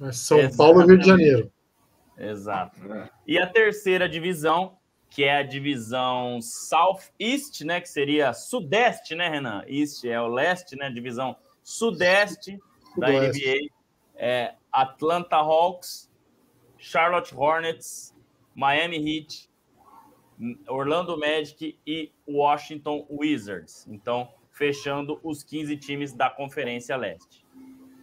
É 0.00 0.12
São 0.12 0.38
Exatamente. 0.38 0.56
Paulo, 0.56 0.86
Rio 0.86 0.98
de 0.98 1.06
Janeiro. 1.06 1.52
Exato. 2.16 2.92
É. 2.92 3.10
E 3.26 3.38
a 3.38 3.46
terceira 3.46 4.08
divisão, 4.08 4.78
que 5.10 5.24
é 5.24 5.38
a 5.38 5.42
divisão 5.42 6.40
Southeast, 6.40 7.64
né? 7.64 7.80
Que 7.80 7.88
seria 7.88 8.32
Sudeste, 8.32 9.14
né, 9.14 9.28
Renan? 9.28 9.64
East 9.66 10.04
é 10.04 10.20
o 10.20 10.28
leste, 10.28 10.76
né? 10.76 10.88
Divisão 10.90 11.36
Sudeste 11.62 12.58
da 12.96 13.08
NBA. 13.08 13.70
É 14.14 14.54
Atlanta 14.70 15.36
Hawks, 15.36 16.10
Charlotte 16.76 17.34
Hornets, 17.34 18.14
Miami 18.54 18.96
Heat, 18.96 19.50
Orlando 20.68 21.16
Magic 21.18 21.78
e 21.86 22.12
Washington 22.26 23.06
Wizards. 23.10 23.86
Então, 23.88 24.32
fechando 24.50 25.20
os 25.22 25.42
15 25.42 25.76
times 25.76 26.12
da 26.12 26.28
Conferência 26.28 26.96
Leste. 26.96 27.44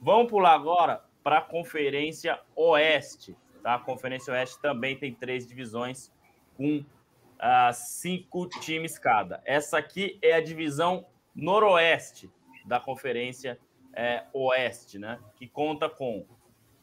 Vamos 0.01 0.29
pular 0.29 0.53
agora 0.53 1.03
para 1.23 1.39
a 1.39 1.41
Conferência 1.41 2.39
Oeste. 2.55 3.35
Tá? 3.61 3.75
A 3.75 3.79
Conferência 3.79 4.33
Oeste 4.33 4.59
também 4.61 4.97
tem 4.97 5.13
três 5.13 5.45
divisões 5.47 6.11
com 6.55 6.77
uh, 6.77 7.73
cinco 7.73 8.47
times 8.47 8.97
cada. 8.97 9.41
Essa 9.45 9.77
aqui 9.77 10.17
é 10.21 10.33
a 10.33 10.41
divisão 10.41 11.05
noroeste 11.35 12.29
da 12.65 12.79
Conferência 12.79 13.59
é, 13.93 14.25
Oeste, 14.33 14.99
né? 14.99 15.19
que 15.35 15.47
conta 15.47 15.89
com 15.89 16.25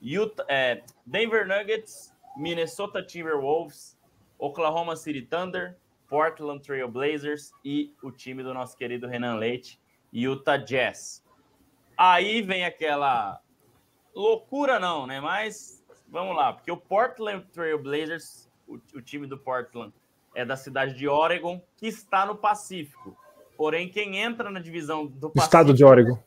Utah, 0.01 0.45
é, 0.49 0.83
Denver 1.05 1.47
Nuggets, 1.47 2.15
Minnesota 2.37 3.03
Timberwolves, 3.03 3.99
Oklahoma 4.39 4.97
City 4.97 5.23
Thunder, 5.23 5.77
Portland 6.09 6.63
Trail 6.63 6.89
Blazers 6.89 7.53
e 7.65 7.95
o 8.03 8.11
time 8.11 8.43
do 8.43 8.53
nosso 8.53 8.77
querido 8.77 9.07
Renan 9.07 9.37
Leite, 9.37 9.81
Utah 10.13 10.57
Jazz. 10.57 11.25
Aí 11.97 12.43
vem 12.43 12.65
aquela 12.65 13.41
loucura 14.15 14.79
não, 14.79 15.07
né? 15.07 15.21
Mas 15.21 15.85
vamos 16.09 16.37
lá, 16.37 16.53
porque 16.53 16.71
o 16.71 16.77
Portland 16.77 17.47
Trail 17.53 17.83
Blazers, 17.83 18.51
o, 18.67 18.75
o 18.75 19.03
time 19.03 19.27
do 19.27 19.39
Portland 19.39 19.93
é 20.35 20.45
da 20.45 20.57
cidade 20.57 20.95
de 20.95 21.09
Oregon, 21.09 21.61
que 21.77 21.87
está 21.87 22.27
no 22.27 22.37
Pacífico. 22.37 23.17
Porém, 23.57 23.89
quem 23.89 24.19
entra 24.19 24.51
na 24.51 24.61
divisão 24.61 25.07
do 25.07 25.31
Pacífico 25.31 25.45
Estado 25.45 25.75
de 25.75 25.85
Oregon 25.85 26.19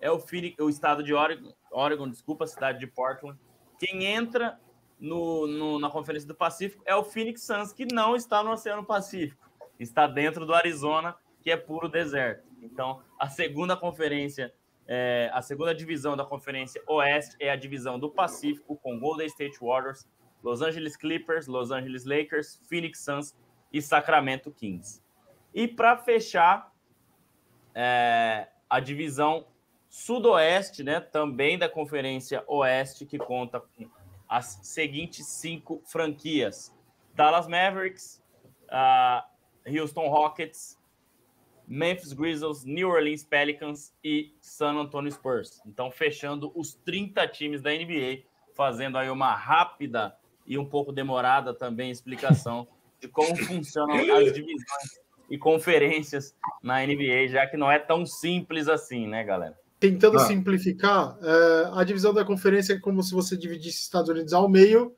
é 0.00 0.10
o, 0.10 0.22
o 0.60 0.68
estado 0.68 1.02
de 1.02 1.12
Oregon, 1.12 1.52
Oregon, 1.70 2.08
desculpa, 2.08 2.44
a 2.44 2.46
cidade 2.46 2.78
de 2.78 2.86
Portland. 2.86 3.38
Quem 3.78 4.04
entra 4.04 4.58
no, 4.98 5.46
no, 5.46 5.78
na 5.78 5.90
Conferência 5.90 6.26
do 6.26 6.34
Pacífico 6.34 6.82
é 6.86 6.94
o 6.94 7.04
Phoenix 7.04 7.42
Suns, 7.42 7.72
que 7.72 7.86
não 7.92 8.16
está 8.16 8.42
no 8.42 8.50
Oceano 8.50 8.84
Pacífico, 8.84 9.48
está 9.78 10.06
dentro 10.06 10.44
do 10.44 10.54
Arizona, 10.54 11.16
que 11.40 11.50
é 11.50 11.56
puro 11.56 11.88
deserto. 11.88 12.46
Então, 12.62 13.02
a 13.18 13.28
segunda 13.28 13.76
conferência, 13.76 14.52
é, 14.86 15.30
a 15.32 15.40
segunda 15.42 15.74
divisão 15.74 16.16
da 16.16 16.24
Conferência 16.24 16.82
Oeste 16.86 17.36
é 17.38 17.50
a 17.50 17.56
divisão 17.56 17.98
do 17.98 18.10
Pacífico, 18.10 18.76
com 18.76 18.98
Golden 18.98 19.26
State 19.26 19.58
Warriors, 19.60 20.08
Los 20.42 20.62
Angeles 20.62 20.96
Clippers, 20.96 21.46
Los 21.46 21.70
Angeles 21.70 22.04
Lakers, 22.04 22.60
Phoenix 22.68 23.00
Suns 23.00 23.36
e 23.72 23.80
Sacramento 23.80 24.50
Kings. 24.50 25.02
E 25.58 25.66
para 25.66 25.96
fechar, 25.96 26.72
é, 27.74 28.46
a 28.70 28.78
divisão 28.78 29.44
Sudoeste, 29.88 30.84
né, 30.84 31.00
também 31.00 31.58
da 31.58 31.68
Conferência 31.68 32.44
Oeste, 32.46 33.04
que 33.04 33.18
conta 33.18 33.58
com 33.58 33.90
as 34.28 34.60
seguintes 34.62 35.26
cinco 35.26 35.82
franquias: 35.84 36.72
Dallas 37.12 37.48
Mavericks, 37.48 38.22
uh, 38.68 39.26
Houston 39.68 40.06
Rockets, 40.06 40.78
Memphis 41.66 42.12
Grizzlies, 42.12 42.64
New 42.64 42.90
Orleans 42.90 43.24
Pelicans 43.24 43.92
e 44.04 44.32
San 44.40 44.74
Antonio 44.74 45.10
Spurs. 45.10 45.60
Então, 45.66 45.90
fechando 45.90 46.52
os 46.54 46.74
30 46.74 47.26
times 47.26 47.60
da 47.60 47.72
NBA, 47.72 48.22
fazendo 48.54 48.96
aí 48.96 49.10
uma 49.10 49.34
rápida 49.34 50.16
e 50.46 50.56
um 50.56 50.64
pouco 50.64 50.92
demorada 50.92 51.52
também 51.52 51.90
explicação 51.90 52.68
de 53.00 53.08
como 53.08 53.34
funcionam 53.34 53.96
as 53.96 54.32
divisões 54.32 55.07
e 55.30 55.36
conferências 55.36 56.34
na 56.62 56.84
NBA, 56.84 57.28
já 57.28 57.46
que 57.46 57.56
não 57.56 57.70
é 57.70 57.78
tão 57.78 58.06
simples 58.06 58.68
assim, 58.68 59.06
né, 59.06 59.24
galera? 59.24 59.56
tentando 59.78 60.16
ah. 60.16 60.26
simplificar, 60.26 61.16
é, 61.22 61.70
a 61.80 61.84
divisão 61.84 62.12
da 62.12 62.24
conferência 62.24 62.74
é 62.74 62.78
como 62.78 63.02
se 63.02 63.14
você 63.14 63.36
dividisse 63.36 63.82
Estados 63.82 64.10
Unidos 64.10 64.32
ao 64.32 64.48
meio 64.48 64.94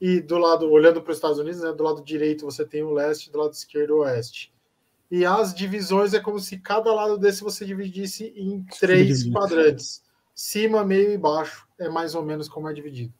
e 0.00 0.20
do 0.20 0.38
lado, 0.38 0.70
olhando 0.70 1.02
para 1.02 1.10
os 1.10 1.18
Estados 1.18 1.38
Unidos, 1.38 1.60
né, 1.60 1.72
do 1.72 1.82
lado 1.82 2.02
direito 2.02 2.44
você 2.44 2.64
tem 2.64 2.82
o 2.82 2.92
leste, 2.92 3.30
do 3.30 3.38
lado 3.38 3.52
esquerdo 3.52 3.96
o 3.96 3.98
oeste. 3.98 4.52
E 5.10 5.24
as 5.24 5.54
divisões 5.54 6.12
é 6.12 6.20
como 6.20 6.38
se 6.38 6.58
cada 6.58 6.92
lado 6.92 7.18
desse 7.18 7.42
você 7.42 7.64
dividisse 7.64 8.32
em 8.36 8.64
três 8.78 9.24
quadrantes, 9.30 10.02
cima, 10.34 10.84
meio 10.84 11.12
e 11.12 11.18
baixo. 11.18 11.66
É 11.78 11.88
mais 11.88 12.14
ou 12.14 12.22
menos 12.22 12.46
como 12.46 12.68
é 12.68 12.74
dividido. 12.74 13.12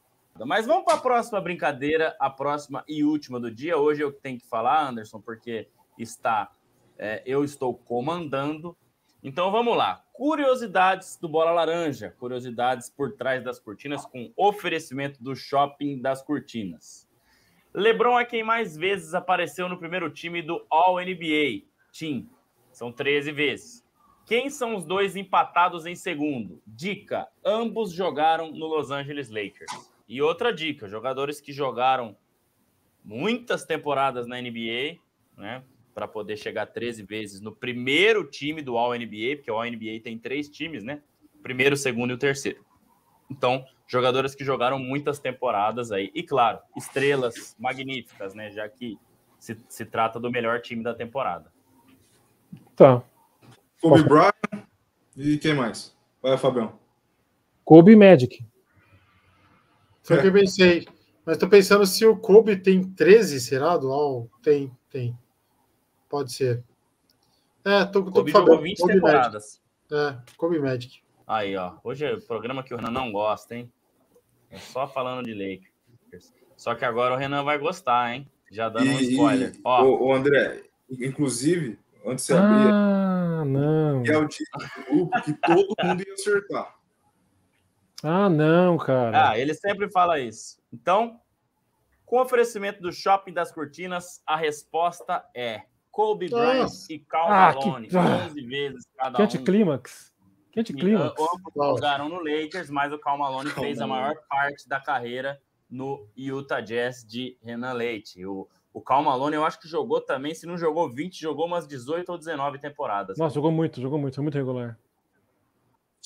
Mas 0.45 0.67
vamos 0.67 0.85
para 0.85 0.95
a 0.95 1.01
próxima 1.01 1.41
brincadeira, 1.41 2.15
a 2.21 2.29
próxima 2.29 2.85
e 2.87 3.03
última 3.03 3.41
do 3.41 3.51
dia. 3.51 3.79
Hoje 3.79 4.03
eu 4.03 4.13
tenho 4.13 4.39
que 4.39 4.47
falar, 4.47 4.89
Anderson, 4.89 5.19
porque 5.19 5.67
está, 5.99 6.51
é, 6.99 7.23
eu 7.27 7.45
estou 7.45 7.75
comandando 7.75 8.77
então 9.23 9.51
vamos 9.51 9.77
lá. 9.77 10.05
Curiosidades 10.13 11.17
do 11.17 11.29
Bola 11.29 11.51
Laranja. 11.51 12.15
Curiosidades 12.19 12.89
por 12.89 13.17
trás 13.17 13.43
das 13.43 13.59
cortinas 13.59 14.07
com 14.07 14.33
oferecimento 14.37 15.23
do 15.23 15.35
Shopping 15.35 16.01
das 16.01 16.23
Cortinas. 16.23 17.09
LeBron 17.75 18.19
é 18.19 18.25
quem 18.25 18.45
mais 18.45 18.77
vezes 18.77 19.15
apareceu 19.15 19.69
no 19.69 19.79
primeiro 19.79 20.09
time 20.09 20.41
do 20.41 20.65
All 20.71 21.01
NBA 21.01 21.65
Team. 21.93 22.29
São 22.71 22.93
13 22.93 23.33
vezes. 23.33 23.85
Quem 24.25 24.49
são 24.51 24.77
os 24.77 24.85
dois 24.85 25.17
empatados 25.17 25.85
em 25.85 25.97
segundo? 25.97 26.63
Dica: 26.65 27.29
ambos 27.45 27.93
jogaram 27.93 28.53
no 28.53 28.67
Los 28.67 28.91
Angeles 28.91 29.31
Lakers. 29.31 29.91
E 30.09 30.23
outra 30.23 30.53
dica: 30.53 30.89
jogadores 30.89 31.41
que 31.41 31.53
jogaram 31.53 32.17
muitas 33.05 33.65
temporadas 33.65 34.29
na 34.29 34.41
NBA, 34.41 34.99
né? 35.37 35.65
Para 35.99 36.07
poder 36.07 36.37
chegar 36.37 36.67
13 36.67 37.03
vezes 37.03 37.41
no 37.41 37.51
primeiro 37.51 38.23
time 38.23 38.63
do 38.63 38.79
All-NBA, 38.79 39.35
porque 39.35 39.51
o 39.51 39.57
All-NBA 39.57 39.99
tem 40.01 40.17
três 40.17 40.49
times, 40.49 40.85
né? 40.85 41.03
Primeiro, 41.43 41.77
segundo 41.77 42.13
e 42.13 42.15
o 42.15 42.19
terceiro. 42.19 42.65
Então, 43.29 43.65
jogadores 43.85 44.33
que 44.33 44.45
jogaram 44.45 44.79
muitas 44.79 45.19
temporadas 45.19 45.91
aí. 45.91 46.13
E, 46.15 46.23
claro, 46.23 46.61
estrelas 46.77 47.57
magníficas, 47.59 48.33
né? 48.33 48.49
Já 48.53 48.69
que 48.69 48.97
se, 49.41 49.59
se 49.69 49.85
trata 49.85 50.21
do 50.21 50.31
melhor 50.31 50.61
time 50.61 50.85
da 50.85 50.95
temporada. 50.95 51.53
Tá. 52.77 53.03
Kobe 53.83 54.05
Bryant 54.05 54.67
e 55.17 55.37
quem 55.37 55.53
mais? 55.53 55.97
Vai, 56.23 56.39
Fabião. 56.39 56.79
Kobe 57.65 57.97
Magic. 57.97 58.47
Foi 60.05 60.17
o 60.17 60.19
é. 60.21 60.23
que 60.23 60.29
eu 60.29 60.33
pensei. 60.33 60.87
Mas 61.27 61.39
tô 61.39 61.49
pensando 61.49 61.85
se 61.85 62.07
o 62.07 62.17
Kobe 62.17 62.55
tem 62.57 62.85
13, 62.85 63.41
será? 63.41 63.77
Do 63.77 63.91
All? 63.91 64.31
Tem, 64.41 64.71
tem. 64.89 65.19
Pode 66.09 66.33
ser. 66.33 66.65
É, 67.65 67.85
tô, 67.85 68.03
tô 68.05 68.13
Kobe 68.13 68.31
jogou 68.31 68.61
20 68.61 68.79
Kobe 68.79 68.93
temporadas. 68.95 69.61
Magic. 69.91 70.17
É, 70.17 70.37
Kobe 70.37 70.59
Magic. 70.59 71.03
Aí, 71.27 71.57
ó. 71.57 71.75
Hoje 71.85 72.07
é 72.07 72.15
o 72.15 72.21
programa 72.21 72.63
que 72.63 72.73
o 72.73 72.77
Renan 72.77 72.91
não 72.91 73.13
gosta, 73.13 73.55
hein? 73.55 73.71
É 74.51 74.59
só 74.59 74.89
falando 74.89 75.27
de 75.27 75.35
Lakers. 75.35 76.33
Só 76.57 76.75
que 76.75 76.85
agora 76.85 77.15
o 77.15 77.17
Renan 77.17 77.45
vai 77.45 77.59
gostar, 77.59 78.15
hein? 78.15 78.31
Já 78.51 78.69
dando 78.69 78.87
e, 78.87 78.95
um 78.95 79.01
spoiler. 79.01 79.53
Ó, 79.63 79.85
o, 79.85 80.07
o 80.07 80.13
André, 80.15 80.63
inclusive, 80.91 81.79
Antes 82.05 82.27
de 82.27 82.33
você 82.33 82.39
abrir. 82.39 82.71
Ah, 82.73 83.45
não. 83.45 84.03
Que 84.03 84.13
é 84.13 84.17
o 84.17 84.27
tipo 84.27 84.59
de 84.59 84.85
grupo 84.85 85.23
que 85.23 85.33
todo 85.35 85.75
mundo 85.85 86.03
ia 86.07 86.15
acertar. 86.15 86.75
Ah, 88.03 88.31
não, 88.31 88.79
cara. 88.79 89.31
Ah, 89.31 89.39
ele 89.39 89.53
sempre 89.55 89.91
fala 89.91 90.19
isso. 90.19 90.59
Então, 90.73 91.21
com 92.07 92.17
o 92.17 92.23
oferecimento 92.23 92.81
do 92.81 92.93
Shopping 92.93 93.33
das 93.33 93.53
Cortinas, 93.53 94.23
a 94.27 94.37
resposta 94.37 95.25
é 95.35 95.65
Kobe 95.99 96.29
Bryant 96.29 96.61
Nossa. 96.63 96.93
e 96.93 97.01
Cal 97.01 97.27
Ah, 97.29 97.53
que- 97.55 97.67
Malone, 97.67 97.89
ah. 97.93 98.27
11 98.27 98.41
vezes 98.47 98.87
cada 98.97 99.17
Que 99.17 99.23
um. 99.23 99.25
anticlímax. 99.25 100.15
Que 100.53 100.61
anticlímax. 100.61 101.19
E, 101.19 101.23
uh, 101.23 101.29
Ambos 101.35 101.53
jogaram 101.77 102.09
no 102.09 102.21
Lakers, 102.23 102.71
mas 102.71 102.93
o 102.93 102.99
Cal 103.01 103.19
Malone 103.19 103.51
Cal 103.51 103.65
fez 103.65 103.81
a 103.81 103.87
maior 103.89 104.15
parte 104.29 104.69
da 104.69 104.79
carreira 104.79 105.41
no 105.69 106.07
Utah 106.17 106.61
Jazz 106.61 107.05
de 107.05 107.37
Renan 107.43 107.73
Leite. 107.73 108.25
O, 108.25 108.47
o 108.73 108.81
Cal 108.81 109.03
Malone, 109.03 109.35
eu 109.35 109.45
acho 109.45 109.59
que 109.61 109.67
jogou 109.67 110.01
também, 110.01 110.37
se 110.37 110.47
não 110.47 110.57
jogou 110.57 110.89
20, 110.89 111.21
jogou 111.21 111.47
umas 111.47 111.67
18 111.67 112.13
ou 112.13 112.17
19 112.17 112.61
temporadas. 112.61 113.19
Nossa, 113.19 113.35
jogou 113.35 113.51
muito, 113.51 113.81
jogou 113.81 113.99
muito, 113.99 114.15
foi 114.15 114.23
muito 114.23 114.37
regular. 114.39 114.79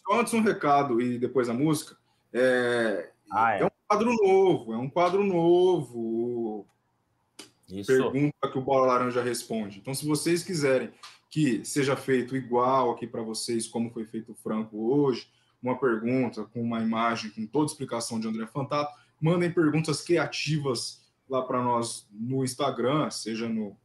Só 0.09 0.21
antes 0.21 0.33
um 0.33 0.41
recado 0.43 1.03
e 1.03 1.19
depois 1.19 1.51
a 1.51 1.53
música. 1.55 1.97
É, 2.33 3.11
Ah, 3.31 3.57
é 3.57 3.61
é. 3.61 3.67
um 3.67 3.71
quadro 3.87 4.11
novo, 4.25 4.73
é 4.73 4.77
um 4.79 4.89
quadro 4.89 5.23
novo. 5.23 6.52
Isso. 7.73 7.87
Pergunta 7.93 8.51
que 8.51 8.59
o 8.59 8.63
Bola 8.63 8.87
Laranja 8.87 9.23
responde. 9.23 9.79
Então, 9.79 9.95
se 9.95 10.07
vocês 10.07 10.43
quiserem 10.43 10.91
que 11.31 11.65
seja 11.65 11.97
feito 11.97 12.37
igual 12.37 12.91
aqui 12.91 13.07
para 13.07 13.23
vocês, 13.23 13.67
como 13.67 13.91
foi 13.91 14.05
feito 14.05 14.33
o 14.33 14.35
Franco 14.35 14.93
hoje, 14.93 15.27
uma 15.63 15.79
pergunta 15.79 16.45
com 16.45 16.61
uma 16.61 16.81
imagem, 16.81 17.31
com 17.31 17.47
toda 17.47 17.65
a 17.65 17.73
explicação 17.73 18.21
de 18.21 18.29
André 18.29 18.47
Fantato, 18.47 18.93
mandem 19.21 19.51
perguntas 19.51 20.03
criativas 20.03 21.01
lá 21.29 21.41
para 21.41 21.63
nós 21.63 22.07
no 22.13 22.45
Instagram, 22.45 23.09
seja 23.11 23.49
no 23.49 23.77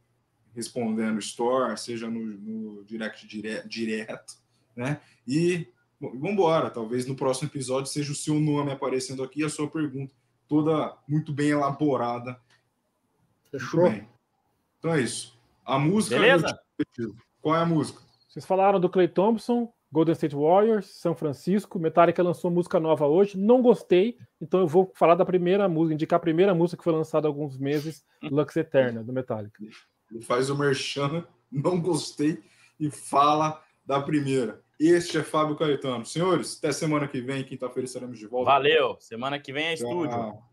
Respondendo 0.54 1.18
Store, 1.20 1.78
seja 1.78 2.10
no, 2.10 2.20
no 2.20 2.84
direct 2.84 3.26
dire- 3.26 3.66
direto, 3.66 4.34
né? 4.76 5.00
E 5.26 5.68
vamos 6.00 6.30
embora. 6.30 6.68
Talvez 6.68 7.06
no 7.06 7.14
próximo 7.14 7.48
episódio 7.48 7.90
seja 7.90 8.12
o 8.12 8.16
seu 8.16 8.34
nome 8.34 8.72
aparecendo 8.72 9.22
aqui, 9.22 9.44
a 9.44 9.48
sua 9.48 9.68
pergunta 9.68 10.12
toda 10.48 10.96
muito 11.06 11.32
bem 11.32 11.50
elaborada 11.50 12.38
Fechou? 13.50 13.92
Então 14.78 14.94
é 14.94 15.00
isso. 15.00 15.38
A 15.64 15.78
música. 15.78 16.16
Beleza? 16.16 16.58
Qual 17.40 17.54
é 17.54 17.60
a 17.60 17.66
música? 17.66 18.00
Vocês 18.28 18.44
falaram 18.44 18.78
do 18.78 18.88
Clay 18.88 19.08
Thompson, 19.08 19.72
Golden 19.90 20.12
State 20.12 20.36
Warriors, 20.36 20.86
São 20.86 21.14
Francisco. 21.14 21.78
Metallica 21.78 22.22
lançou 22.22 22.50
música 22.50 22.78
nova 22.78 23.06
hoje. 23.06 23.38
Não 23.38 23.62
gostei, 23.62 24.16
então 24.40 24.60
eu 24.60 24.66
vou 24.66 24.92
falar 24.94 25.14
da 25.14 25.24
primeira 25.24 25.68
música, 25.68 25.94
indicar 25.94 26.18
a 26.18 26.20
primeira 26.20 26.54
música 26.54 26.78
que 26.78 26.84
foi 26.84 26.92
lançada 26.92 27.26
há 27.26 27.30
alguns 27.30 27.58
meses, 27.58 28.04
Lux 28.22 28.56
Eterna, 28.56 29.02
do 29.02 29.12
Metallica. 29.12 29.62
Ele 30.10 30.22
faz 30.22 30.50
o 30.50 30.56
merchan, 30.56 31.24
não 31.50 31.80
gostei, 31.80 32.42
e 32.78 32.90
fala 32.90 33.62
da 33.84 34.00
primeira. 34.00 34.62
Este 34.78 35.18
é 35.18 35.22
Fábio 35.24 35.56
Caetano. 35.56 36.06
Senhores, 36.06 36.58
até 36.58 36.70
semana 36.70 37.08
que 37.08 37.20
vem, 37.20 37.42
quinta-feira 37.42 37.86
estaremos 37.86 38.18
de 38.18 38.26
volta. 38.26 38.52
Valeu. 38.52 38.96
Semana 39.00 39.38
que 39.38 39.52
vem 39.52 39.66
é 39.66 39.74
estúdio. 39.74 40.10
Tchau. 40.10 40.47